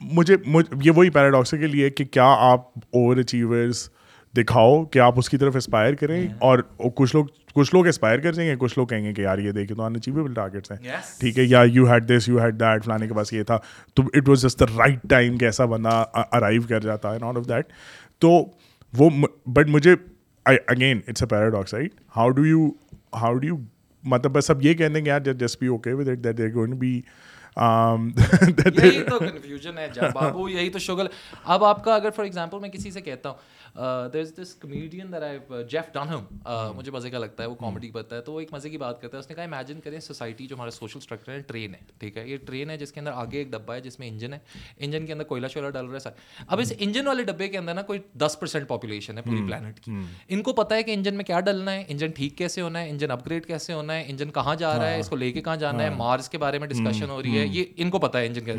[0.00, 0.36] مجھے
[0.82, 3.88] یہ وہی paradox کے لیے کہ کیا آپ اوور اچیورس
[4.36, 6.58] دکھاؤ کہ آپ اس کی طرف اسپائر کریں اور
[6.96, 7.24] کچھ لوگ
[7.54, 9.82] کچھ لوگ اسپائر کر دیں گے کچھ لوگ کہیں گے کہ یار یہ دیکھیں تو
[9.82, 10.78] انچیویبل ٹارگیٹس ہیں۔
[11.20, 13.58] ٹھیک ہے یا you had this you had that فلانے کے پاس یہ تھا۔
[13.94, 17.36] تو it was just the right time کہ ایسا بندہ ارائیو کر جاتا ہے ناٹ
[17.36, 17.72] آف دیٹ
[18.18, 18.30] تو
[18.92, 19.10] وہ
[19.46, 19.94] بٹ مجھے
[20.46, 22.68] again it's a paradox right how do you
[23.20, 23.56] how do you
[24.04, 26.54] مطلب بس اب یہ کہہ دیں گے یار just be okay with it that they're
[26.54, 27.00] going be
[27.56, 31.06] یہی تو کنفیوژن ہے بابو یہی تو شغل۔
[31.44, 35.12] اب آپ کا اگر فار ایگزامپل میں کسی سے کہتا ہوں دیر is this comedian
[35.12, 35.38] there I
[35.70, 36.24] Jeff ڈانہم
[36.76, 39.00] مجھے مزے کا لگتا ہے وہ کامیڈی کرتا ہے تو وہ ایک مزے کی بات
[39.00, 41.80] کرتا ہے۔ اس نے کہا امیجن کریں سوسائٹی جو ہمارا سوشل اسٹرکچر ہے ٹرین ہے
[41.98, 44.32] ٹھیک ہے؟ یہ ٹرین ہے جس کے اندر آگے ایک ڈبا ہے جس میں انجن
[44.32, 44.38] ہے۔
[44.76, 46.10] انجن کے اندر کوئلہ شوئلہ ڈل رہا ہے سر
[46.46, 49.80] اب اس انجن والے ڈبے کے اندر نا کوئی دس پرسینٹ پاپولیشن ہے پوری پلانٹ
[49.80, 49.92] کی۔
[50.28, 52.90] ان کو پتا ہے کہ انجن میں کیا ڈلنا ہے انجن ٹھیک کیسے ہونا ہے
[52.90, 55.40] انجن اپ گریڈ کیسے ہونا ہے انجن کہاں جا رہا ہے اس کو لے کے
[55.40, 58.18] کہاں جانا ہے مارس کے بارے میں ڈسکشن ہو رہی ہے یہ ان کو پتا
[58.18, 58.54] ہے انجن کے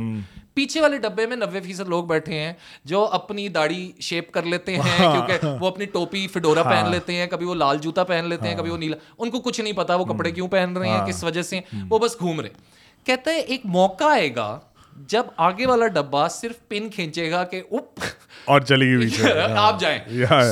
[0.53, 2.53] پیچھے والے ڈبے میں نوے فیصد لوگ بیٹھے ہیں
[2.85, 7.27] جو اپنی داڑھی شیپ کر لیتے ہیں کیونکہ وہ اپنی ٹوپی فڈورا پہن لیتے ہیں
[7.27, 9.95] کبھی وہ لال جوتا پہن لیتے ہیں کبھی وہ نیلا۔ ان کو کچھ نہیں پتا
[9.95, 11.59] وہ کپڑے کیوں پہن رہے ہیں کس وجہ سے۔
[11.89, 12.49] وہ بس گھوم رہے۔
[13.03, 14.59] کہتے ہیں ایک موقع آئے گا
[15.07, 17.99] جب آگے والا ڈبا صرف پن کھینچے گا کہ اپ
[18.45, 19.09] اور چلی گئی
[19.57, 19.99] آپ جائیں۔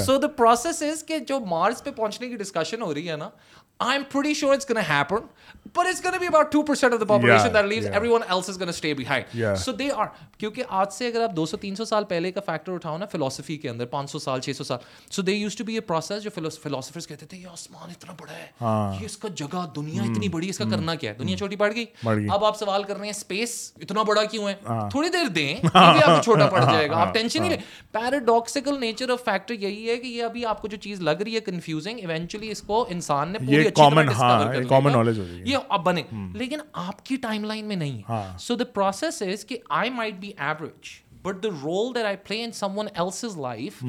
[0.06, 3.30] سو دا پروسیس از کہ جو مارس پہ پہنچنے کی ڈسکشن ہو رہی ہے نا
[3.82, 5.28] I am pretty sure it's gonna happen
[5.68, 7.86] but it's going to be about 2% of the population yeah, that leaves.
[7.86, 7.92] yeah.
[7.94, 9.26] everyone else is going to stay behind.
[9.34, 9.56] Yeah.
[9.56, 12.42] so they are کیونکہ آج سے اگر آپ دو سو تین سو سال پہلے کا
[12.46, 14.78] factor اٹھاؤ نا فلاسفی کے اندر پانچ سو سال چھ سو سال
[15.12, 18.34] so they used to be a process جو فلاسفرس کہتے تھے یہ آسمان اتنا بڑا
[18.34, 21.56] ہے یہ اس کا جگہ دنیا اتنی بڑی اس کا کرنا کیا ہے دنیا چھوٹی
[21.56, 21.86] پڑ گئی
[22.30, 24.54] اب آپ سوال کر رہے ہیں اسپیس اتنا بڑا کیوں ہے
[24.92, 27.60] تھوڑی دیر دیں آپ کو چھوٹا پڑ جائے گا آپ ٹینشن نہیں لیں
[27.92, 31.36] پیراڈاکسیکل نیچر آف فیکٹر یہی ہے کہ یہ ابھی آپ کو جو چیز لگ رہی
[31.36, 36.04] ہے کنفیوزنگ ایونچولی اس کو انسان نے پوری طرح کامن نالج ہو یہ اب بنے۔
[36.34, 40.32] لیکن آپ کی ٹائم لائن میں نہیں۔ سو دا پروسیس از کہ I might be
[40.38, 40.90] average
[41.22, 43.84] but the role that I play in someone else's life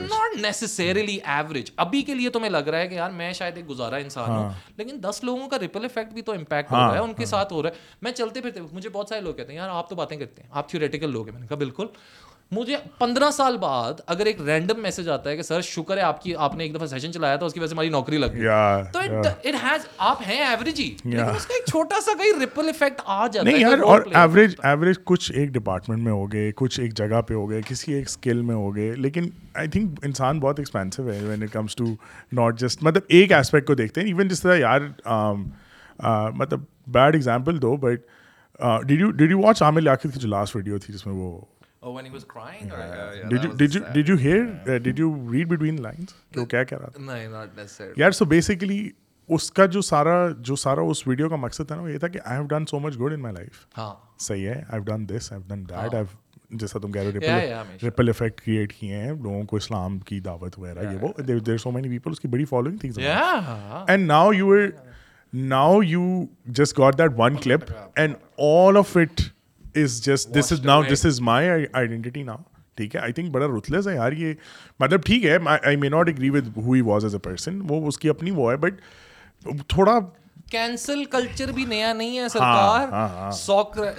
[0.00, 3.56] not necessarily average ابھی کے لیے تو میں لگ رہا ہے کہ یار میں شاید
[3.56, 6.94] ایک گزارا انسان ہوں۔ لیکن دس لوگوں کا ریپل افیکٹ بھی تو امپیکٹ ہو رہا
[6.94, 9.52] ہے ان کے ساتھ ہو رہا ہے۔ میں چلتے پھرتے مجھے بہت سارے لوگ کہتے
[9.52, 11.86] ہیں یار آپ تو باتیں کرتے ہیں آپ تھیوریٹیکل لوگ ہیں۔ میں نے کہا بالکل۔
[12.52, 16.22] مجھے پندرہ سال بعد اگر ایک رینڈم میسج آتا ہے کہ سر شکر ہے آپ
[16.22, 18.26] کی آپ نے ایک دفعہ سیشن چلایا تھا اس کی وجہ سے ہماری نوکری لگ
[18.32, 18.46] گئی۔
[18.92, 22.68] تو اٹ ہیز آپ ہیں ایوریج ہی لیکن اس کا ایک چھوٹا سا کہیں ریپل
[22.68, 26.80] افیکٹ آ جاتا ہے یار اور ایوریج ایوریج کچھ ایک ڈپارٹمنٹ میں ہو گئے کچھ
[26.80, 30.40] ایک جگہ پہ ہو گئے کسی ایک اسکل میں ہو گئے لیکن آئی تھنک انسان
[30.40, 31.84] بہت ایکسپینسو ہے when it comes to
[32.32, 34.80] not just مطلب ایک اسپیکٹ کو دیکھتے ہیں ایون جس طرح یار
[36.30, 38.00] مطلب bad example though but
[38.82, 41.40] did you did you watch Aamir Liaquat کی جو لاسٹ ویڈیو تھی جس میں وہ
[47.96, 48.88] یار سو بیسکلی
[49.28, 52.08] اس کا جو سارا جو سارا اس ویڈیو کا مقصد تھا نا وہ یہ تھا
[52.08, 55.08] کہ I have done so much good in my life ہاں صحیح ہے I done
[55.08, 56.04] this I done that I
[56.50, 60.58] جیسا تم کہہ رہے ہو ریپل افیکٹ کریٹ کیے ہیں لوگوں کو اسلام کی دعوت
[60.58, 61.08] وغیرہ یہ وہ
[61.38, 64.54] دیر سو مینی پیپل اس کی بڑی فالوئنگ تھی and now you
[65.32, 69.20] now you just got that one clip and all of it
[69.82, 72.36] is just this is now this is my identity now
[72.78, 74.34] ٹھیک ہے؟ آئی تھنک بڑا رتلس ہے یار یہ.
[74.80, 77.98] مطلب ٹھیک ہے I may not agree with who he was as a person وہ اس
[77.98, 78.80] کی اپنی وہ ہے بٹ
[79.68, 79.98] تھوڑا
[80.50, 83.30] کینسل کلچر بھی نیا نہیں ہے سرکار.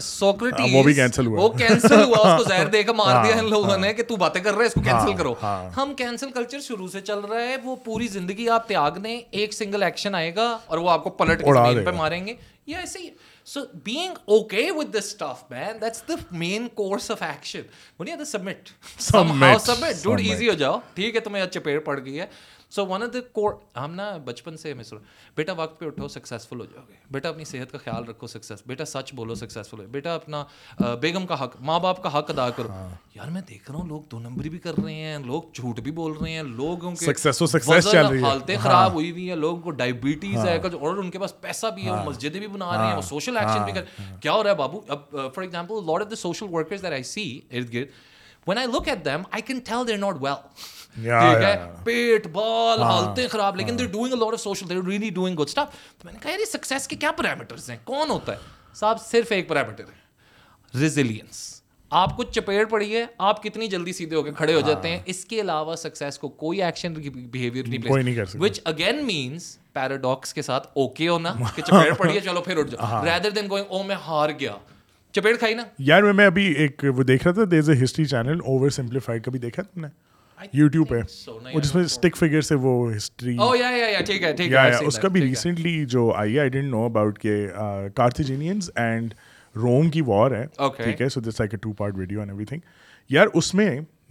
[0.02, 3.36] سوکریٹیز وہ بھی کینسل ہوا وہ کینسل ہوا اس کو زہر دے کے مار دیا
[3.40, 5.34] ان لوگوں نے کہ تو باتیں کر اس کو کینسل کرو۔
[5.78, 9.54] ہم کینسل کلچر شروع سے چل رہا ہے وہ پوری زندگی آپ تیاگ دیں ایک
[9.54, 12.34] سنگل ایکشن آئے گا اور وہ آپ کو پلٹ کے پہ ماریں گے۔
[12.66, 13.10] یہ ایسے ہی
[13.50, 17.62] so being okay with this stuff man that's the main course of action
[17.98, 18.70] بولیا the submit
[19.02, 22.26] submit dude easy ہو جاؤ ٹھیک ہے تمہیں چپیڑ پڑ گئی ہے
[22.72, 24.98] so one of the core ہم نا بچپن سے میں سن
[25.36, 28.62] بیٹا وقت پہ اٹھو سکسیزفل ہو جاؤ۔ گے بیٹا اپنی صحت کا خیال رکھو سکسیز
[28.66, 30.44] بیٹا سچ بولو سکسیزفل ہو بیٹا اپنا
[31.02, 32.68] بیگم کا حق ماں باپ کا حق ادا کرو۔
[33.16, 35.92] یار میں دیکھ رہا ہوں لوگ دو نمبری بھی کر رہے ہیں لوگ جھوٹ بھی
[35.92, 37.06] بول رہے ہیں لوگوں کے
[38.24, 41.86] حالتیں خراب ہوئی ہوئی ہیں لوگوں کو ڈائبٹیز ہے اور ان کے پاس پیسہ بھی
[41.86, 43.84] ہے وہ مسجدیں بھی بنا رہے ہیں وہ سوشل ایکشن بھی کر
[44.22, 47.04] کیا ہو رہا ہے بابو؟ اب for example lot of the social workers that I
[47.04, 50.48] see ارد گرد when I look at them I can tell they're not well
[50.96, 55.36] ٹھیک ہے پیٹ بال حالتیں خراب لیکن they're doing lot of social they're really doing
[55.36, 58.32] good stuff تو میں نے کہا یار یہ سکسیز کے کیا پیرامیٹرز ہیں کون ہوتا
[58.32, 61.48] ہے صاحب صرف ایک پیرامیٹر ہے ریزیلینس
[61.92, 65.00] آپ کو چپیڑ پڑی ہے آپ کتنی جلدی سیدھے ہو کے کھڑے ہو جاتے ہیں
[65.06, 70.42] اس کے علاوہ سکسیز کو کوئی ایکشن بہیویئر نہیں play which again means paradox کے
[70.42, 73.84] ساتھ اوکے ہونا کہ چپیڑ پڑی ہے چلو پھر اٹھ جاؤ ریدر دین گوئنگ او
[73.84, 74.58] میں ہار گیا
[75.14, 78.06] چپیڑ کھائی نا یار میں ابھی ایک وہ دیکھ رہا تھا there is a history
[78.06, 79.88] channel oversimplified کبھی دیکھا تم نے
[80.54, 81.00] یوٹیوب پہ
[81.54, 83.36] وہ جس میں اسٹک فگر سے وہ ہسٹری
[84.86, 87.36] اس کا بھی ریسنٹلی جو I I didn't know about کہ
[87.96, 89.14] کارتھیجینینس اینڈ
[89.56, 90.46] روم کی وار ہے
[90.78, 92.60] ٹھیک ہے so this like a two part video and everything
[93.10, 93.70] یار اس میں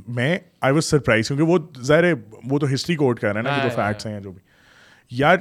[0.08, 2.12] میں آئی واز سرپرائز کیونکہ وہ ظاہر ہے
[2.44, 4.40] وہ تو ہسٹری کوٹ کر رہے ہیں نا جو فیکٹس ہیں جو بھی
[5.10, 5.36] یار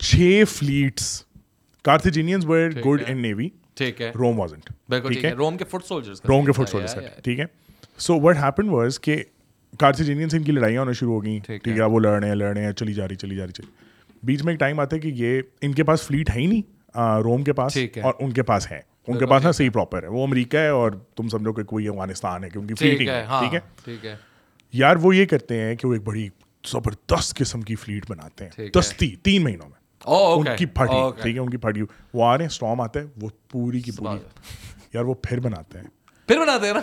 [0.00, 1.22] چھ fleets
[1.84, 4.70] Carthaginians were good in navy ٹھیک ہے روم وازنٹ
[5.02, 7.44] ٹھیک ہے روم کے فٹ سولجرز روم کے فٹ سولجرز ٹھیک ہے
[7.98, 9.22] سو وٹ ہیپن واز کہ
[9.78, 12.34] کارتھیجینین سے ان کی لڑائیاں ہونا شروع ہو گئیں۔ ٹھیک ہے۔ وہ لڑ رہے ہیں
[12.34, 13.66] لڑ رہے ہیں چلی جا رہی چلی جا رہی چلی
[14.22, 16.62] بیچ میں ایک ٹائم آتا ہے کہ یہ ان کے پاس فلیٹ ہے ہی نہیں
[17.24, 20.08] روم کے پاس اور ان کے پاس ہے۔ ان کے پاس نا صحیح پراپر ہے۔
[20.08, 22.98] وہ امریکہ ہے اور تم سمجھو کہ کوئی افغانستان ہے کہ ان کی فلیٹ
[23.44, 23.60] ٹھیک ہے؟
[24.72, 26.28] یار وہ یہ کرتے ہیں کہ وہ ایک بڑی
[26.66, 28.50] زبردست قسم کی فلیٹ بناتے ہیں۔
[28.80, 29.78] دستی تین مہینوں میں۔
[30.38, 31.82] ان کی پھٹی ٹھیک ہے ان کی پھٹی۔
[32.14, 34.18] وہ آ رہے ہیں اسٹام آتا ہے وہ پوری کی پوری
[34.94, 35.86] یار وہ پھر بناتے ہیں۔
[36.26, 36.80] پھر بناتے ہیں نا؟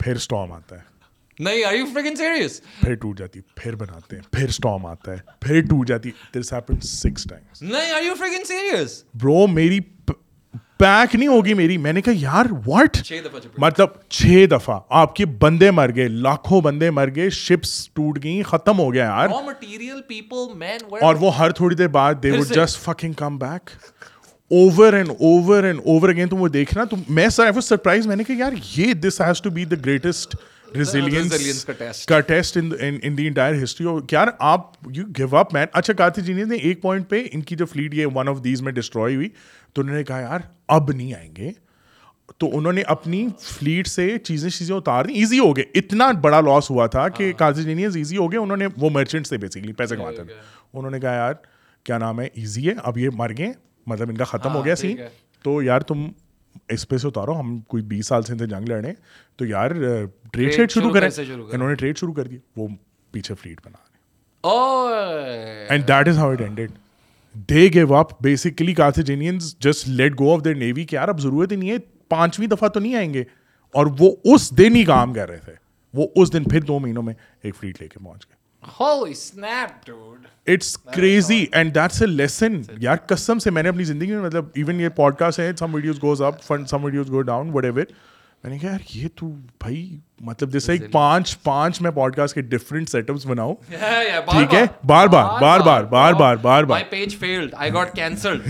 [0.00, 0.95] پھر اسٹام آتا ہے۔
[1.38, 5.16] نہیں آر یو فریکنگ سیریس پھر ٹوٹ جاتی پھر بناتے ہیں پھر اسٹارم آتا ہے
[5.40, 9.80] پھر ٹوٹ جاتی دس ہیپن سکس ٹائمس نہیں are you freaking serious bro میری
[10.78, 13.12] پیک نہیں ہوگی میری میں نے کہا یار واٹ
[13.58, 18.42] مطلب چھ دفعہ آپ کے بندے مر گئے لاکھوں بندے مر گئے شپس ٹوٹ گئی
[18.42, 19.28] ختم ہو گیا یار۔
[21.00, 23.70] اور وہ ہر تھوڑی دیر بعد they would just fucking come back
[24.50, 28.34] over and over and over again تم وہ دیکھنا تو میں سرپرائز میں نے کہا
[28.38, 30.36] یار یہ this has to be the greatest
[30.78, 36.46] resilience کا test in the entire history یار آپ یو گیو اپ مین اچھا کارتھیجینیس
[36.46, 39.28] نے ایک پوائنٹ پہ ان کی جو فلیٹ یہ ون آف دیز میں ڈسٹروائے ہوئی
[39.72, 41.50] تو انہوں نے کہا یار اب نہیں آئیں گے
[42.38, 46.40] تو انہوں نے اپنی فلیٹ سے چیزیں چیزیں اتار دی ایزی ہو گئے اتنا بڑا
[46.40, 49.96] لاس ہوا تھا کہ کارتھیجینیس ایزی ہو گئے انہوں نے وہ مرچنٹ سے بیسکلی پیسے
[49.96, 50.34] کماتے تھے
[50.72, 51.34] انہوں نے کہا یار
[51.86, 53.52] کیا نام ہے ایزی ہے اب یہ مر گئے
[53.86, 54.96] مطلب ان کا ختم ہو گیا سین
[55.44, 56.08] تو یار تم
[56.68, 58.92] اس پہ سے اتارو ہم کوئی بیس سال سے جنگ لڑے
[59.36, 59.70] تو یار
[60.32, 61.08] ٹریڈ شیڈ شروع کریں۔
[61.52, 62.68] انہوں نے ٹریڈ شروع کر دی۔ وہ
[63.10, 66.70] پیچھے فلیٹ بنا رہے and that is how it ended
[67.34, 68.74] they gave up basically
[69.60, 71.76] just let go of their navy کہ یار اب ضرورت ہی نہیں ہے
[72.08, 73.24] پانچویں دفعہ تو نہیں آئیں گے۔
[73.72, 75.52] اور وہ اس دن ہی کام کر رہے تھے۔
[75.94, 78.35] وہ اس دن پھر دو مہینوں میں ایک فلیٹ لے کے پہنچ گئے۔
[80.46, 84.44] It's crazy and that's a lesson یار قسم سے میں نے اپنی زندگی میں مطلب
[84.54, 87.84] ایون یہ پوڈ کاسٹ ہے some videos goes up some videos go down whatever
[88.44, 92.34] میں نے کہا یار یہ تو بھائی مطلب جیسے ایک پانچ پانچ میں پوڈ کاسٹ
[92.34, 93.54] کے سیٹ اپس بناؤں
[94.30, 98.48] ٹھیک ہے بار بار بار بار بار بار بار بار page failed I got cancelled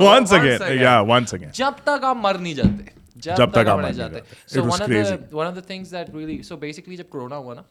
[0.00, 4.20] once again یا ونس اگین جب تک آپ مر نہیں جاتے جب تک آپ جاتے
[4.46, 7.62] so one of one of the things that really so basically جب کرونا ہوا نا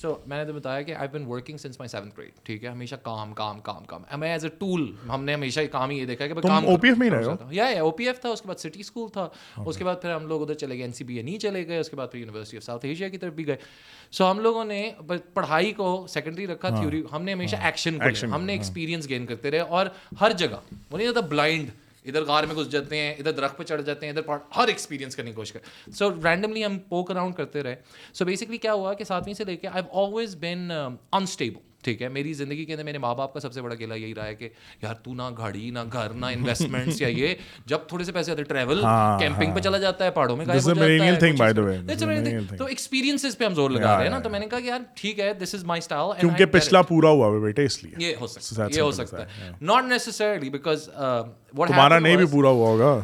[0.00, 2.68] سو میں نے تو بتایا کہ I been working since my seventh grade ٹھیک ہے؟
[2.68, 4.02] ہمیشہ کام کام کام کام.
[4.18, 6.98] میں ایز اے ٹول ہم نے ہمیشہ کام یہ دیکھا کہ کام او پی ایف
[6.98, 9.28] میں رہے یا او پی ایف تھا اس کے بعد سٹی اسکول تھا.
[9.56, 11.66] اس کے بعد پھر ہم لوگ ادھر چلے گئے این سی بی اے نہیں چلے
[11.68, 11.78] گئے.
[11.78, 13.56] اس کے بعد پھر یونیورسٹی آف ساؤتھ ایشیا کی طرف بھی گئے.
[14.12, 14.90] سو ہم لوگوں نے
[15.34, 18.00] پڑھائی کو سیکنڈری رکھا تھیوری ہم نے ہمیشہ ایکشن
[18.32, 19.86] ہم نے ایکسپیرینس گین کرتے رہے اور
[20.20, 20.60] ہر جگہ.
[20.90, 21.70] وہ نہیں ہوتا بلائنڈ
[22.08, 25.16] ادھر غار میں گھس جاتے ہیں ادھر درخت پہ چڑھ جاتے ہیں ادھر ہر ایکسپیرینس
[25.16, 27.76] کرنے کی کوشش کریں۔ سو رینڈملی ہم پوک اراؤنڈ کرتے رہے۔
[28.14, 30.70] سو بیسکلی کیا ہوا کہ ساتویں سے لے کے آئی آلویز بین
[31.12, 33.96] انسٹیبل ٹھیک ہے؟ میری زندگی کے اندر میرے ماں باپ کا سب سے بڑا قلعہ
[33.98, 34.48] یہی رہا ہے کہ
[34.82, 37.34] یار تو نہ گاڑی نہ گھر نہ انویسٹمنٹس یا یہ
[37.66, 38.80] جب تھوڑے سے پیسے آتے ٹریول
[39.18, 40.46] کیمپنگ پہ چلا جاتا ہے پہاڑوں میں
[42.58, 44.80] تو ایکسپیرینس پہ ہم زور لگا رہے ہیں نا تو میں نے کہا کہ یار
[44.94, 48.14] ٹھیک ہے دس از مائی اسٹائل کیونکہ پچھلا پورا ہوا ہے بیٹا اس لیے۔ یہ
[48.20, 50.88] ہو سکتا ہے یہ ہو سکتا ہے۔ ناٹ نیسسرلی بیکاز
[51.54, 53.00] تمہارا نہیں بھی پورا ہوا ہوگا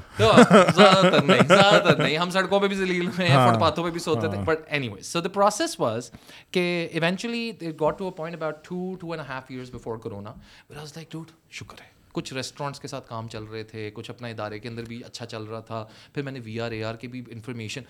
[0.76, 4.00] زیادہ نہیں زیادہ نہیں ہم سڑکوں پہ بھی ذلیل ہوئے ہیں فٹ پاتھوں پہ بھی
[4.00, 6.10] سوتے تھے but anyways so the process was
[6.50, 7.50] کہ eventually
[7.80, 10.30] got to a point about two two and half years before corona
[10.70, 14.28] was like dude شکر ہے کچھ ریسٹورینٹس کے ساتھ کام چل رہے تھے کچھ اپنا
[14.28, 15.84] ادارے کے اندر بھی اچھا چل رہا تھا۔
[16.14, 17.80] پھر میں نے وی آر اے آر کی بھی انفارمیشن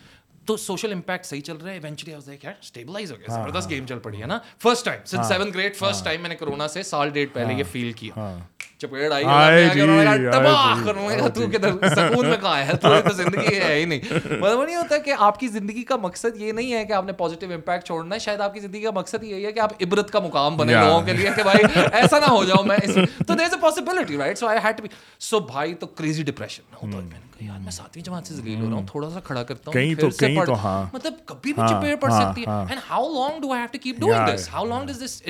[0.47, 1.75] تو سوشل امپیکٹ صحیح چل رہا ہے.
[1.75, 3.35] ایونچولی آئی لائک یار اسٹیبلائز ہو گیا.
[3.35, 4.39] زبردست گیم چل پڑی ہے نا.
[4.63, 7.65] First time since seven grade first time میں نے کرونا سے سال ڈیٹ پہلے یہ
[7.73, 8.37] فیل کیا.
[8.79, 9.25] چپیڑ آئی
[11.95, 14.01] سکون میں کہاں ہے؟ تو زندگی ہے ہی نہیں.
[14.13, 17.13] مطلب نہیں ہوتا کہ آپ کی زندگی کا مقصد یہ نہیں ہے کہ آپ نے
[17.13, 18.21] پازیٹیو امپیکٹ چھوڑنا ہے.
[18.21, 21.01] شاید آپ کی زندگی کا مقصد یہی ہے کہ آپ عبرت کا مقام بنے لوگوں
[21.07, 22.79] کے لیے کہ بھائی ایسا نہ ہو جاؤں میں
[23.27, 24.89] تو there is a possibility right so I had be
[25.21, 27.03] so بھائی تو کریزی ڈپریشن ہوتا ہے
[27.45, 30.11] یار میں ساتویں جماعت سے ذلیل ہو رہا ہوں تھوڑا سا کھڑا کرتا ہوں پھر
[30.11, 30.51] سے پڑھ
[30.95, 34.01] مطلب کبھی بھی چپیڑ پڑ سکتی ہے and how long do I have to keep
[34.01, 35.23] doing this how long does this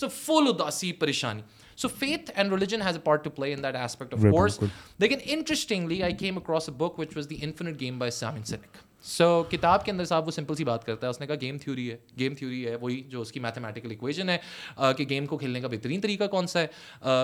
[0.00, 1.42] so full اداسی پریشانی
[1.76, 4.58] so faith and religion has a part to play in that aspect of course
[4.98, 8.87] لیکن interestingly I came across a book which was the infinite game by Simon Sinek
[9.02, 11.58] so کتاب کے اندر صاحب وہ simple سی بات کرتا ہے اس نے کہا گیم
[11.58, 14.38] تھیوری ہے گیم تھیوری ہے وہی جو اس کی میتھمیٹیکل اکویژن ہے
[14.96, 16.66] کہ گیم کو کھیلنے کا بہترین طریقہ کون سا ہے۔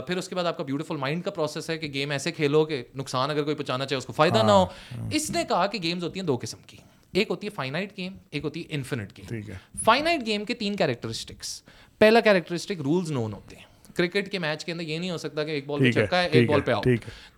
[0.07, 2.65] پھر اس کے بعد آپ کا بیوٹیفل مائنڈ کا پروسیس ہے کہ گیم ایسے کھیلو
[2.65, 4.67] کہ نقصان اگر کوئی پہنچانا چاہے اس کو فائدہ نہ ہو۔
[5.13, 6.77] اس نے کہا کہ گیمز ہوتی ہیں دو قسم کی
[7.13, 9.51] ایک ہوتی ہے فائنائٹ گیم ایک ہوتی ہے انفینٹ گیم
[9.85, 11.63] فائنائٹ گیم کے تین کیریکٹرسٹکس
[11.99, 15.45] پہلا کیریکٹرسٹک رولز نون ہوتے ہیں۔ کرکٹ کے میچ کے اندر یہ نہیں ہو سکتا
[15.45, 16.89] کہ ایک بال پہ چھکا ہے ایک بال پہ آؤٹ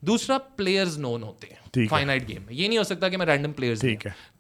[0.01, 1.57] دوسرا پلیئرز نون ہوتے ہیں
[1.89, 3.85] فائنائٹ گیم میں۔ یہ نہیں ہو سکتا کہ میں رینڈم پلیئرز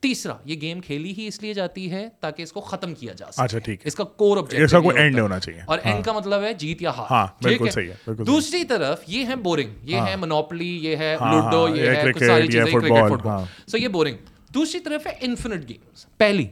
[0.00, 3.26] تیسرا یہ گیم کھیلی ہی اس لیے جاتی ہے تاکہ اس کو ختم کیا جا
[3.32, 3.42] سکے۔
[3.84, 4.60] اس کا کور آبجیکٹو
[4.96, 7.06] اینڈ ہونا چاہیے۔ اور اینڈ کا مطلب ہے جیت یا ہار۔
[7.42, 7.82] ٹھیک ہے؟
[8.26, 12.72] دوسری طرف یہ ہے بورنگ یہ ہے منوپلی یہ ہے لوڈو یہ ہے ساری چیزیں
[12.72, 14.16] کرکٹ فٹ بال سو یہ بورنگ
[14.54, 16.46] دوسری طرف ہے انفینٹ گیمز پہلی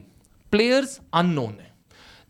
[0.49, 1.74] پلیئرز ان نون ہے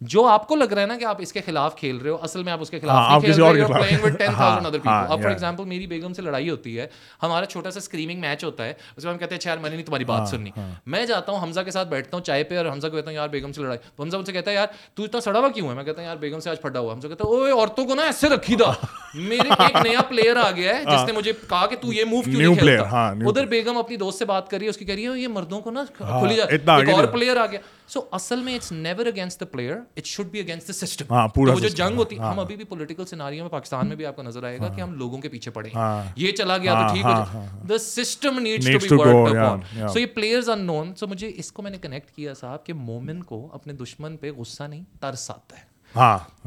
[0.01, 2.17] جو آپ کو لگ رہا ہے نا کہ آپ اس کے خلاف کھیل رہے ہو
[2.23, 5.11] اصل میں آپ اس کے خلاف کھیل رہے ہو playing with ten thousand other people
[5.11, 6.87] اب فار ایگزامپل میری بیگم سے لڑائی ہوتی ہے
[7.23, 9.69] ہمارا چھوٹا سا اسکریمنگ میچ ہوتا ہے اس میں ہم کہتے ہیں اچھا یار میں
[9.69, 10.51] نے نہیں تمہاری بات سننی.
[10.85, 13.15] میں جاتا ہوں حمزہ کے ساتھ بیٹھتا ہوں چائے پہ اور حمزہ کو کہتا ہوں
[13.15, 13.79] یار بیگم سے لڑائی.
[13.95, 16.01] تو حمزہ مجھ سے کہتا ہے یار تو اتنا سڑا ہوا کیوں ہے؟ میں کہتا
[16.01, 18.29] ہوں یار بیگم سے آج پھٹا ہوا حمزہ کہتا ہے اوے عورتوں کو نا ایسے
[18.29, 18.71] رکھی دا.
[19.15, 22.21] میرے ایک نیا پلیئر آ گیا ہے جس نے مجھے کہا کہ تو یہ موو
[22.21, 24.95] کیوں نہیں کھیلتا؟ ادھر بیگم اپنی دوست سے بات کر رہی ہے اس کی کہہ
[24.95, 27.59] رہی ہے یہ مردوں کو نا کھلی جا ایک اور پلیئر آ گیا.
[27.87, 31.59] سو اصل میں it's never against the player it should be against the system وہ
[31.59, 34.43] جو جنگ ہوتی ہم ابھی بھی پولیٹیکل سیناریو میں پاکستان میں بھی آپ کو نظر
[34.43, 35.69] آئے گا کہ ہم لوگوں کے پیچھے پڑے۔
[36.15, 40.05] یہ چلا گیا تو ٹھیک ہو the system needs to be worked upon so یہ
[40.15, 43.47] پلیئرز ان نون سو مجھے اس کو میں نے کنیکٹ کیا صاحب کہ مومن کو
[43.53, 45.63] اپنے دشمن پہ غصہ نہیں ترس آتا ہے۔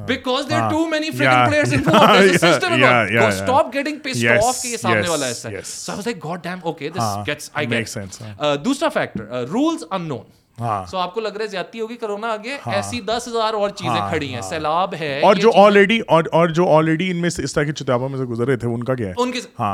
[0.06, 4.76] Because there too many freaking players involved system go stop getting pissed off کہ یہ
[4.76, 8.22] سامنے والا ایسا ہے so I was like god damn okay this gets I get
[8.64, 10.24] دوسرا factor rules unknown
[10.86, 14.00] so آپ کو لگ رہا ہے زیادتی ہوگی کرونا آگے؟ ایسی دس ہزار اور چیزیں
[14.08, 17.72] کھڑی ہیں۔ سیلاب ہے اور جو آلریڈی اور جو آلریڈی ان میں اس طرح کی
[17.74, 19.30] چتابوں میں سے گزر رہے تھے ان کا کیا ہے؟ ان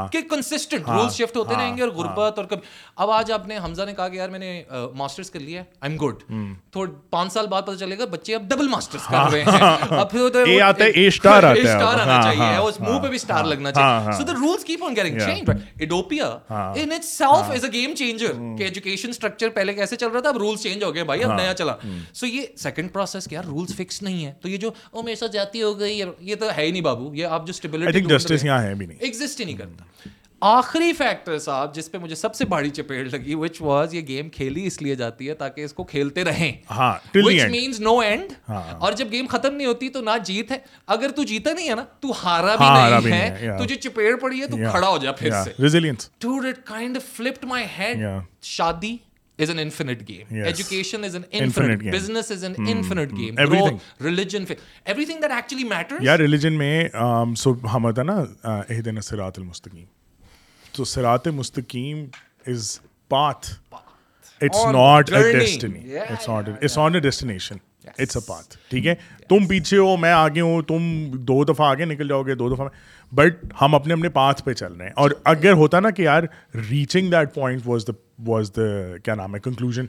[0.08, 2.66] کے کنسسٹنٹ رول شفٹ ہوتے رہیں گے اور غربت اور کبھی
[2.96, 4.62] اب آج آپ نے حمزہ نے کہا کہ یار میں نے
[4.94, 6.22] ماسٹرز کر لیا آئی ایم گڈ
[6.72, 9.60] تھوڑا پانچ سال بعد پتہ چلے گا بچے اب ڈبل ماسٹرز کر رہے ہیں۔
[9.98, 13.08] اب پھر اے آتا ہے اے سٹار آتا ہے۔ سٹار آنا چاہیے اس منہ پہ
[13.08, 15.50] بھی سٹار لگنا چاہیے۔ So the rules keep on getting change
[15.80, 16.26] ایڈوپیا
[16.76, 17.22] in is
[17.64, 20.94] a game changer کہ ایجوکیشن سٹرکچر پہلے کیسے چل رہا تھا اب رولز چینج ہو
[20.94, 21.76] گئے بھائی اب نیا چلا
[22.14, 25.32] سو یہ سیکنڈ پروسیس کیا رولس فکس نہیں ہے تو یہ جو او میرے ساتھ
[25.32, 28.62] جاتی ہو گئی یہ تو ہے ہی نہیں بابو یہ آپ جو اسٹیبلٹی جسٹس یہاں
[28.62, 30.10] ہے بھی نہیں ایگزسٹ ہی نہیں کرتا
[30.42, 34.28] آخری فیکٹر صاحب جس پہ مجھے سب سے بڑی چپیڑ لگی وچ واز یہ گیم
[34.28, 36.52] کھیلی اس لیے جاتی ہے تاکہ اس کو کھیلتے رہیں
[37.14, 41.10] وچ مینس نو اینڈ اور جب گیم ختم نہیں ہوتی تو نہ جیت ہے اگر
[41.10, 42.66] تو جیتا نہیں ہے نا تو ہارا بھی
[43.00, 45.80] نہیں ہے تجھے چپیڑ پڑی ہے تو کھڑا ہو جا پھر سے
[46.20, 48.06] dude it kind flipped my head
[48.42, 48.96] شادی
[49.38, 50.26] is an infinite game.
[50.30, 50.46] Yes.
[50.46, 51.90] Education is an infinite, infinite game.
[51.90, 52.68] Business is an mm.
[52.68, 53.18] infinite mm.
[53.18, 53.38] game.
[53.38, 53.76] Everything.
[53.78, 54.46] Grow, religion,
[54.86, 56.02] everything that actually matters.
[56.02, 59.84] Yeah, religion میں um, so ہم ہوتا نا اہدنا سرات المستقیم
[60.72, 62.04] تو سرات مستقیم
[62.46, 62.78] is
[63.08, 63.46] path
[64.40, 65.82] it's not a destiny
[66.14, 67.60] it's not it's not a destination
[68.04, 68.94] it's a path ٹھیک ہے
[69.28, 72.68] تم پیچھے ہو میں آگے ہوں تم دو دفعہ آگے نکل جاؤ گے دو دفعہ
[73.14, 76.22] بٹ ہم اپنے اپنے پاتھ پہ چل رہے ہیں۔ اور اگر ہوتا نا کہ یار
[76.70, 77.92] reaching that point was the
[78.26, 79.86] was the کیا نام ہے کنکلوژن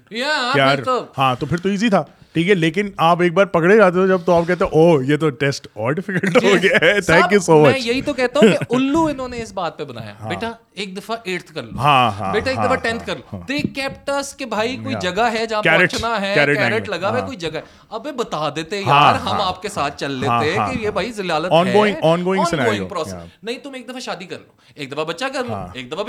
[0.56, 0.78] یار
[1.18, 2.04] ہاں تو پھر تو ایزی تھا۔
[2.36, 5.18] ٹھیک ہے لیکن آپ ایک بار پکڑے جاتے ہو جب تو آپ کہتے او یہ
[5.18, 8.48] تو ٹیسٹ اور ڈیفیکلٹ ہو گیا ہے تھینک یو سو مچ یہی تو کہتا ہوں
[8.52, 12.12] کہ الو انہوں نے اس بات پہ بنایا۔ بیٹا ایک دفعہ ایٹھ کر لو۔ ہاں
[12.12, 15.46] ہاں بیٹا ایک دفعہ ٹینتھ کر لو۔ دے کیپٹ اس کہ بھائی کوئی جگہ ہے
[15.46, 19.62] جہاں پہنچنا ہے کیرٹ لگا ہوا کوئی جگہ ہے۔ ابے بتا دیتے یار ہم آپ
[19.62, 23.14] کے ساتھ چل لیتے کہ یہ بھائی ضلالت ہے۔ On going on going process
[23.44, 26.04] نہیں تم ایک دفعہ شادی کر لو۔ ایک دفعہ بچہ کر لو۔ ایک دفعہ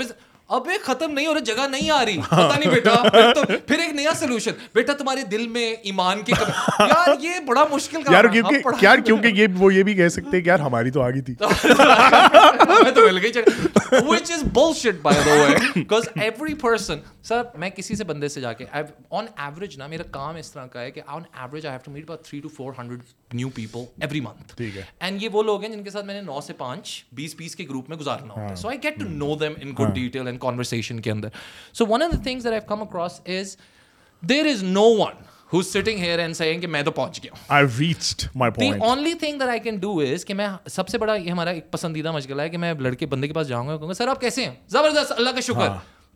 [0.49, 2.93] اب ختم نہیں ہو رہا جگہ نہیں آ رہی۔ پتا نہیں بیٹا
[3.33, 6.33] تو پھر ایک نیا سولوشن بیٹا تمہارے دل میں ایمان کی
[6.79, 10.49] یار یہ بڑا مشکل یار کیونکہ یار کیونکہ یہ وہ یہ بھی کہہ سکتے کہ
[10.49, 13.31] یار ہماری تو آگی تھی۔ ہمیں تو مل گئی
[14.07, 18.41] which is bullshit by the way because every person سر میں کسی سے بندے سے
[18.41, 18.65] جا کے
[19.09, 22.03] آن ایوریج نا میرا کام اس طرح کا ہے کہ average I have to meet
[22.03, 22.99] about three to four hundred
[23.33, 24.61] new people every month
[24.99, 27.55] and یہ وہ لوگ ہیں جن کے ساتھ میں نے نو سے پانچ بیس بیس
[27.55, 28.55] کے گروپ میں گزارنا ہوتا ہے.
[28.55, 31.29] So I get to know them in good detail and conversation کے اندر.
[31.73, 33.57] So one of the things that I come across is
[34.21, 37.57] there is no one who's sitting here and saying کہ میں تو پہنچ گیا ہوں۔
[37.57, 38.73] I've reached my point.
[38.73, 41.49] The only thing that I can do is کہ میں سب سے بڑا یہ ہمارا
[41.49, 44.07] ایک پسندیدہ مشغلہ ہے کہ میں لڑکے بندے کے پاس جاؤں گا کہوں گا سر
[44.07, 45.69] آپ کیسے ہیں؟ زبردست اللہ کا شکر۔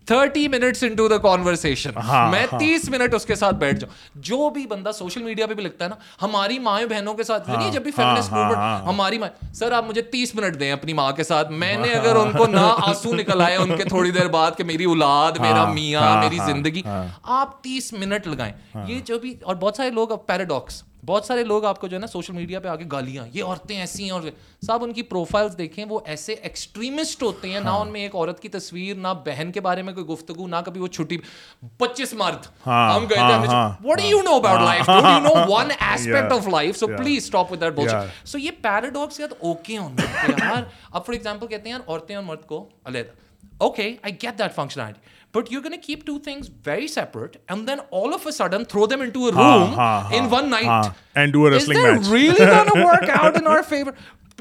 [0.07, 1.99] Thirty minutes into the conversation
[2.32, 5.64] میں تیس منٹ اس کے ساتھ بیٹھ جاؤں۔ جو بھی بندہ سوشل میڈیا پہ بھی
[5.64, 8.57] لگتا ہے نا ہماری مائیں بہنوں کے ساتھ جب بھی فیمنسٹ موومنٹ
[8.88, 12.15] ہماری ماں سر آپ مجھے تیس منٹ دیں اپنی ماں کے ساتھ۔ میں نے اگر
[12.15, 15.65] ان کو نہ آنسو نکل آئے ان کے تھوڑی دیر بعد کہ میری اولاد میرا
[15.73, 16.82] میاں میری زندگی
[17.23, 18.53] آپ تیس منٹ لگائیں۔
[18.88, 21.99] یہ جو بھی اور بہت سارے لوگ پیراڈاکس بہت سارے لوگ آپ کو جو ہے
[21.99, 24.22] نا سوشل میڈیا پہ آگے گالیاں یہ عورتیں ایسی ہیں اور
[24.65, 28.15] صاحب ان کی پروفائلس دیکھیں وہ ایسے ایکسٹریمسٹ ہوتے ہیں نہ ہاں۔ ان میں ایک
[28.15, 31.18] عورت کی تصویر نہ بہن کے بارے میں کوئی گفتگو نہ کبھی وہ چھٹی
[31.78, 36.32] پچیس مرد۔ ہاں، ہم کہتے ہیں what you know about life you know one aspect
[36.32, 37.90] of life so please stop with that
[38.26, 42.15] so یہ پیراڈاکس یا تو اوکے ہونا یار۔ اب فار ایگزامپل کہتے ہیں یار عورتیں
[42.15, 43.19] اور مرد کو علیحدہ۔
[43.57, 44.99] Okay I get that functionality
[45.34, 48.66] But you're going to keep two things very separate, and then all of a sudden
[48.66, 49.78] throw them into a room
[50.14, 50.91] in one night.
[51.16, 52.02] And do a wrestling match.
[52.02, 53.95] Is that really going to work out in our favor?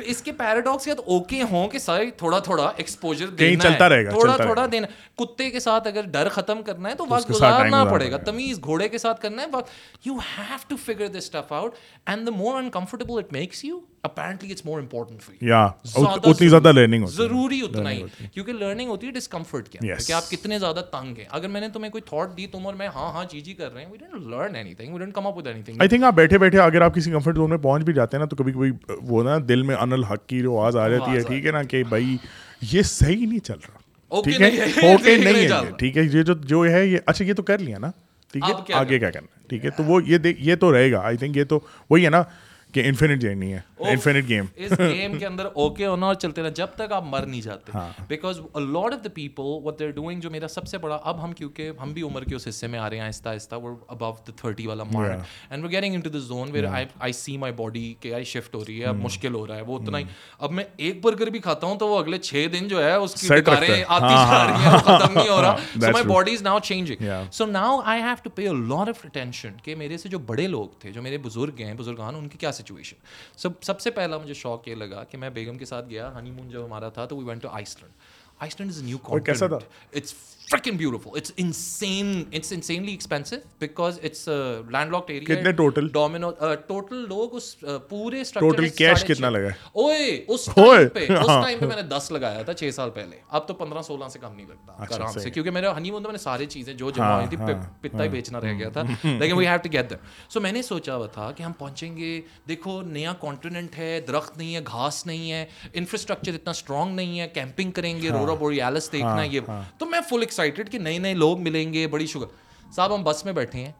[0.06, 4.10] اس کے paradox یا okay ہوں کہ سارے تھوڑا تھوڑا exposure دینا چلتا رہے گا
[4.10, 4.86] تھوڑا تھوڑا دینا
[5.18, 8.88] کتے کے ساتھ اگر ڈر ختم کرنا ہے تو وقت گزارنا پڑے گا تمیز گھوڑے
[8.88, 11.74] کے ساتھ کرنا ہے وقت you have to figure this stuff out
[12.06, 16.72] and the more uncomfortable it makes you apparently it's more important for you اتنی زیادہ
[16.72, 18.02] لرننگ ضروری اتنا ہی
[18.34, 21.68] کیونکہ لرننگ ہوتی ہے ڈسکمفرٹ اندر کہ آپ کتنے زیادہ تنگ ہیں اگر میں نے
[21.68, 23.98] تمہیں کوئی تھاٹ دی تم اور میں ہاں ہاں جی جی کر رہے ہیں we
[23.98, 26.80] don't learn anything we don't come up with anything I think آپ بیٹھے بیٹھے اگر
[26.80, 28.70] آپ کسی کمفرٹ زون میں پہنچ بھی جاتے ہیں نا تو کبھی کبھی
[29.02, 31.82] وہ نا دل میں ان الحق کی آواز آ جاتی ہے ٹھیک ہے نا کہ
[31.88, 32.16] بھائی
[32.72, 34.48] یہ صحیح نہیں چل رہا ٹھیک ہے
[34.82, 37.78] اوکے نہیں ہے ٹھیک ہے یہ جو جو ہے یہ اچھا یہ تو کر لیا
[37.78, 37.90] نا
[38.32, 41.16] ٹھیک ہے آگے کیا کرنا ٹھیک ہے تو وہ یہ یہ تو رہے گا آئی
[41.16, 41.60] تھنک یہ تو
[41.90, 42.22] وہی ہے نا
[42.72, 43.60] کہ انفینٹ جرنی ہے.
[43.80, 47.26] انفینٹ گیم اس گیم کے اندر اوکے ہونا اور چلتے رہنا جب تک آپ مر
[47.26, 47.72] نہیں جاتے.
[48.08, 51.32] Because lot of the people what they're doing جو میرا سب سے بڑا اب ہم
[51.32, 54.12] کیونکہ ہم بھی عمر کے اس حصے میں آ رہے ہیں آہستہ آہستہ وہ ابو
[54.26, 55.20] دا تھرٹی والا mark
[55.50, 56.66] and we getting into the zone where
[56.98, 59.62] I see my body کہ آئی شفٹ ہو رہی ہے اب مشکل ہو رہا ہے
[59.66, 60.04] وہ اتنا ہی.
[60.38, 63.14] اب میں ایک برگر بھی کھاتا ہوں تو وہ اگلے چھ دن جو ہے اس
[63.20, 65.56] کی کاریں آتی جا رہی ہیں ختم نہیں ہو رہا.
[65.74, 69.56] So my body is now changing so now I have to pay lot of attention
[69.64, 72.52] کہ میرے سے جو بڑے لوگ تھے جو میرے بزرگ ہیں بزرگان ان کی کیا
[72.60, 72.96] سچویشن
[73.36, 76.30] سب سب سے پہلا مجھے شوق یہ لگا کہ میں بیگم کے ساتھ گیا ہنی
[76.30, 77.48] مون جب ہمارا تھا تو we went to
[77.82, 77.92] Iceland
[78.60, 79.56] Iceland is new تھا
[79.94, 80.14] it's
[80.50, 81.14] freaking beautiful.
[81.14, 82.28] It's insane.
[82.32, 85.26] It's insanely expensive because it's a landlocked area.
[85.26, 86.30] کتنے ٹوٹل ڈومینو
[86.66, 87.44] ٹوٹل لوگ اس
[87.88, 92.10] پورے ٹوٹل کیش کتنا لگا اوئے اس ٹائم پہ اس ٹائم پہ میں نے دس
[92.10, 93.16] لگایا تھا چھ سال پہلے.
[93.28, 96.12] اب تو پندرہ سولہ سے کم نہیں لگتا آرام سے کیونکہ میرا ہنی مون میں
[96.12, 97.36] نے ساری چیزیں جو جمع ہوئی تھی
[97.80, 100.62] پتا ہی بیچنا رہ گیا تھا لیکن we have to get dumb so میں نے
[100.62, 105.04] سوچا ہوا تھا کہ ہم پہنچیں گے دیکھو نیا کانٹیننٹ ہے درخت نہیں ہے گھاس
[105.06, 105.44] نہیں ہے
[105.74, 109.40] انفراسٹرکچر اتنا اسٹرانگ نہیں ہے کیمپنگ کریں گے رورا بوریالس دیکھنا یہ۔
[109.78, 112.26] تو میں فل ایکسائٹیڈ کہ نئے نئے لوگ ملیں گے بڑی شگر
[112.74, 113.72] صاحب ہم بس میں بیٹھے ہیں۔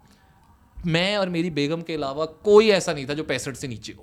[0.84, 4.02] میں اور میری بیگم کے علاوہ کوئی ایسا نہیں تھا جو پینسٹھ سے نیچے ہو۔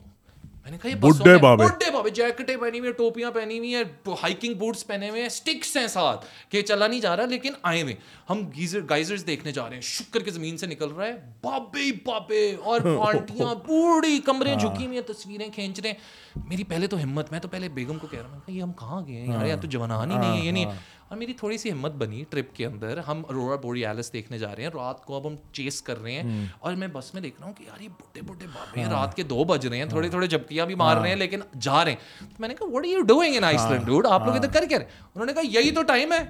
[0.64, 3.84] میں نے کہا یہ بڑے بابے۔ بڑے بابے جیکٹیں پہنی ہوئی ٹوپیاں پہنی ہوئی ہیں
[4.24, 7.82] ہائکنگ بوٹس پہنے ہوئے ہیں اسٹکس ہیں ساتھ۔ کہ چلا نہیں جا رہا لیکن آئے
[7.82, 7.96] ہوئے۔
[8.30, 11.92] ہم گیزر گائزرز دیکھنے جا رہے ہیں۔ شکر کے زمین سے نکل رہا ہے۔ بابے
[12.06, 15.98] بابے۔ اور پارٹیاں بوڑھی کمریں جھکی ہوئی ہیں تصویریں کھینچ رہے ہیں۔
[16.46, 19.02] میری پہلے تو ہمت میں تو پہلے بیگم کو کہہ رہا ہوں یہ ہم کہاں
[19.08, 20.72] گئے ہیں؟ یار یا تو جوانان ہی نہیں ہے یہ نہیں ہے.
[21.10, 24.56] اور میری تھوڑی سی ہمت بنی ٹرپ کے اندر ہم اورورا بوری ایلس دیکھنے جا
[24.56, 27.36] رہے ہیں رات کو اب ہم چیس کر رہے ہیں اور میں بس میں دیکھ
[27.40, 29.86] رہا ہوں کہ یار یہ بڈھے بڈھے بابے ہیں رات کے دو بج رہے ہیں
[29.86, 32.78] تھوڑے تھوڑے جھپکیاں بھی مار رہے ہیں لیکن جا رہے ہیں۔ تو میں نے کہا
[32.78, 35.72] are you doing in Iceland dude آپ لوگ ادھر کر کے انہوں نے کہا یہی
[35.72, 36.24] تو ٹائم ہے۔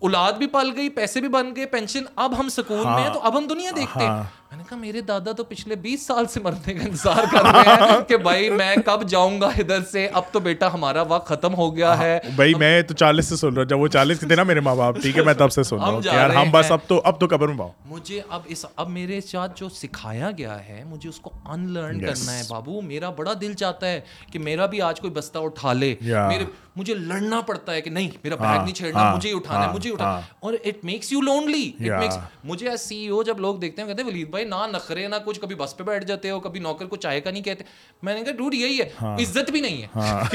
[0.00, 3.20] اولاد بھی پل گئی پیسے بھی بن گئے پینشن اب ہم سکون میں ہیں تو
[3.20, 6.40] اب ہم دنیا دیکھتے ہیں۔ میں نے کہا میرے دادا تو پچھلے بیس سال سے
[6.40, 10.22] مرنے کا انتظار کر رہے ہیں کہ بھائی میں کب جاؤں گا ادھر سے۔ اب
[10.32, 13.62] تو بیٹا ہمارا وقت ختم ہو گیا ہے۔ بھائی میں تو چالیس سے سن رہا
[13.62, 15.62] ہوں۔ جب وہ چالیس کے تھے نا میرے ماں باپ ٹھیک ہے میں تب سے
[15.62, 18.40] سن رہا ہوں۔ یار ہم بس اب تو اب تو قبر میں پاؤ مجھے اب
[18.46, 22.42] اس اب میرے ساتھ جو سکھایا گیا ہے مجھے اس کو ان لرن کرنا ہے۔
[22.48, 24.00] بابو میرا بڑا دل چاہتا ہے
[24.32, 26.44] کہ میرا بھی آج کوئی بستہ اٹھا لے۔ میرے
[26.76, 29.92] مجھے لڑنا پڑتا ہے کہ نہیں میرا بیگ نہیں چھیڑنا مجھے ہی اٹھانا ہے مجھے
[29.92, 33.88] اٹھانا۔ اور it makes you lonely it makes مجھے سی او جب لوگ دیکھتے ہیں
[33.88, 36.60] کہتے ہیں ولید بھائی نہ نخرے نہ کچھ کبھی بس پہ بیٹھ جاتے ہو کبھی
[36.60, 37.64] نوکر کو چائے کا نہیں کہتے۔
[38.02, 39.88] میں نے کہا ڈوڈ یہی ہے عزت بھی نہیں ہے۔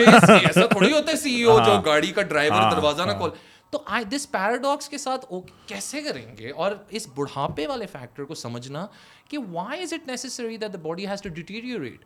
[0.03, 3.29] ایسا تھوڑی ہوتا ہے سی او جو گاڑی کا ڈرائیور دروازہ نہ کھول۔
[3.71, 5.25] تو آئی دس پیراڈاکس کے ساتھ
[5.65, 8.85] کیسے کریں گے؟ اور اس بڑھاپے والے فیکٹر کو سمجھنا
[9.29, 12.05] کہ why is it necessary that the body has to deteriorate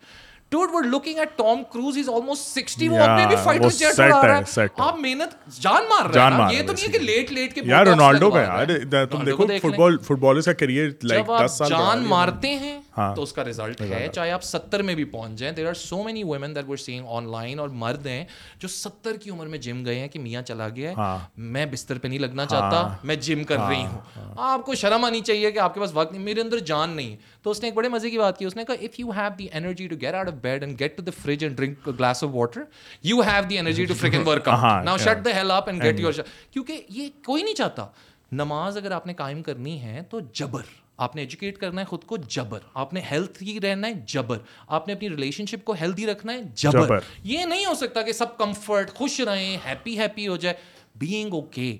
[0.51, 4.21] dude would looking at Tom Cruise is almost 60 وہ اپنے بھی فائٹر جیٹ اڑا
[4.23, 7.53] رہا ہے آپ محنت جان مار رہے ہیں یہ تو نہیں ہے کہ لیٹ لیٹ
[7.55, 11.47] کے یار رونالڈو کا یار تم دیکھو football footballers career کیریئر لائک 10
[11.53, 12.79] سال جان مارتے ہیں
[13.15, 16.23] تو اس کا رزلٹ ہے چاہے آپ میں بھی پہنچ جائیں there are so many
[16.23, 16.89] women that
[17.31, 18.23] online اور مرد ہیں
[18.59, 21.17] جو ستر کی عمر میں جم گئے ہیں کہ میاں چلا گیا ہے
[21.47, 25.21] میں بستر پہ نہیں لگنا چاہتا میں جم کر رہی ہوں آپ کو شرم آنی
[25.21, 27.15] چاہیے کہ آپ کے پاس وقت نہیں میرے اندر جان نہیں
[27.47, 29.31] تو اس نے ایک بڑے مزے کی بات کی اس نے کہا if you have
[29.39, 32.23] the energy to get out of bed and get to the fridge and drink glass
[32.23, 32.61] of water
[33.03, 34.49] you have the energy to freaking work
[34.85, 36.13] now shut the hell up and get your
[36.51, 37.87] کیونکہ یہ کوئی نہیں چاہتا۔
[38.31, 40.61] نماز اگر آپ نے قائم کرنی ہے تو جبر۔
[40.97, 44.37] آپ نے ایجوکیٹ کرنا ہے خود کو جبر۔ آپ نے ہیلتھ ہی رہنا ہے جبر۔
[44.67, 48.11] آپ نے اپنی ریلیشن شپ کو ہیلتھی رکھنا ہے جبر۔ یہ نہیں ہو سکتا کہ
[48.11, 50.55] سب کمفرٹ خوش رہیں ہیپی ہیپی ہو جائے۔
[50.95, 51.77] بینگ اوکے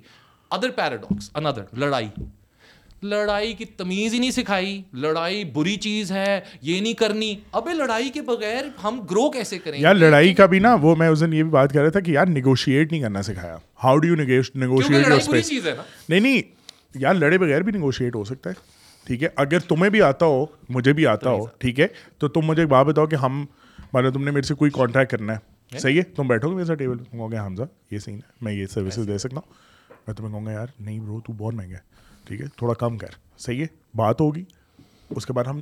[0.52, 2.10] ادر پیراڈاکس اندر لڑائی۔
[3.04, 8.10] لڑائی کی تمیز ہی نہیں سکھائی لڑائی بری چیز ہے یہ نہیں کرنی۔ ابے لڑائی
[8.10, 11.34] کے بغیر ہم گرو کیسے کریں؟ یار لڑائی کا بھی نا وہ میں اس دن
[11.34, 14.16] یہ بھی بات کر رہا تھا کہ یار نیگوشیٹ نہیں کرنا سکھایا۔ ہاؤ ڈو یو
[14.16, 15.68] نیگوشیٹ
[16.10, 16.42] نہیں نہیں
[16.96, 18.56] یار لڑے بغیر بھی نیگوشیٹ ہو سکتا ہے۔
[19.06, 21.88] ٹھیک ہے اگر تمہیں بھی آتا ہو مجھے بھی آتا ہو ٹھیک ہے
[22.18, 23.46] تو تم مجھے ایک بات بتاؤ کہ ہم
[23.94, 26.66] مطلب تم نے میرے سے کوئی کانٹیکٹ کرنا ہے۔ صحیح ہے تم بیٹھو گے میرے
[26.66, 29.54] ساتھ ٹیبل کہوں گے حمزہ یہ صحیح ہے میں یہ سروسز دے سکتا ہوں۔
[30.08, 31.98] میں تمہیں کہوں گا یار نہیں برو تو بہت مہنگا ہے۔
[32.28, 34.44] ٹھیک ہے؟ تھوڑا کم کر۔ صحیح ہے؟ بات ہوگی۔
[35.10, 35.62] اس کے بعد ہم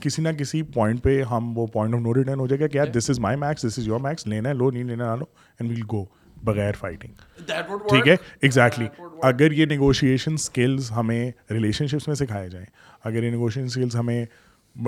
[0.00, 2.76] کسی نہ کسی پوائنٹ پہ ہم وہ پوائنٹ آف نو ریٹرن ہو جائے گا کہ
[2.76, 5.18] یار this is my max this is your max لینا ہے لو نہیں لینا نہ
[5.18, 5.24] لو
[5.60, 6.04] اینڈ ویل گو
[6.42, 7.42] بغیر فائٹنگ
[7.88, 8.86] ٹھیک ہے؟ ایگزیکٹلی
[9.22, 12.66] اگر یہ نیگوشیشن اسکلز ہمیں ریلیشن شپس میں سکھائے جائیں
[13.04, 14.26] اگر یہ نیگوشیشن اسکلز ہمیں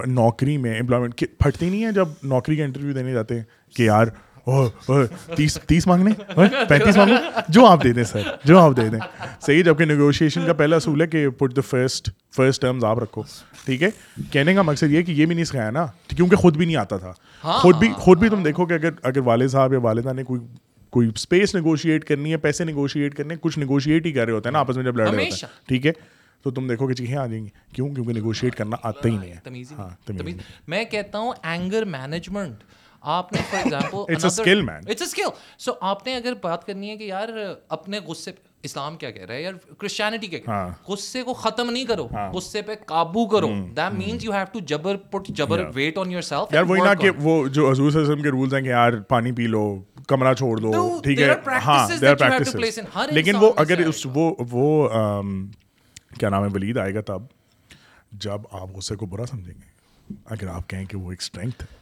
[0.07, 3.44] نوکری میں امپلائمنٹ پھٹتی نہیں ہے جب نوکری کا انٹرویو دینے جاتے ہیں
[3.77, 4.07] کہ یار
[5.36, 6.10] تیس تیس مانگنے؟
[6.68, 7.14] پینتیس مانگو
[7.48, 11.02] جو آپ دے دیں سر جو آپ دے دیں۔ صحیح جبکہ نیگوشیشن کا پہلا اصول
[11.02, 13.23] ہے کہ put the first first terms آپ رکھو۔
[13.64, 13.89] ٹھیک ہے؟
[14.32, 15.86] کہنے کا مقصد یہ کہ یہ بھی نہیں سکھایا نا
[16.16, 17.12] کیونکہ خود بھی نہیں آتا تھا۔
[17.43, 20.40] خود بھی خود بھی تم دیکھو کہ اگر اگر والد صاحب یا والدہ نے کوئی
[20.90, 24.52] کوئی اسپیس نیگوشیٹ کرنی ہے پیسے نیگوشیٹ کرنے کچھ نیگوشیٹ ہی کر رہے ہوتے ہیں
[24.52, 25.93] نا آپس میں جب لڑ رہے ہوتے ہیں۔ ٹھیک ہے؟
[26.43, 29.32] تو تم دیکھو کہ چیزیں آ جائیں گی۔ کیوں؟ کیونکہ نیگوشیٹ کرنا آتا ہی نہیں
[29.32, 30.35] ہے۔
[30.68, 32.56] میں کہتا ہوں اینگر مینجمنٹ
[33.07, 33.73] آپ نے فار
[34.09, 35.05] ایگزامپل
[35.59, 37.28] سو آپ نے اگر بات کرنی ہے کہ یار
[37.69, 38.31] اپنے غصے
[38.62, 42.07] اسلام کیا کہہ رہا ہے یار؟ کرسچینٹی کیا ہاں۔ غصے کو ختم نہیں کرو.
[42.12, 43.49] ہاں۔ غصے پہ قابو کرو.
[43.77, 46.95] That means you have to جبر پٹ جبر ویٹ آن یور سیلف یار وہی نا
[46.95, 49.47] کہ وہ جو حضور صلی اللہ علیہ وسلم کے رولز ہیں کہ یار پانی پی
[49.47, 49.62] لو
[50.09, 51.31] کمرہ چھوڑ دو ٹھیک ہے؟
[51.65, 52.78] ہاں دیر پریکٹسز
[53.11, 54.89] لیکن وہ اگر اس وہ وہ
[56.19, 57.23] کیا نام ہے ولید آئے گا تب
[58.12, 61.76] جب آپ غصے کو برا سمجھیں گے اگر آپ کہیں کہ وہ ایک اسٹرینتھ ہے۔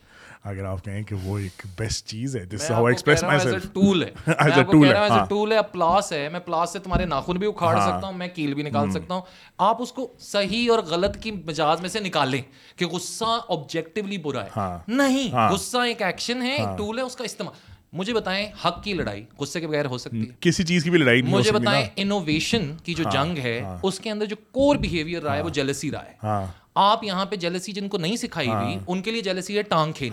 [0.45, 4.03] اگر آپ کہیں کہ وہ ایک بیسٹ چیز ہے سے how express myself tool
[4.03, 7.47] ہے۔ ایز اے ٹول ہے ٹول ہے پلاس ہے۔ میں پلاس سے تمہارے ناخن بھی
[7.49, 9.23] اکھاڑ ہاں۔ سکتا ہوں میں کیل بھی نکال سکتا ہوں۔
[9.59, 12.43] آپ اس کو صحیح اور غلط کی مجاز میں سے نکالیں
[12.77, 17.03] کہ غصہ آبجیکٹیولی برا ہے۔ ہاں۔ نہیں ہاں۔ غصہ ایک ایکشن ہے ایک ٹول ہے
[17.03, 17.55] اس کا استعمال۔
[17.93, 20.99] مجھے بتائیں حق کی لڑائی غصے کے بغیر ہو سکتی ہے؟ کسی چیز کی بھی
[20.99, 25.37] لڑائی مجھے بتائیں انوویشن کی جو جنگ ہے اس کے اندر جو کور بہیویئر رہا
[25.37, 26.45] ہے وہ جیلسی رہا ہے۔
[26.77, 29.93] آپ یہاں پہ جیلسی جن کو نہیں سکھائی ہوئی ان کے لیے جیلسی ہے ٹانگ
[29.93, 30.13] کھینچ۔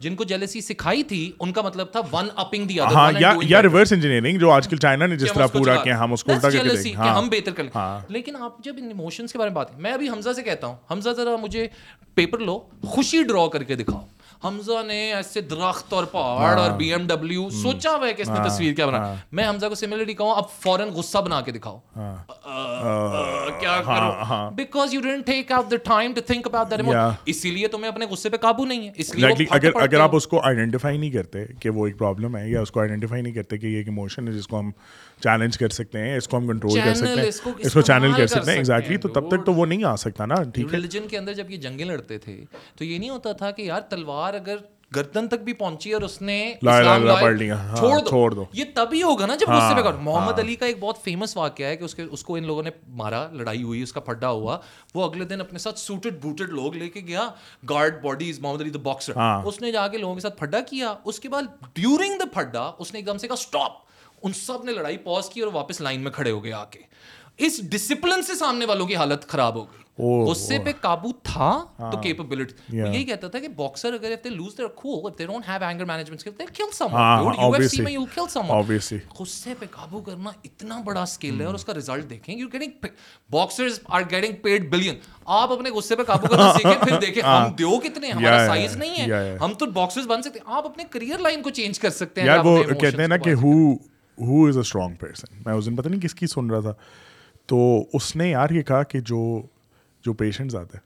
[0.00, 3.92] جن کو جیلسی سکھائی تھی ان کا مطلب تھا ون اپنگ دی ادر یا ریورس
[3.92, 6.68] انجینئرنگ جو آج کل چائنا نے جس طرح پورا کیا ہم اس کو الٹا کر
[6.68, 7.70] کے کہ ہم بہتر کر لیں۔
[8.08, 10.76] لیکن آپ جب ان ایموشنز کے بارے میں بات میں ابھی حمزہ سے کہتا ہوں۔
[10.90, 11.68] حمزہ ذرا مجھے
[12.14, 14.06] پیپر لو خوشی ڈرا کر کے دکھاؤ۔
[14.44, 18.28] حمزہ نے ایسے درخت اور پہاڑ اور بی ایم ڈبلو سوچا ہوا ہے کہ اس
[18.28, 19.14] نے تصویر کیا بنا.
[19.32, 21.78] میں حمزہ کو سملرلی کہوں اب فوراً غصہ بنا کے دکھاؤ.
[23.60, 27.50] کیا کرو because you didn't take out the time to think about that emotion اسی
[27.50, 28.92] لیے تمہیں اپنے غصے پہ قابو نہیں ہے.
[28.96, 32.48] اس لیے اگر اگر آپ اس کو آئیڈینٹیفائی نہیں کرتے کہ وہ ایک پرابلم ہے
[32.50, 34.70] یا اس کو آئیڈینٹیفائی نہیں کرتے کہ یہ ایک ایموشن ہے جس کو ہم
[35.22, 37.28] چیلنج کر سکتے ہیں اس کو ہم کنٹرول کر سکتے ہیں
[37.58, 40.26] اس کو چینل کر سکتے ہیں ایگزیکٹلی تو تب تک تو وہ نہیں آ سکتا
[40.26, 42.40] نا ٹھیک ہے ریلیجن کے اندر جب یہ جنگیں لڑتے تھے
[42.76, 44.56] تو یہ نہیں ہوتا تھا کہ یار تلوار اگر
[44.92, 46.38] گردن تک بھی پہنچی اور اس نے
[48.08, 51.36] چھوڑ دو یہ تبھی ہوگا نا جب غصے پہ محمد علی کا ایک بہت فیمس
[51.36, 54.00] واقعہ ہے کہ اس کے اس کو ان لوگوں نے مارا لڑائی ہوئی اس کا
[54.00, 54.58] پھڈا ہوا
[54.94, 57.28] وہ اگلے دن اپنے ساتھ سوٹڈ بوٹڈ لوگ لے کے گیا
[57.70, 59.12] guard bodies Muhammad Ali the boxer
[59.46, 61.42] اس نے جا کے لوگوں کے ساتھ پھڈا کیا اس کے بعد
[61.74, 63.91] ڈیورنگ دا پھڈا اس نے ایک دم سے کہا اسٹاپ
[64.22, 66.78] ان سب نے لڑائی پوز کی اور واپس لائن میں کھڑے ہو گئے آ کے۔
[67.38, 69.82] اس ڈسپلن سے سامنے والوں کی حالت خراب ہو گئی۔
[70.30, 75.12] غصے پہ قابو تھا تو کیپبلٹی یہی کہتا تھا کہ باکسر اگر lose their cool
[75.12, 78.04] if they don't have anger management skill they kill someone U F C میں یو
[78.14, 78.62] کل سم ون
[79.20, 82.86] غصے پہ قابو کرنا اتنا بڑا اسکل ہے اور اس کا ریزلٹ دیکھیں you getting
[83.30, 84.94] boxers are getting paid billion
[85.24, 89.12] آپ اپنے غصے پہ قابو کرنا سیکھیں پھر دیکھیں ہم دیو کتنے ہمارا سائز نہیں
[89.12, 92.20] ہے۔ ہم تو باکسرز بن سکتے ہیں۔ آپ اپنے کریئر لائن کو چینج کر سکتے
[92.20, 93.52] ہیں۔ یار وہ کہتے ہیں نا کہ who
[94.20, 96.72] who is a strong person میں اس دن پتہ نہیں کس کی سن رہا تھا۔
[97.46, 99.42] تو اس نے یار یہ کہا کہ جو
[100.04, 100.80] جو پیشنٹس آتے ہیں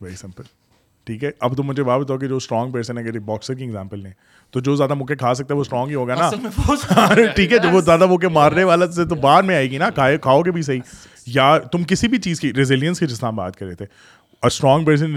[0.00, 0.42] ویری سمپل
[1.04, 3.64] ٹھیک ہے؟ اب تو مجھے بات بتاؤ کہ جو اسٹرانگ پرسن ہے کہ باکسر کی
[3.64, 4.10] ایگزامپل لیں۔
[4.50, 6.30] تو جو زیادہ مکے کھا سکتا ہے وہ اسٹرانگ ہی ہوگا نا۔
[7.36, 9.90] ٹھیک ہے جو وہ زیادہ مکے مارنے والا سے تو بعد میں آئے گی نا
[9.90, 10.80] کھائے کھاؤ گے بھی صحیح۔
[11.26, 13.86] یا تم کسی بھی چیز کی ریزیلینس کی جس طرح بات کر رہے تھے۔
[14.42, 15.14] اسٹرانگ پرسن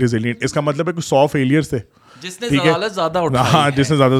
[0.00, 1.78] ریزیلینٹ اس کا مطلب ہے کہ سو فیلئرس تھے۔
[2.22, 2.48] جس نے
[2.88, 3.18] زیادہ
[3.52, 4.18] ہاں جس نے زیادہ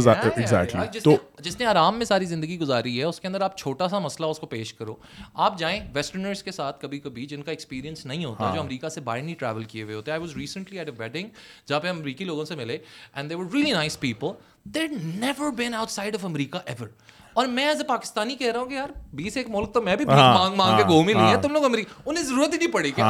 [1.05, 3.99] تو جس نے آرام میں ساری زندگی گزاری ہے اس کے اندر آپ چھوٹا سا
[3.99, 4.95] مسئلہ اس کو پیش کرو۔
[5.35, 8.89] آپ جائیں ویسٹرنرس کے ساتھ کبھی کبھی جن کا ایکسپیرینس نہیں ہوتا جو ہاں۔ امریکہ
[8.89, 11.29] سے باہر نہیں ٹریول کیے ہوئے ہوتے۔ I was recently at a wedding
[11.69, 12.79] جہاں پہ امریکی لوگوں سے ملے
[13.15, 14.33] and they were really nice people
[14.65, 16.87] they never been outside of America ever
[17.33, 19.97] اور میں ایز اے پاکستانی کہہ رہا ہوں کہ یار بیس ایک ملک تو میں
[19.97, 22.53] بھی ہاں، مانگ مانگ کے ہاں، گھوم ہی لی ہے تم لوگ امریکہ انہیں ضرورت
[22.53, 23.03] ہی نہیں پڑی کہ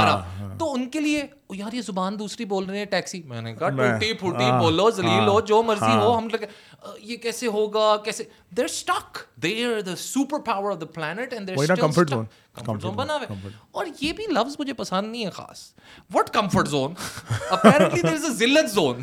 [0.59, 3.69] تو ان کے لیے یار یہ زبان دوسری بول رہے ہیں ٹیکسی میں نے کہا
[3.69, 6.47] ٹوٹی پھوٹی بولو زلیل ہو جو مرضی ہو ہم لگے
[7.01, 8.25] یہ کیسے ہوگا کیسے
[8.57, 9.97] they stick there the
[10.39, 12.25] superpower of the plant and their comfort zone
[12.55, 15.63] comfort zone بنا ہوا اور یہ بھی لفظ مجھے پسند نہیں ہے خاص
[16.15, 16.95] what comfort zone
[17.51, 19.03] apparently there is a ذلت zone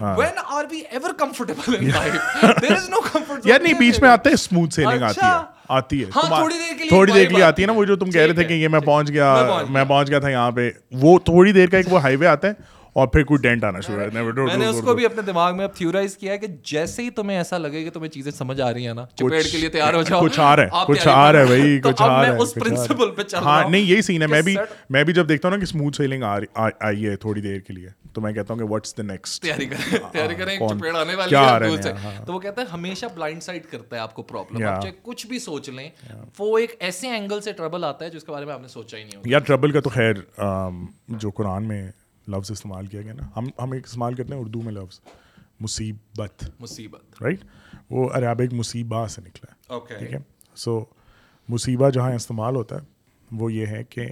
[0.00, 4.10] when are we ever comfortable in life there is no comfort یار نہیں بیچ میں
[4.10, 5.32] آتے ہیں اسموتھ سیلنگ آتی ہے
[5.68, 6.10] آتی ہے۔
[6.88, 8.68] تھوڑی دیر کے لیے آتی ہے نا وہ جو تم کہہ رہے تھے کہ یہ
[8.68, 12.00] میں پہنچ گیا میں پہنچ گیا۔ تھا یہاں پہ۔ وہ تھوڑی دیر کا ایک وہ
[12.02, 12.52] ہائی وے آتا ہے۔
[12.96, 14.08] اور پھر کوئی ڈینٹ آنا شروع ہے.
[14.12, 17.36] میں نے اس کو بھی اپنے دماغ میں اب تھیورائز کیا کہ جیسے ہی تمہیں
[17.38, 20.02] ایسا لگے کہ تمہیں چیزیں سمجھ آ رہی ہیں نا چپیٹ کے لیے تیار ہو
[20.02, 22.54] جاؤ کچھ آ رہا ہے کچھ آ رہا ہے بھائی کچھ آ رہا ہے اس
[22.54, 24.56] پرنسپل پہ چل ہاں نہیں یہی سین ہے۔ میں بھی
[24.90, 27.88] میں بھی جب دیکھتا ہوں نا کہ اسموتھ سیلنگ آئی ہے تھوڑی دیر کے لیے
[28.12, 31.36] تو میں کہتا ہوں کہ واٹس دا نیکسٹ تیاری کریں تیاری کریں چپیڑ آنے والی
[31.36, 31.92] ہے سے۔
[32.26, 35.26] تو وہ کہتا ہے ہمیشہ بلائنڈ سائڈ کرتا ہے آپ کو پرابلم آپ چاہے کچھ
[35.26, 35.88] بھی سوچ لیں
[36.38, 38.96] وہ ایک ایسے اینگل سے ٹربل آتا ہے جس کے بارے میں آپ نے سوچا
[38.98, 40.14] ہی نہیں ہوگا۔ یار ٹربل کا تو خیر
[41.08, 41.82] جو قرآن میں
[42.28, 45.00] لفظ استعمال کیا گیا نا۔ ہم ہم ایک استعمال کرتے ہیں اردو میں لفظ۔
[45.60, 47.44] مصیبت۔ مصیبت۔ رائٹ
[47.90, 50.18] وہ عربک مصیبہ سے نکلا ہے۔ ٹھیک ہے؟
[50.54, 50.84] سو
[51.48, 52.80] مصیبہ جہاں استعمال ہوتا ہے
[53.32, 54.06] وہ یہ ہے کہ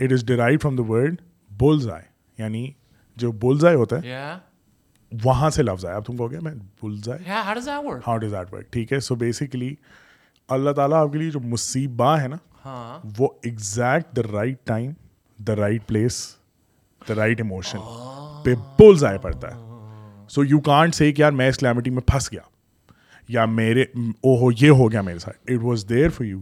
[0.00, 1.20] it is drive from the word
[1.50, 2.02] bowls آئے
[2.38, 2.70] یعنی
[3.16, 4.02] جو بولز آئے ہوتا ہے
[5.24, 7.28] وہاں سے لفظ آیا۔ اب تم کو گیا میں بولز آئے
[8.06, 9.74] ہاؤ ڈز دیٹ ورک ٹھیک ہے؟ سو بیسکلی
[10.48, 14.92] اللہ تعالیٰ آپ کے لیے جو مصیبہ ہے نا ہاں۔ وہ exact the right time
[15.38, 16.35] the right place
[17.08, 17.78] the right emotion
[18.44, 19.60] پہ بول ضائع پڑتا ہے۔
[20.28, 22.40] سو یو کانٹ سے کہ یار میں اس کلیمٹی میں پھنس گیا۔
[23.28, 26.40] یا میرے او ہو یہ ہو گیا میرے ساتھ۔ It was there for you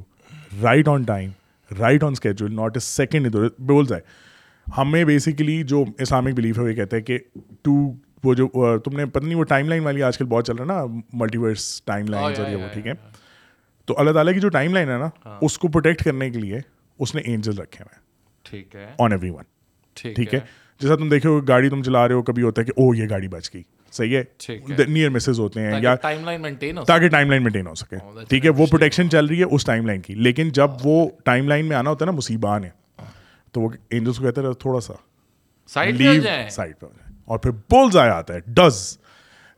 [0.63, 1.31] right on time
[1.79, 4.03] right on schedule not a second بول جائے
[4.79, 7.19] ہمیں بیسیکلی جو اسلامک بلیف ہے وہ کہتے ہیں کہ
[7.63, 7.73] ٹو
[8.25, 10.63] وہ جو تم نے پتہ نہیں وہ ٹائم لائن والی آج کل بہت چل رہا
[10.63, 12.93] ہے نا ملٹی ورس ٹائم لائن اور وہ ٹھیک ہے؟
[13.85, 16.39] تو اللہ تعالیٰ کی جو ٹائم لائن ہے نا ہاں۔ اس کو پروٹیکٹ کرنے کے
[16.39, 16.59] لیے
[16.99, 17.99] اس نے اینجل رکھے ہوئے
[18.43, 19.45] ٹھیک ہے۔ آن ایوری ون
[19.95, 20.41] ٹھیک ہے؟
[20.81, 23.29] جیسا تم دیکھو گاڑی تم چلا رہے ہو کبھی ہوتا ہے کہ او یہ گاڑی
[23.29, 23.63] بچ گئی۔
[23.93, 24.25] صحیح ہے؟
[24.89, 25.95] نیئر مسز ہوتے ہیں یا
[26.87, 29.65] تاکہ ٹائم لائن مینٹین ہو سکے۔ Oh, ٹھیک ہے؟ وہ پروٹیکشن چل رہی ہے اس
[29.65, 32.71] ٹائم لائن کی۔ لیکن جب وہ ٹائم لائن میں آنا ہوتا ہے نا مصیبان ہے
[33.53, 34.93] تو وہ اینجلس کو کہتے ہیں تھوڑا سا
[35.85, 36.87] لیو سائڈ پہ
[37.25, 38.99] اور پھر بولز آیا آتا ہے ڈز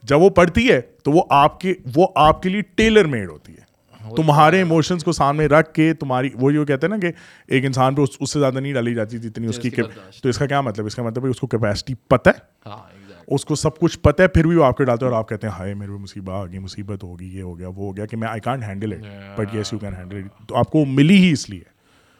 [0.03, 3.53] جب وہ پڑھتی ہے تو وہ آپ کے وہ آپ کے لیے ٹیلر میڈ ہوتی
[3.53, 3.66] ہے۔
[4.17, 7.13] تمہارے ایموشنس کو سامنے رکھ کے تمہاری وہ جو کہتے ہیں نا کہ
[7.47, 9.71] ایک انسان پہ اس سے زیادہ نہیں ڈالی جاتی اتنی اس کی
[10.23, 12.77] تو اس کا کیا مطلب؟ اس کا مطلب اس کو کیپیسٹی پتہ ہے۔ ہاں،
[13.27, 15.29] اس کو سب کچھ پتہ ہے پھر بھی وہ آپ کے ڈالتے ہیں اور آپ
[15.29, 18.07] کہتے ہیں ہائے میرے مصیبت آ گئی مصیبت ہوگی یہ ہو گیا وہ ہو گیا
[18.07, 20.85] کہ میں I can't handle it but yes you can handle it تو آپ کو
[20.85, 21.76] ملی ہی اس لیے۔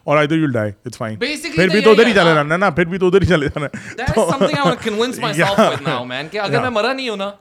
[0.07, 2.85] اور ادھر یو ڈائی اٹس فائن پھر بھی تو ادھر ہی چلے جانا نا پھر
[2.85, 3.67] بھی تو ادھر ہی چلے جانا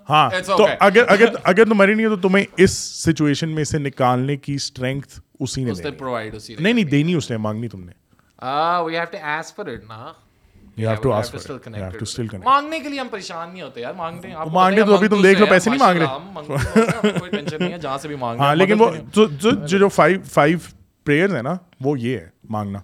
[0.09, 2.71] ہاں تو اگر اگر اگر تم مری نہیں ہو تو تمہیں اس
[3.03, 5.71] سچویشن میں سے نکالنے کی اسٹرینتھ اسی نے
[6.59, 7.91] نہیں نہیں دینی اس نے مانگنی تم نے
[12.43, 15.39] مانگنے کے لیے ہم پریشان نہیں ہوتے یار مانگتے ہیں مانگتے تو ابھی تم دیکھ
[15.39, 18.89] لو پیسے نہیں مانگ رہے جہاں سے بھی مانگ ہاں لیکن وہ
[19.67, 20.57] جو فائیو فائیو
[21.05, 22.79] پریئرز ہیں نا وہ یہ ہے مانگنا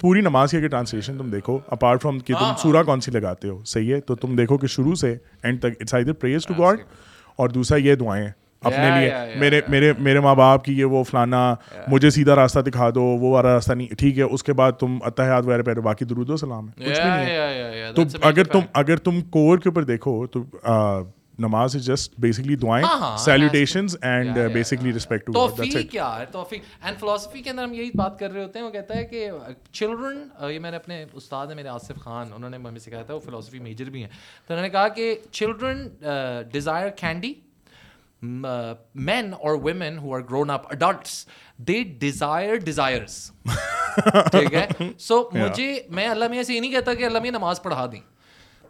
[0.00, 3.48] پوری نماز کی اگر ٹرانسلیشن تم دیکھو اپارٹ فرام کہ تم سورہ کون سی لگاتے
[3.48, 6.54] ہو صحیح ہے تو تم دیکھو کہ شروع سے اینڈ تک it's I praise to
[6.54, 6.80] God
[7.36, 8.28] اور دوسرا یہ دعائیں
[8.62, 11.54] اپنے لیے میرے میرے میرے ماں باپ کی یہ وہ فلانا
[11.88, 14.98] مجھے سیدھا راستہ دکھا دو وہ والا راستہ نہیں ٹھیک ہے اس کے بعد تم
[15.04, 19.68] اتحاد وغیرہ پہ باقی درود و سلام ہے تو اگر تم اگر تم کور کے
[19.68, 20.42] اوپر دیکھو تو
[21.38, 22.86] نماز از جسٹ بیسکلی دعائیں
[23.18, 27.90] salutations and basically respect to توفیق کیا ہے توفیق۔ اینڈ فلسفی کے اندر ہم یہی
[27.94, 29.30] بات کر رہے ہوتے ہیں وہ کہتا ہے کہ
[29.72, 30.22] چلڈرن
[30.52, 33.20] یہ میں نے اپنے استاد ہیں میرے آصف خان انہوں نے ہمیں سکھایا تھا وہ
[33.20, 34.10] فلسفی میجر بھی ہیں۔
[34.46, 35.88] تو انہوں نے کہا کہ چلڈرن
[36.52, 37.32] ڈیزائر کینڈی
[38.20, 41.26] مین اور women who are grown up adults
[41.58, 43.30] they desire desires
[44.30, 44.66] ٹھیک ہے؟
[44.98, 48.00] سو مجھے میں اللہ میں سے یہ نہیں کہتا کہ اللہ میں نماز پڑھا دیں۔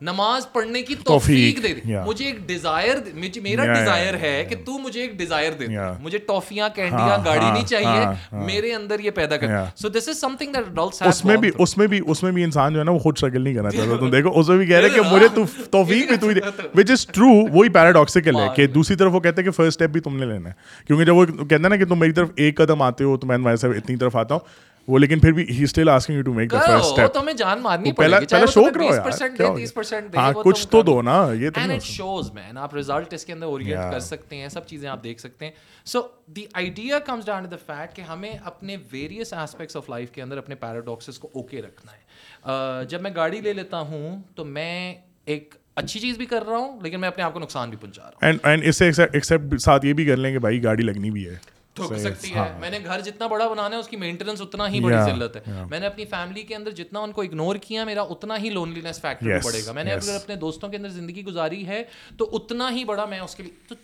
[0.01, 2.95] نماز پڑھنے کی توفیق دے دے۔ مجھے ایک ڈیزائر
[3.43, 7.67] میرا ڈیزائر ہے کہ تو مجھے ایک ڈیزائر دے۔ دے مجھے ٹافیاں کینڈیاں گاڑی نہیں
[7.67, 9.47] چاہیے۔ میرے اندر یہ پیدا کر۔
[9.77, 12.45] So this is something that adults اس میں بھی اس میں بھی اس میں بھی
[12.45, 14.67] انسان جو ہے نا وہ خود اسٹرگل نہیں کرنا چاہتا۔ تم دیکھو اس میں بھی
[14.67, 16.35] کہہ رہے کہ مجھے تو توفیق بھی تو ہی
[16.75, 19.91] وچ از ٹرو وہی پیراڈاکسیکل ہے کہ دوسری طرف وہ کہتے ہیں کہ فرسٹ اسٹیپ
[19.91, 20.55] بھی تم نے لینا ہے۔
[20.87, 23.27] کیونکہ جب وہ کہتے ہیں نا کہ تم میری طرف ایک قدم آتے ہو تو
[23.27, 26.33] میں ویسے اتنی طرف آتا ہوں۔ وہ لیکن پھر بھی ہی still asking you to
[26.35, 30.13] make the first step تو ہمیں جان مارنی پڑے گی پہلا شو کرو یار 30%
[30.13, 33.25] دے ہاں کچھ تو دو نا یہ تو اینڈ اٹ شوز مین آپ ریزلٹ اس
[33.25, 35.53] کے اندر اورینٹ کر سکتے ہیں سب چیزیں آپ دیکھ سکتے ہیں۔
[35.85, 40.11] So the idea comes down to the fact کہ ہمیں اپنے ویریس ایسپیکٹس آف لائف
[40.11, 44.45] کے اندر اپنے پیراڈاکسز کو اوکے رکھنا ہے۔ جب میں گاڑی لے لیتا ہوں تو
[44.45, 44.95] میں
[45.27, 48.03] ایک اچھی چیز بھی کر رہا ہوں لیکن میں اپنے آپ کو نقصان بھی پہنچا
[48.03, 51.11] رہا ہوں۔ اینڈ اس سے ایکسیپٹ ساتھ یہ بھی کر لیں کہ بھائی گاڑی لگنی
[51.11, 51.35] بھی ہے۔
[51.77, 54.81] ٹھک سکتی ہے۔ میں نے گھر جتنا بڑا بنانا ہے اس کی مینٹیننس اتنا ہی
[54.81, 58.03] بڑی ضلعت ہے۔ میں نے اپنی فیملی کے اندر جتنا ان کو اگنور کیا میرا
[58.03, 61.67] اتنا ہی لونلینس فیکٹر بڑھے گا۔ میں نے اگر اپنے دوستوں کے اندر زندگی گزاری
[61.67, 61.83] ہے
[62.17, 63.75] تو اتنا ہی بڑا میں اس کے لیے تو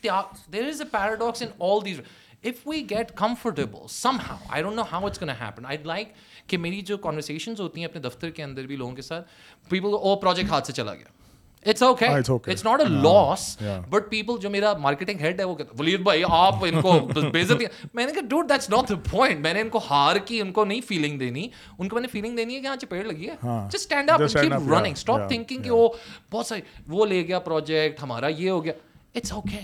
[0.53, 2.01] there is a paradox in all these
[2.45, 6.09] if we get comfortable some how I don't know how it's can happen I like
[6.47, 9.29] کہ میری جو کانورسیشنز ہوتی ہیں اپنے دفتر کے اندر بھی لوگوں کے ساتھ
[9.69, 11.22] پیپل او پروجیکٹ ہاتھ سے چلا گیا.
[11.67, 16.01] It's okay it's not a loss but people جو میرا مارکیٹنگ ہیڈ ہے وہ ولید
[16.01, 16.93] بھائی آپ ان کو
[17.33, 17.65] بےزتی
[17.95, 20.65] میں نے کہا دیٹس ناٹ دا پوائنٹ میں نے ان کو ہار کی ان کو
[20.65, 21.49] نہیں فیلنگ دینی۔
[21.79, 24.21] ان کو میں نے فیلنگ دینی ہے کہ ہاں چپیڑ لگی ہے۔ Just stand up
[24.33, 25.89] keep running stop thinking کہ وہ
[26.33, 28.73] بہت ساری وہ لے گیا پروجیکٹ ہمارا یہ ہو گیا۔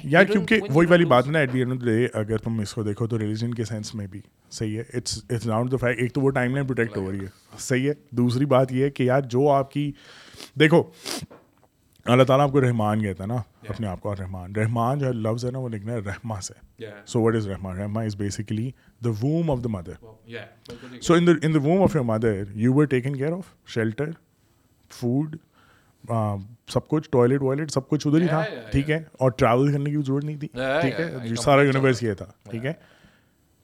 [0.05, 3.07] یار کیونکہ وہی والی بات نا ایٹ دی اینڈ ڈے اگر تم اس کو دیکھو
[3.07, 4.20] تو ریلیجن کے سینس میں بھی
[4.51, 7.20] صحیح ہے۔ It's it's not the fact ایک تو وہ ٹائم لائن پروٹیکٹ ہو رہی
[7.20, 9.93] ہے۔ صحیح ہے۔ دوسری بات یہ ہے کہ یار جو آپ کی
[10.61, 10.83] دیکھو
[12.09, 13.36] اللہ تعالیٰ آپ کو رحمان کہتا ہے نا
[13.68, 16.55] اپنے آپ کو رحمان۔ رحمان جو ہے لفظ ہے نا وہ لکھنا ہے رحما سے۔
[17.06, 18.70] So what is Rahman رحما is basically
[19.05, 19.93] the womb of the mother
[21.01, 24.10] so in in the womb of your mother you were taken care of shelter
[24.90, 25.36] food
[26.68, 29.97] سب کچھ ٹوائلٹ وائلٹ سب کچھ ادھر ہی تھا ٹھیک ہے اور ٹریول کرنے کی
[29.97, 30.48] ضرورت نہیں تھی
[30.80, 32.72] ٹھیک ہے سارا یونیورس یہ تھا ٹھیک ہے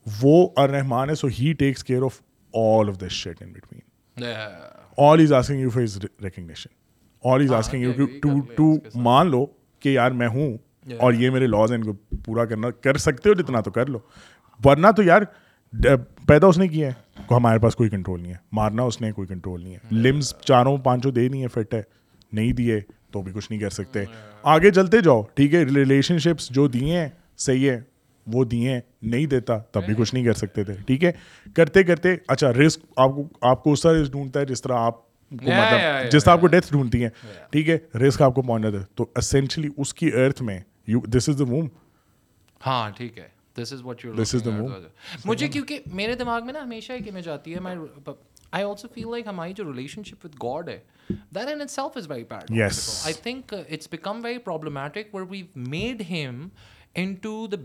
[0.07, 2.21] وہ الرحمان ہے so he takes care of
[2.55, 4.25] all of this shit in between
[4.97, 6.84] all is asking you for is recognition
[7.25, 9.47] all is asking you to to مان لو
[9.81, 10.59] کہ یار میں ہوں
[10.99, 13.87] اور یہ میرے لاز ہیں ان کو پورا کرنا کر سکتے ہو جتنا تو کر
[13.87, 13.99] لو۔
[14.65, 15.23] ورنہ تو یار
[16.27, 16.93] پیدا اس نے کیا ہے۔
[17.35, 20.79] ہمارے پاس کوئی کنٹرول نہیں ہے۔ مارنا اس نے کوئی کنٹرول نہیں ہے۔ لمس چاروں
[20.79, 21.83] پانچوں دے نہیں ہے فٹ ہے۔
[22.33, 22.81] نہیں دیے
[23.11, 24.05] تو بھی کچھ نہیں کر سکتے۔
[24.43, 27.81] آگے چلتے جاؤ ٹھیک ہے؟ ریلیشن شپس جو دیے ہیں صحیح ہے۔
[28.27, 31.13] وہ دیے ہیں نہیں دیتا تب بھی کچھ نہیں کر سکتے تھے۔ ٹھیک ہے؟
[31.55, 34.73] کرتے کرتے اچھا رسک آپ کو آپ کو اس طرح رسک ڈھونڈتا ہے جس طرح
[34.77, 37.11] آپ کو مطلب جس طرح آپ کو ڈیتھ ڈھونڈتی ہیں
[37.51, 41.01] ٹھیک ہے؟ رسک آپ کو پہنچ جاتا ہے تو اسینشلی اس کی ارتھ میں you
[41.09, 41.67] this is the mom
[42.61, 44.71] ہاں ٹھیک ہے۔ This is what you this is the mom
[45.25, 47.75] مجھے کیونکہ میرے دماغ میں نا ہمیشہ ایک امیج آتی ہے میں
[48.53, 50.79] آئی آلسو فیل لائک ہماری جو ریلیشن شپ وتھ گاڈ ہے
[51.11, 52.51] that in itself is very bad
[53.05, 56.47] I think it's become very problematic where we made him
[57.15, 57.57] into the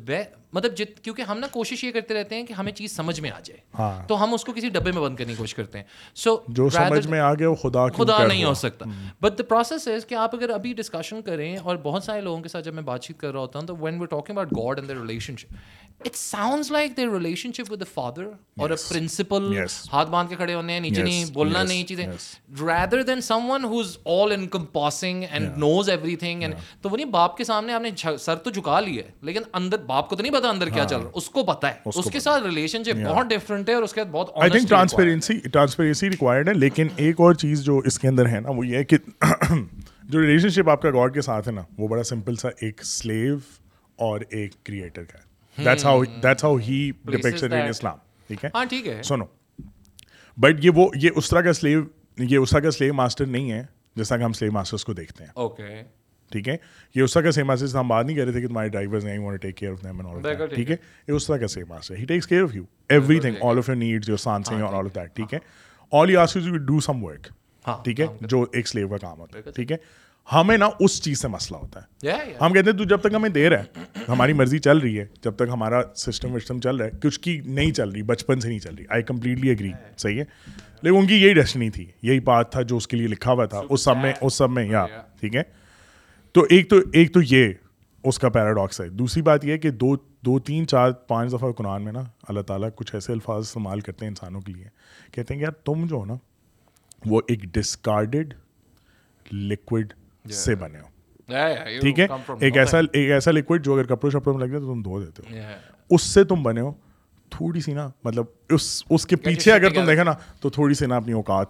[0.54, 3.32] مطلب جت کیونکہ ہم نا کوشش یہ کرتے رہتے ہیں کہ ہمیں چیز سمجھ میں
[3.32, 5.78] آ جائے۔ ہاں۔ تو ہم اس کو کسی ڈبے میں بند کرنے کی کوشش کرتے
[5.78, 5.86] ہیں۔
[6.16, 8.86] سو جو سمجھ میں آ گیا وہ خدا خدا نہیں ہو سکتا۔
[9.22, 12.50] بٹ دا پروسیس از کہ آپ اگر ابھی ڈسکشن کریں اور بہت سارے لوگوں کے
[12.50, 14.80] ساتھ جب میں بات چیت کر رہا ہوتا ہوں تو when we talking about God
[14.80, 14.96] and the
[15.38, 15.54] relationship
[16.00, 17.10] it sounds like their
[17.54, 19.58] relationship with father اور پرنسپل
[19.94, 22.08] ہاتھ باندھ کے کھڑے ہونے ہیں نیچے نہیں بولنا نہیں چیزیں
[22.62, 27.44] rather than someone who's all encompassing and knows everything and تو وہ نہیں باپ کے
[27.44, 30.50] سامنے آپ نے سر تو جھکا لی ہے لیکن اندر باپ کو تو نہیں پتا
[30.50, 33.70] اندر کیا چل رہا اس کو پتا ہے اس کے ساتھ ریلیشن شپ بہت ڈفرنٹ
[33.70, 37.34] ہے اور اس کے بعد بہت I think transparency transparency required ہے لیکن ایک اور
[37.34, 38.98] چیز جو اس کے اندر ہے نا وہ یہ ہے کہ
[40.04, 42.84] جو ریلیشن شپ آپ کا گاڈ کے ساتھ ہے نا وہ بڑا سمپل سا ایک
[42.84, 43.36] سلیو
[43.96, 47.98] اور ایک کریٹر کا ہے۔ That's how that's how he in Islam
[48.28, 49.26] ٹھیک ہے؟ ہاں ٹھیک ہے۔ سنو۔
[50.38, 51.84] بٹ یہ وہ یہ اس طرح کا سلیو
[52.18, 53.66] یہ اس طرح کا سلیو ماسٹر نہیں ہے
[53.96, 55.82] جیسا کہ ہم سلیو ماسٹرس کو دیکھتے ہیں۔ اوکے
[56.32, 56.56] ٹھیک ہے؟
[56.96, 59.06] یہ اس طرح کا سیم آس ہم بات نہیں کر رہے تھے کہ تمہارے ڈرائیورز
[59.06, 60.76] ہیں want take care of them and all ٹھیک ہے؟
[61.08, 62.64] یہ اس طرح کا سیم آس ہے he takes care of you
[63.20, 65.40] everything all of your needs your sensing اور آل آف دیٹ ٹھیک۔ ہے؟
[65.92, 67.28] All you as you do some work
[67.84, 69.78] ٹھیک ہے؟ جو ایک سلیو کا کام ہوتا ہے ٹھیک ہے؟
[70.34, 72.10] ہمیں نا اس چیز سے مسئلہ ہوتا ہے۔
[72.42, 73.64] ہم کہتے ہیں تو جب تک ہمیں دیر ہے
[74.08, 77.42] ہماری مرضی چل رہی ہے جب تک ہمارا سسٹم وسٹم چل رہا ہے کچھ کی
[77.46, 80.24] نہیں چل رہی بچپن سے نہیں چل رہی۔ آئی کمپلیٹلی اگری صحیح ہے؟
[80.82, 83.46] لیکن ان کی یہی ڈیسٹنی تھی یہی بات تھا جو اس کے لیے لکھا ہوا
[83.46, 84.86] تھا اس سب میں اس سب میں یا
[85.20, 85.44] ٹھیک ہے؟
[86.32, 87.54] تو ایک تو ایک تو یہ
[88.04, 91.52] اس کا پیراڈاکس ہے۔ دوسری بات یہ ہے کہ دو دو تین چار پانچ دفعہ
[91.52, 94.66] قرآن میں نا اللہ تعالیٰ کچھ ایسے الفاظ استعمال کرتے ہیں انسانوں کے لیے۔
[95.12, 96.14] کہتے ہیں کہ یار تم جو ہو نا
[97.06, 98.34] وہ ایک ڈسکارڈیڈ
[99.32, 99.94] لکوڈ
[100.32, 100.86] سے بنے ہو۔
[101.80, 102.08] ٹھیک ہے؟
[102.40, 105.04] ایک ایسا ایک ایسا لکوڈ جو اگر کپڑوں شپڑوں میں لگ جائے تو تم دھو
[105.04, 105.38] دیتے ہو۔
[105.90, 106.74] اس سے تم بنے ہو۔
[107.30, 110.12] تھوڑی سی نا مطلب اس اس کے پیچھے اگر تم دیکھا نا
[110.42, 111.48] تو تھوڑی سی نا اپنی اوقات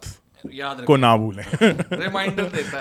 [0.86, 1.44] کو نہ بھولیں.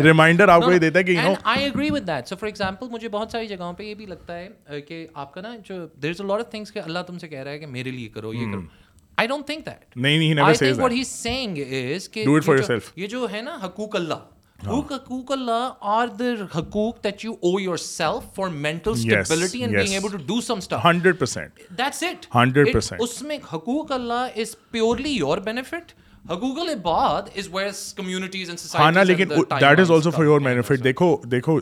[0.01, 3.09] ریمائنڈر آپ کو یہ دیتا ہے کہ I agree with that so for example مجھے
[3.09, 6.21] بہت ساری جگہوں پہ یہ بھی لگتا ہے کہ آپ کا نا جو there is
[6.21, 8.35] a lot of things کہ اللہ تم سے کہہ رہا ہے کہ میرے لیے کرو
[8.35, 8.61] یہ کرو۔
[9.19, 12.25] آئی ڈونٹ تھنک دیٹ نہیں says what he seeing is کہ
[12.97, 14.27] یہ جو ہے نا حقوق اللہ
[14.59, 16.25] حقوق اللہ آر دا
[16.55, 20.87] حقوق that you owe yourself for mental stability and being able to do some stuff
[20.87, 25.93] 100% that's it 100% اس میں حقوق Allah is purely your benefit
[26.31, 29.29] حقوق العباد is where communities and societies ہاں لیکن
[29.61, 31.59] that is also for your benefit دیکھو دیکھو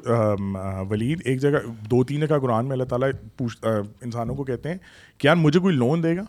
[0.90, 1.58] ولید ایک جگہ
[1.90, 4.78] دو تین کا قرآن میں اللہ تعالیٰ پوچھ انسانوں کو کہتے ہیں
[5.18, 6.24] کہ یار مجھے کوئی لون دے گا؟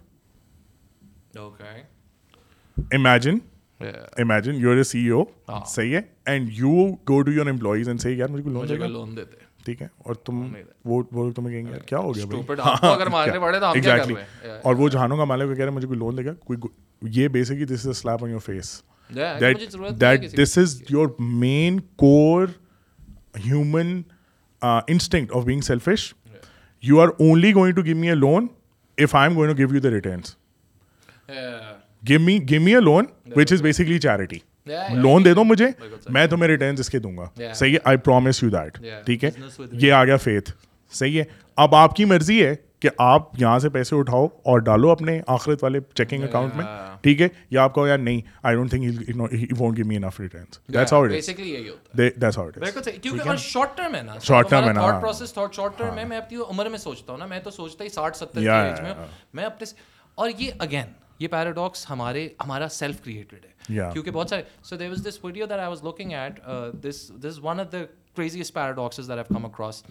[2.77, 3.38] Imagine
[3.81, 5.23] imagine you a CEO
[5.68, 9.18] صحیح ہے؟ And you go to your employees and یار مجھے لون دے گا؟ لون
[9.18, 10.44] دیتے ٹھیک ہے اور تم
[10.85, 12.26] وہ وہ تمہیں کہیں گے کیا ہو گیا
[14.64, 16.60] اور وہ جہانوں کا مالک کہہ رہے مجھے کوئی لون دے گا؟ کوئی
[17.02, 18.69] یہ basically this is slap on your face
[20.02, 22.48] that this is your main core
[23.45, 24.02] human
[24.61, 26.14] instinct of being selfish
[26.84, 28.48] you are only going to give me a loan
[28.98, 30.35] if I am going to give you the returns
[32.03, 34.39] give me give me a loan which is basically charity
[34.94, 35.68] loan دے دو مجھے
[36.10, 39.30] میں تمہیں returns اس کے دوں گا۔ صحیح ہے I promise you that ٹھیک ہے؟
[39.72, 40.52] یہ آ گیا فیتھ
[40.94, 41.23] صحیح ہے۔
[41.57, 45.64] اب آپ کی مرضی ہے کہ آپ یہاں سے پیسے اٹھاؤ اور ڈالو اپنے آخرت
[45.64, 46.65] والے چیکنگ اکاؤنٹ میں۔
[47.02, 49.19] ٹھیک ہے؟ یا آپ کہو یار نہیں I don't think
[49.60, 51.30] won't give me enough returns that's how it is
[51.98, 55.34] that's how it is کیونکہ شارٹ ٹرم ہے نا شارٹ ٹرم ہے نا thought process
[55.34, 57.89] thought short term میں میں اپنی عمر میں سوچتا ہوں نا میں تو سوچتا ہی
[57.89, 58.94] 60 70 کی ایج میں
[59.34, 59.65] میں اپنے
[60.15, 60.85] اور یہ اگین
[61.19, 65.45] یہ پیراڈاکس ہمارے ہمارا سیلف کریٹڈ ہے کیونکہ بہت سارے so there was this video
[65.45, 66.39] that I was looking at
[66.84, 67.84] this this one of the
[68.15, 69.84] craziest paradoxes that have come across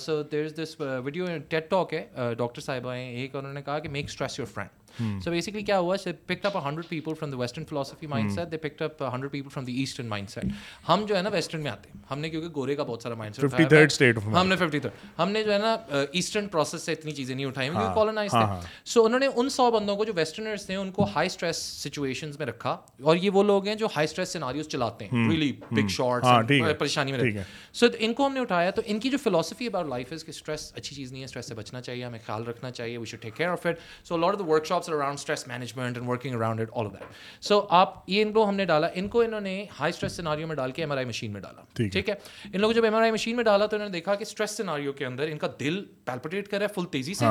[0.00, 3.78] so there is this video TED talk ہے doctor صاحبہ ہیں ایک انہوں نے کہا
[3.78, 5.96] کہ make stress your friend so basically کیا ہوا
[6.26, 9.64] picked up hundred people from the western philosophy mindset they picked up hundred people from
[9.64, 10.44] the eastern mindset
[10.88, 13.14] ہم جو ہے نا ویسٹرن میں آتے ہیں ہم نے کیونکہ گورے کا بہت سارا
[13.14, 15.76] مائنڈ سیٹ ہم نے ففٹی تھرڈ ہم نے جو ہے نا
[16.12, 19.70] ایسٹرن پروسیس سے اتنی چیزیں نہیں اٹھائی کیونکہ کالونائز تھے سو انہوں نے ان سو
[19.70, 23.42] بندوں کو جو ویسٹرنرس تھے ان کو ہائی اسٹریس سچویشن میں رکھا اور یہ وہ
[23.42, 26.24] لوگ ہیں جو ہائی اسٹریس سیناریوز چلاتے ہیں ریلی بگ شارٹ
[26.78, 27.42] پریشانی میں رہتے
[27.72, 30.30] سو ان کو ہم نے اٹھایا تو ان کی جو فلاسفی اباؤٹ لائف ہے کہ
[30.30, 33.20] اسٹریس اچھی چیز نہیں ہے اسٹریس سے بچنا چاہیے ہمیں خیال رکھنا چاہیے we should
[33.20, 34.46] take care of it so lot of the
[34.84, 38.22] workshops around stress manage management and working around it all of that so آپ یہ
[38.22, 40.82] ان کو ہم نے ڈالا ان کو انہوں نے ہائی اسٹریس سیناریو میں ڈال کے
[40.82, 42.14] ایم آر آئی مشین میں ڈالا ٹھیک ہے
[42.52, 44.50] ان لوگوں جب ایم آر آئی مشین میں ڈالا تو انہوں نے دیکھا کہ اسٹریس
[44.50, 47.24] سیناریو کے اندر ان کا دل پیلپٹیٹ کر رہا ہے فل تیزی سے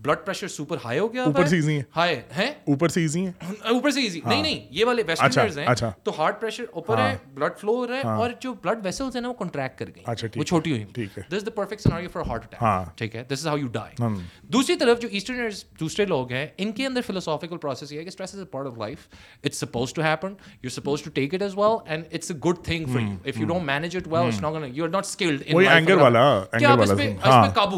[0.00, 3.24] بلڈ پریشر سپر ہائی ہو گیا اوپر سے ایزی ہے ہائی ہے اوپر سے ایزی
[3.26, 3.32] ہے
[3.64, 7.58] اوپر سے ایزی نہیں نہیں یہ والے ویسٹرنرز ہیں تو ہارٹ پریشر اوپر ہے بلڈ
[7.58, 10.44] فلو ہو رہا ہے اور جو بلڈ ویسلز ہیں نا وہ کنٹریکٹ کر گئی وہ
[10.44, 13.32] چھوٹی ہوئی ٹھیک ہے this is the perfect scenario for heart attack ٹھیک ہے this
[13.32, 14.08] is how you die
[14.50, 18.08] دوسری طرف جو ایسٹرنرز دوسرے لوگ ہیں ان کے اندر فلوسافیکل پروسیس یہ ہے کہ
[18.08, 19.06] stress is a part of life
[19.44, 22.64] it's suppose to happen you suppose to take it as well and it's a good
[22.64, 25.42] thing for you if you don't manage it well it's not you are not skilled
[25.46, 27.02] in life anger والا anger والا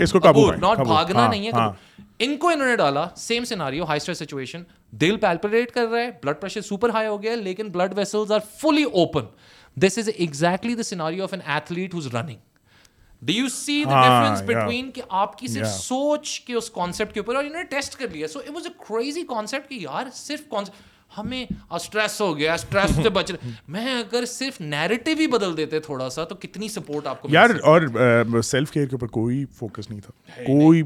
[0.03, 1.91] اس پہ قابو not بھاگنا نہیں ہے
[2.21, 4.63] ان کو انہوں نے ڈالا same scenario high stress situation
[5.01, 8.41] دل پیلپریٹ کر رہا ہے بلڈ پریشر سپر ہائی ہو گیا لیکن blood vessels are
[8.61, 9.25] fully open
[9.77, 12.39] this is exactly the scenario of an athlete who's running
[13.23, 17.21] do you see the difference between کہ آپ کی صرف سوچ کے اس کانسیپٹ کے
[17.21, 20.07] اوپر اور انہوں نے ٹیسٹ کر لیا so it was a crazy concept کہ یار
[20.15, 25.27] صرف کانسیپٹ ہمیں اسٹریس ہو گیا اسٹریس سے بچ رہے میں اگر صرف نیریٹو ہی
[25.27, 29.07] بدل دیتے تھوڑا سا تو کتنی سپورٹ آپ کو یار اور سیلف کیئر کے اوپر
[29.11, 30.83] کوئی فوکس نہیں تھا کوئی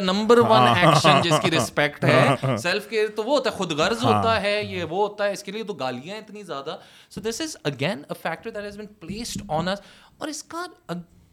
[0.00, 4.04] نمبر ون ایکشن جس کی رسپیکٹ ہے سیلف کیئر تو وہ ہوتا ہے خود غرض
[4.04, 6.76] ہوتا ہے یہ وہ ہوتا ہے اس کے لیے تو گالیاں اتنی زیادہ
[7.10, 9.80] so this is again a factor that has been placed on اس
[10.18, 10.66] اور اس کا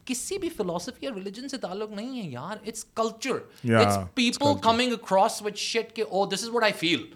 [0.06, 3.36] کسی بھی فلاسفی اور ریلیجن سے تعلق نہیں ہے یار it's culture
[3.74, 7.06] it's people coming across with shit کہ او this is what I feel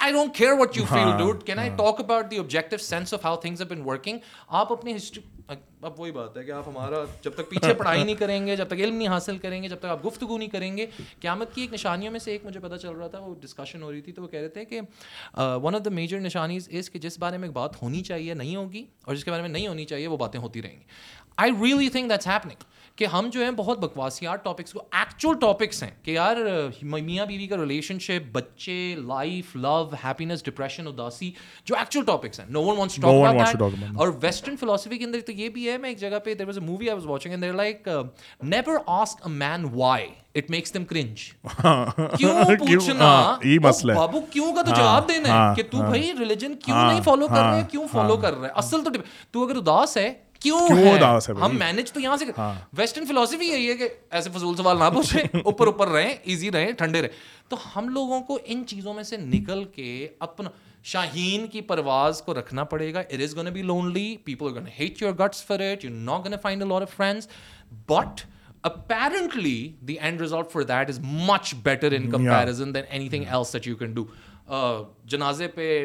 [0.00, 3.24] I don't care what you feel dude can I talk about the objective sense of
[3.24, 4.18] how things been working
[4.48, 8.14] آپ اپنی history اب وہی بات ہے کہ آپ ہمارا جب تک پیچھے پڑھائی نہیں
[8.14, 10.76] کریں گے، جب تک علم نہیں حاصل کریں گے، جب تک آپ گفتگو نہیں کریں
[10.76, 10.86] گے،
[11.20, 13.92] قیامت کی ایک نشانیوں میں سے ایک مجھے پتہ چل رہا تھا، وہ ڈسکشن ہو
[13.92, 14.80] رہی تھی، تو وہ کہہ رہے تھے کہ
[15.36, 18.84] ون آف دا میجر نشانیز از کہ جس بارے میں بات ہونی چاہیے، نہیں ہوگی،
[19.04, 20.84] اور جس کے بارے میں نہیں ہونی چاہیے، وہ باتیں ہوتی رہیں گی۔
[21.36, 22.64] I really think that's happening
[23.00, 26.36] کہ ہم جو ہیں بہت بکواسیات ٹاپکس کو ایکچوئل ٹاپکس ہیں کہ یار
[26.82, 31.30] میاں بیوی کا ریلیشن شپ بچے لائف لو ہیپینس ڈپریشن اداسی
[31.64, 32.46] جو ایکچوئل ٹاپکس ہیں.
[32.50, 35.98] نو ون وانٹس ٹاک اور ویسٹرن فلاسفی کے اندر تو یہ بھی ہے میں ایک
[35.98, 37.88] جگہ پہ there was a movie I was watching and there like
[38.42, 41.28] never ask a man why it makes them cringe
[42.16, 43.36] کیوں پوچھنا
[43.94, 47.42] بابو کیوں کا تو جواب دینا ہے کہ تو بھائی ریلیجن کیوں نہیں فالو کر
[47.42, 48.90] رہے کیوں فالو کر رہے اصل تو
[49.30, 50.68] تو اگر اداس ہے کیوں
[51.28, 52.24] ہم مینج تو یہاں سے
[52.76, 56.72] ویسٹرن فلاسفی یہی ہے کہ ایسے فضول سوال نہ پوچھیں اوپر اوپر رہیں ایزی رہیں
[56.72, 57.10] ٹھنڈے رہیں۔
[57.48, 60.50] تو ہم لوگوں کو ان چیزوں میں سے نکل کے اپنا
[60.82, 65.02] شاہین کی پرواز کو رکھنا پڑے گا۔ It is gonna be lonely people gonna hate
[65.02, 67.28] your guts for it you not gonna find lot of friends
[67.88, 68.20] but
[68.62, 73.66] apparently the end result for that is much better in comparison than anything else that
[73.66, 74.04] you can do
[75.04, 75.84] جنازے پہ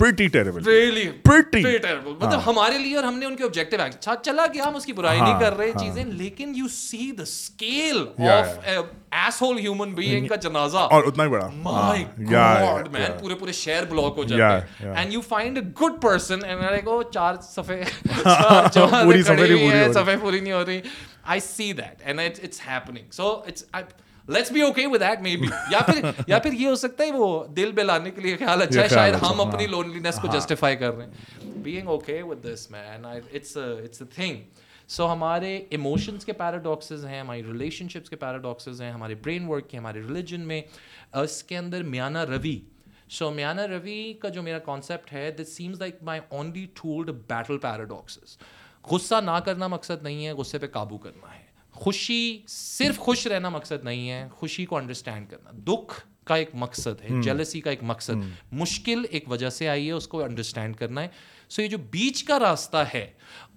[0.00, 0.60] terrible.
[0.60, 1.62] Really pretty.
[1.62, 2.14] pretty terrible.
[2.20, 4.92] مطلب ہمارے لیے اور ہم نے ان کے objective اچھا چلا گیا ہم اس کی
[4.92, 8.68] برائی نہیں کر رہے چیزیں لیکن you see the scale of
[9.10, 13.52] as whole human being کا جنازہ اور اتنا ہی بڑا مائی گاڈ مین پورے پورے
[13.52, 17.40] شہر بلاک ہو جاتے ہیں and you find a good person and like oh چار
[17.50, 17.82] صفحے
[19.04, 20.80] پوری صفحے پوری نہیں ہو رہی
[21.24, 23.64] I see that and it's happening so it's
[24.30, 27.44] let's be okay with that maybe یا پھر یا پھر یہ ہو سکتا ہے وہ
[27.56, 31.04] دل بلانے کے لیے خیال اچھا ہے شاید ہم اپنی لونلینس کو جسٹیفائی کر رہے
[31.04, 34.42] ہیں being okay with this man it's it's a thing
[34.88, 39.68] so ہمارے ایموشنس کے پیراڈاکسز ہیں ہماری ریلیشن شپس کے پیراڈاکسز ہیں ہمارے برین ورک
[39.68, 40.62] کے ہمارے ریلیجن میں
[41.12, 42.58] اس کے اندر میانہ روی
[43.08, 47.58] سو میانہ روی کا جو میرا کانسیپٹ ہے that seems like my only told battle
[47.58, 48.36] paradoxes
[48.90, 51.39] غصہ نہ کرنا مقصد نہیں ہے غصے پہ قابو کرنا ہے
[51.80, 57.00] خوشی صرف خوش رہنا مقصد نہیں ہے خوشی کو انڈرسٹینڈ کرنا۔ دکھ کا ایک مقصد
[57.00, 58.12] ہے جیلسی کا ایک مقصد۔
[58.52, 61.08] مشکل ایک وجہ سے آئی ہے اس کو انڈرسٹینڈ کرنا ہے۔
[61.50, 63.06] سو یہ جو بیچ کا راستہ ہے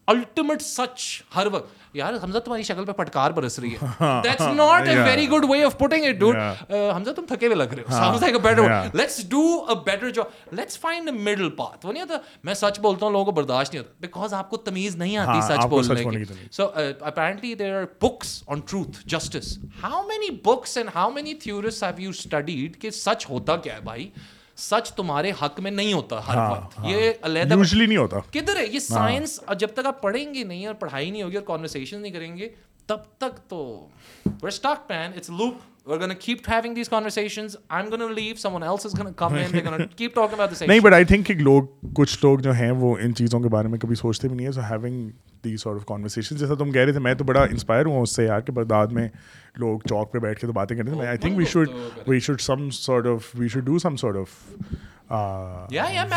[0.08, 1.02] الٹیمیٹ سچ
[1.36, 4.22] ہر وقت یار حمزہ تمہاری شکل پہ پٹکار برس رہی ہے.
[4.24, 6.36] That's not a very good way of putting it dude
[6.72, 7.90] Hamza تم تھکے ہوئے لگ رہے ہو.
[7.90, 11.92] Sounds like a better let's do a better job let's find a middle path وہ
[11.92, 13.94] نہیں ہوتا میں سچ بولتا ہوں لوگوں کو برداشت نہیں ہوتا.
[14.00, 16.34] بیکاز آپ کو تمیز نہیں آتی سچ بولنے کی.
[16.52, 21.84] So apparently there are books on truth justice how many books and how many theorist
[21.84, 24.10] have you studied کہ سچ ہوتا کیا ہے بھائی؟
[24.58, 28.80] سچ تمہارے حق میں نہیں ہوتا ہر وقت۔ یہ علیحدہ نہیں ہوتا۔ کدھر ہے؟ یہ
[28.80, 32.38] سائنس جب تک آپ پڑھیں گے نہیں اور پڑھائی نہیں ہوگی اور کانورسیشن نہیں کریں
[32.38, 32.50] گے
[32.88, 33.88] تب تک تو
[34.26, 35.14] we're stuck man.
[35.16, 35.62] It's a loop.
[35.86, 37.56] We're going to keep having these conversations.
[37.70, 38.40] I'm going to leave.
[38.40, 39.52] Someone else is going to come in.
[39.52, 41.64] They're going to keep talking about the same نہیں but I think کہ لوگ
[41.96, 44.52] کچھ لوگ جو ہیں وہ ان چیزوں کے بارے میں کبھی سوچتے بھی نہیں ہے
[44.52, 45.10] so having
[45.44, 48.16] the sort of conversation جیسا تم کہہ رہے تھے میں تو بڑا انسپائر ہوں اس
[48.16, 49.08] سے یار کہ بغداد میں
[49.56, 51.70] لوگ چوک پہ بیٹھ کے تو باتیں کرتے تھے۔ I think we should
[52.08, 54.52] we should some sort of we should do some sort of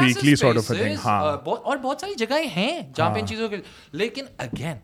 [0.00, 0.70] weekly sort of
[1.04, 3.56] ہاں اور بہت ساری جگہیں ہیں جہاں پہ ان چیزوں کے
[3.92, 4.76] لیکن اگین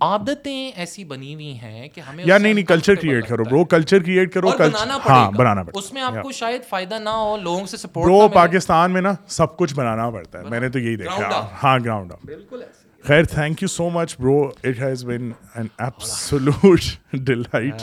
[0.00, 4.02] عادتیں ایسی بنی ہوئی ہیں کہ ہمیں یا نہیں نہیں کلچر کریٹ کرو برو کلچر
[4.02, 7.76] کریٹ کرو ہاں بنانا پڑتا اس میں آپ کو شاید فائدہ نہ ہو لوگوں سے
[7.76, 11.48] سپورٹ برو پاکستان میں نا سب کچھ بنانا پڑتا ہے۔ میں نے تو یہی دیکھا۔
[11.62, 12.62] ہاں گراؤنڈ بالکل
[13.06, 16.80] خیر thank you so much bro it has been an absolute
[17.26, 17.82] delight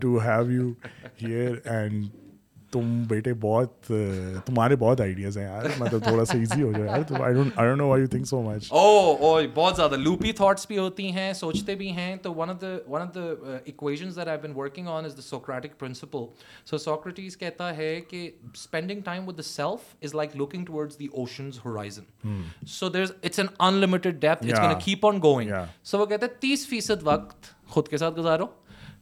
[0.00, 0.70] to have you
[1.22, 2.04] here and
[2.76, 3.92] تم بیٹے بہت
[4.44, 7.68] تمہارے بہت آئیڈیاز ہیں یار مطلب تھوڑا سا ایزی ہو جائے یار I don't I
[7.68, 11.10] don't know why you think so much oh oh بہت زیادہ لوپی تھاٹس بھی ہوتی
[11.12, 14.52] ہیں سوچتے بھی ہیں۔ تو one of the one of the equations that I been
[14.56, 16.24] working on is the Socratic principle
[16.66, 21.06] so Socrates کہتا ہے کہ spending time with the self is like looking towards the
[21.06, 25.50] oceans horizon so there it's an unlimited depth it's gonna keep on going
[25.84, 28.46] so وہ کہتے ہیں تیس فیصد وقت خود کے ساتھ گزارو۔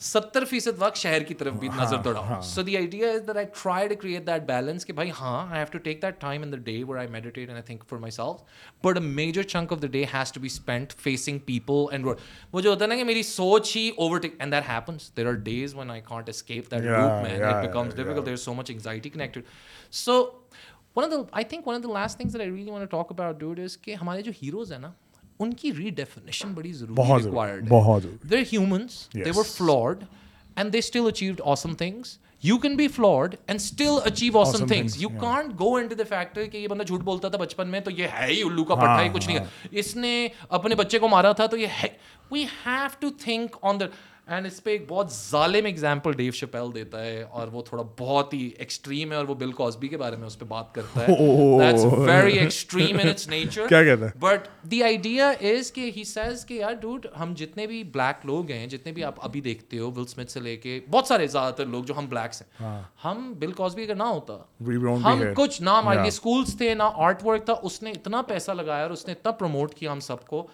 [0.00, 3.46] ستر فیصد وقت شہر کی طرف بھی نظر دوڑاؤ۔ So the idea is that I
[3.62, 6.52] try to create that balance کہ بھائی ہاں I have to take that time in
[6.52, 8.42] the day where I meditate and I think for myself
[8.84, 12.06] but major chunk of the day has to be spend facing people and
[12.52, 13.88] وہ جو ہوتا ہے نا کہ میری سوچ ہی
[14.18, 16.82] overtake and that happens there are days when I can't escape that
[17.22, 19.42] mean it becomes difficult there so much anxiety connected
[19.92, 20.20] so
[20.96, 23.36] one of the I think one of the last things I really want talk about
[23.36, 24.92] dude is کہ ہمارے جو heroes ہیں نا
[25.44, 30.04] ان کی ری definition بڑی ضروری humans they were flawed
[30.56, 35.00] and they still achieved awesome things you can be flawed and still achieve awesome things
[35.02, 37.90] you can't go into the fact کہ یہ بندہ جھوٹ بولتا تھا بچپن میں تو
[37.90, 41.08] یہ ہے ہی الو کا پٹھا ہی کچھ نہیں ہے۔ اس نے اپنے بچے کو
[41.08, 41.88] مارا تھا تو یہ ہے۔
[42.30, 43.84] We have to think on the
[44.26, 48.34] end اس پہ ایک بہت ظالم اگزامپل ڈیو شپیل دیتا ہے اور وہ تھوڑا بہت
[48.34, 51.14] ہی ایکسٹریم ہے اور وہ بل کاسبی کے بارے میں اس پہ بات کرتا ہے.
[51.96, 56.44] Very extreme in its nature کیا کہتا ہے؟ بٹ دی آئیڈیا از کہ ہی سیز
[56.46, 59.90] کہ یار ڈوڈ ہم جتنے بھی بلیک لوگ ہیں جتنے بھی آپ ابھی دیکھتے ہو
[59.90, 62.82] ول اسمتھ سے لے کے بہت سارے زیادہ تر لوگ جو ہم بلیکس ہیں ہاں.
[63.04, 64.38] ہم بل کاسبی اگر نہ ہوتا.
[65.04, 68.82] ہم کچھ نہ ہمارے اسکولس تھے نہ آرٹ ورک تھا اس نے اتنا پیسہ لگایا
[68.82, 70.46] اور اس نے اتنا پروموٹ کیا ہم سب کو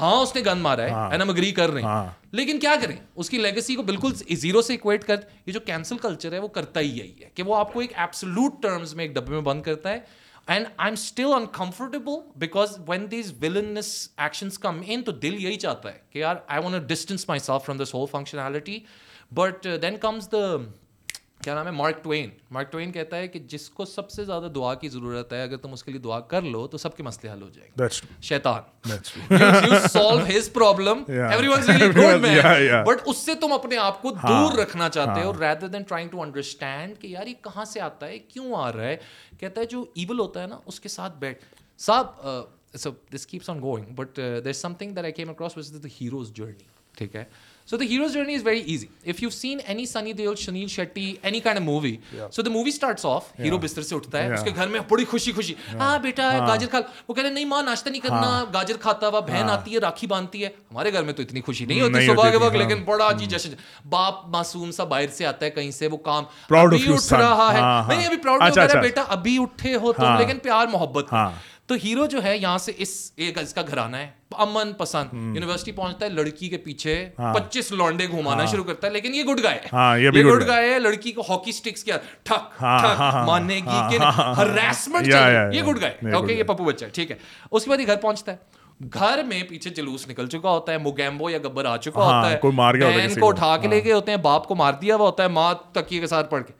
[0.00, 2.58] ہاں اس نے گن مارا ہے ہاں۔ اینڈ ہم اگری کر رہے ہیں۔ ہاں۔ لیکن
[2.58, 5.16] کیا کریں؟ اس کی لیگسی کو بالکل زیرو سے اکویٹ کر
[5.46, 7.92] یہ جو کینسل کلچر ہے وہ کرتا ہی یہی ہے کہ وہ آپ کو ایک
[7.96, 10.00] ایبسلوٹ ٹرمز میں ایک ڈبے میں بند کرتا ہے۔
[10.46, 15.56] And I am still uncomfortable because when these villainous actions come in تو دل یہی
[15.56, 18.78] چاہتا ہے کہ یار I want distance myself from this whole functionality
[19.32, 20.44] but then comes the
[21.44, 24.44] کیا نام ہے؟ مارک ٹوین مارک ٹوین کہتا ہے کہ جس کو سب سے زیادہ
[24.54, 27.02] دعا کی ضرورت ہے اگر تم اس کے لیے دعا کر لو تو سب کے
[27.02, 27.76] مسئلے حل ہو جائیں گے۔
[28.22, 28.88] شیطان۔
[32.84, 36.22] بٹ اس سے تم اپنے آپ کو دور رکھنا چاہتے ہو rather then trying to
[36.22, 38.96] understand کہ یار یہ کہاں سے آتا ہے کیوں آ رہا ہے؟
[39.40, 41.44] کہتا ہے جو ایول ہوتا ہے نا اس کے ساتھ بیٹھ۔
[41.78, 42.06] صاحب
[43.14, 46.64] this keeps on going but there something that I came across was the hero's journey
[46.98, 47.24] ٹھیک ہے؟
[47.68, 51.14] So the hero's journey is very easy if you seen any Sunny Deol Suniel Shetty
[51.22, 51.96] any kind of movie
[52.32, 55.04] so the movie starts off hero بستر سے اٹھتا ہے اس کے گھر میں بڑی
[55.04, 58.76] خوشی خوشی ہاں بیٹا گاجر کھا وہ کہتے ہیں نہیں ماں ناشتہ نہیں کرنا گاجر
[58.80, 61.80] کھاتا ہوا بہن آتی ہے راکھی باندھتی ہے ہمارے گھر میں تو اتنی خوشی نہیں
[61.80, 63.54] ہوتی صبح کے وقت لیکن بڑا جی جشن
[63.88, 67.94] باپ معصوم سا باہر سے آتا ہے کہیں سے وہ کام پراؤڈ اٹھ رہا ہے
[67.94, 71.14] نہیں ابھی پراؤڈ بیٹا ابھی اٹھے ہو تم لیکن پیار محبت
[71.68, 75.72] تو ہیرو جو ہے یہاں سے اس ایک اس کا گھرانہ ہے امن پسند یونیورسٹی
[75.72, 79.22] پہنچتا ہے لڑکی کے پیچھے ہاں۔ پچیس لانڈے گھمانا ہاں۔ شروع کرتا ہے لیکن یہ
[79.22, 83.60] گڈ گائے ہاں، یہ گڈ گائے۔ ہے لڑکی کو ہاکی سٹکس کیا ٹھک ٹھک ماننے
[83.60, 83.96] کی
[84.36, 85.06] ہراسمنٹ
[85.54, 87.16] یہ گڈ گائے۔ اوکے یہ پپو بچہ ہے ٹھیک ہے۔
[87.50, 88.36] اس کے بعد یہ گھر پہنچتا ہے۔
[88.94, 92.38] گھر میں پیچھے جلوس نکل چکا ہوتا ہے موگیمبو یا گبر آ چکا ہوتا ہے۔
[92.42, 95.28] بہن کو اٹھا کے لے گئے ہوتے ہیں باپ کو مار دیا ہوا ہوتا ہے
[95.28, 96.52] ماں تکیے کے ساتھ پڑھ کے۔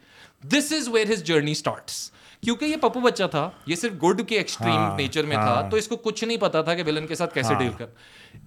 [0.48, 2.10] This is where his journey starts
[2.44, 5.70] کیونکہ یہ پپو بچہ تھا یہ صرف گڈ کے ایکسٹریم ہاں، نیچر میں تھا ہاں۔
[5.70, 7.86] تو اس کو کچھ نہیں پتا تھا کہ ویلن کے ساتھ کیسے ہاں۔ ڈیل کر۔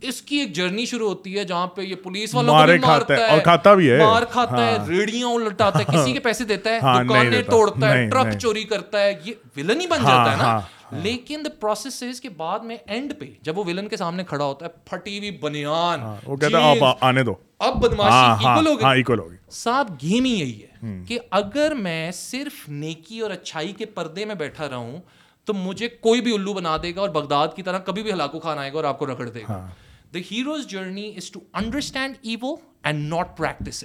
[0.02, 3.24] اس کی ایک جرنی شروع ہوتی ہے جہاں پہ یہ پولیس والوں کو مارتا ہے
[3.24, 6.80] اور کھاتا بھی ہے۔ مار کھاتا ہے ریڑیاں الٹاتا ہے کسی کے پیسے دیتا ہے
[7.04, 10.60] دکانیں توڑتا ہے ٹرک چوری کرتا ہے یہ ویلن ہی بن جاتا ہے نا۔
[10.94, 14.66] لیکن دا پروسیس کے بعد میں اینڈ پہ جب وہ ویلن کے سامنے کھڑا ہوتا
[14.66, 18.48] ہے پھٹی ہوئی بنیان وہ کہتا ہے اب آنے دو۔ اب بدماشی
[18.90, 20.67] ایکول ہو گئی صاحب گیم ہی یہی ہے۔
[21.08, 24.98] کہ اگر میں صرف نیکی اور اچھائی کے پردے میں بیٹھا رہوں
[25.46, 28.40] تو مجھے کوئی بھی الو بنا دے گا اور بغداد کی طرح کبھی بھی ہلاکو
[28.40, 29.68] خان آئے گا اور آپ کو رگڑ دے گا۔
[30.14, 33.84] The hero's journey is to understand evil and not practice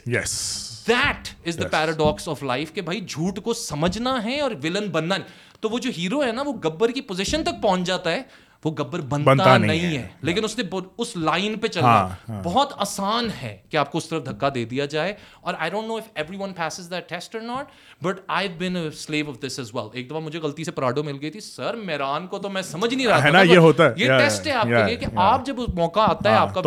[0.89, 5.17] that is the paradox of life کہ بھائی جھوٹ کو سمجھنا ہے اور ولن بننا
[5.61, 8.23] تو وہ جو ہیرو ہے نا وہ گبر کی پوزیشن تک پہنچ جاتا ہے۔
[8.65, 10.65] وہ گبر بنتا بنتا نہیں نہیں ہے۔ لیکن اس نے
[10.99, 14.49] اس لائن پہ چلنا ہاں، ہاں۔ بہت آسان ہے کہ آپ کو اس طرف دھکا
[14.55, 17.67] دے دیا جائے۔ اور I don't know if everyone passes that test or not
[18.03, 21.19] but I been slave of this is well ایک دفعہ مجھے غلطی سے پراڈو مل
[21.21, 24.19] گئی تھی۔ سر میران کو تو میں سمجھ نہیں رہا تھا یہ ہوتا ہے۔ یہ
[24.19, 26.61] ٹیسٹ ہے آپ کے لیے کہ آپ جب موقع آتا ہے ہاں، آپ کا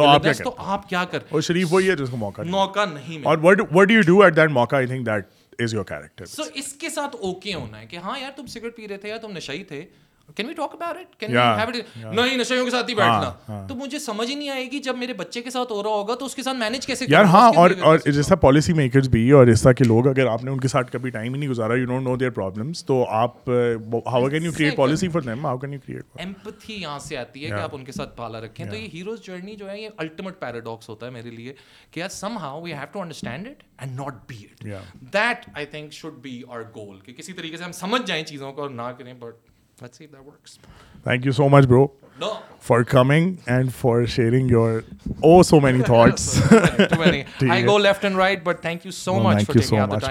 [0.44, 3.38] تو آپ کیا کریں اور شریف وہی ہے جس کو موقع موقع نہیں اور
[3.72, 4.76] what you do at that موقع?
[4.76, 5.26] I think that
[5.60, 8.76] is your character so اس کے ساتھ اوکے ہونا ہے کہ ہاں یار تم سگریٹ
[8.76, 9.86] پی رہے تھے یا تم نشائی تھے۔
[10.30, 11.76] Can we talk about it can have it
[12.16, 15.14] نہیں نشوں کے ساتھ ہی بیٹھنا تو مجھے سمجھ ہی نہیں آئے گی جب میرے
[15.14, 17.72] بچے کے ساتھ ہو رہا ہوگا تو اس کے ساتھ مینج کیسے یار ہاں اور
[17.82, 20.68] اور جیسا پالیسی میکرز بھی اور اس طرح کے لوگ اگر آپ نے ان کے
[20.68, 23.50] ساتھ کبھی ٹائم ہی نہیں گزارا you don't know their problems تو آپ
[24.08, 27.46] how can you create policy for them how can you create empathy یہاں سے آتی
[27.46, 29.90] ہے کہ آپ ان کے ساتھ پالا رکھیں تو یہ ہیروز جرنی جو ہے یہ
[29.98, 31.54] الٹیمیٹ پیراڈاکس ہوتا ہے میرے لیے
[31.92, 34.64] کہ یار somehow we have to understand it and not be it
[35.14, 38.54] that I think should be our goal کہ کسی طریقے سے ہم سمجھ جائیں چیزوں
[38.54, 41.88] کو اور نہ کریں but thank you so much bro
[42.62, 44.80] for coming and for sharing your
[45.24, 46.54] oh so many thoughts
[47.50, 50.06] I go left and right but so much so much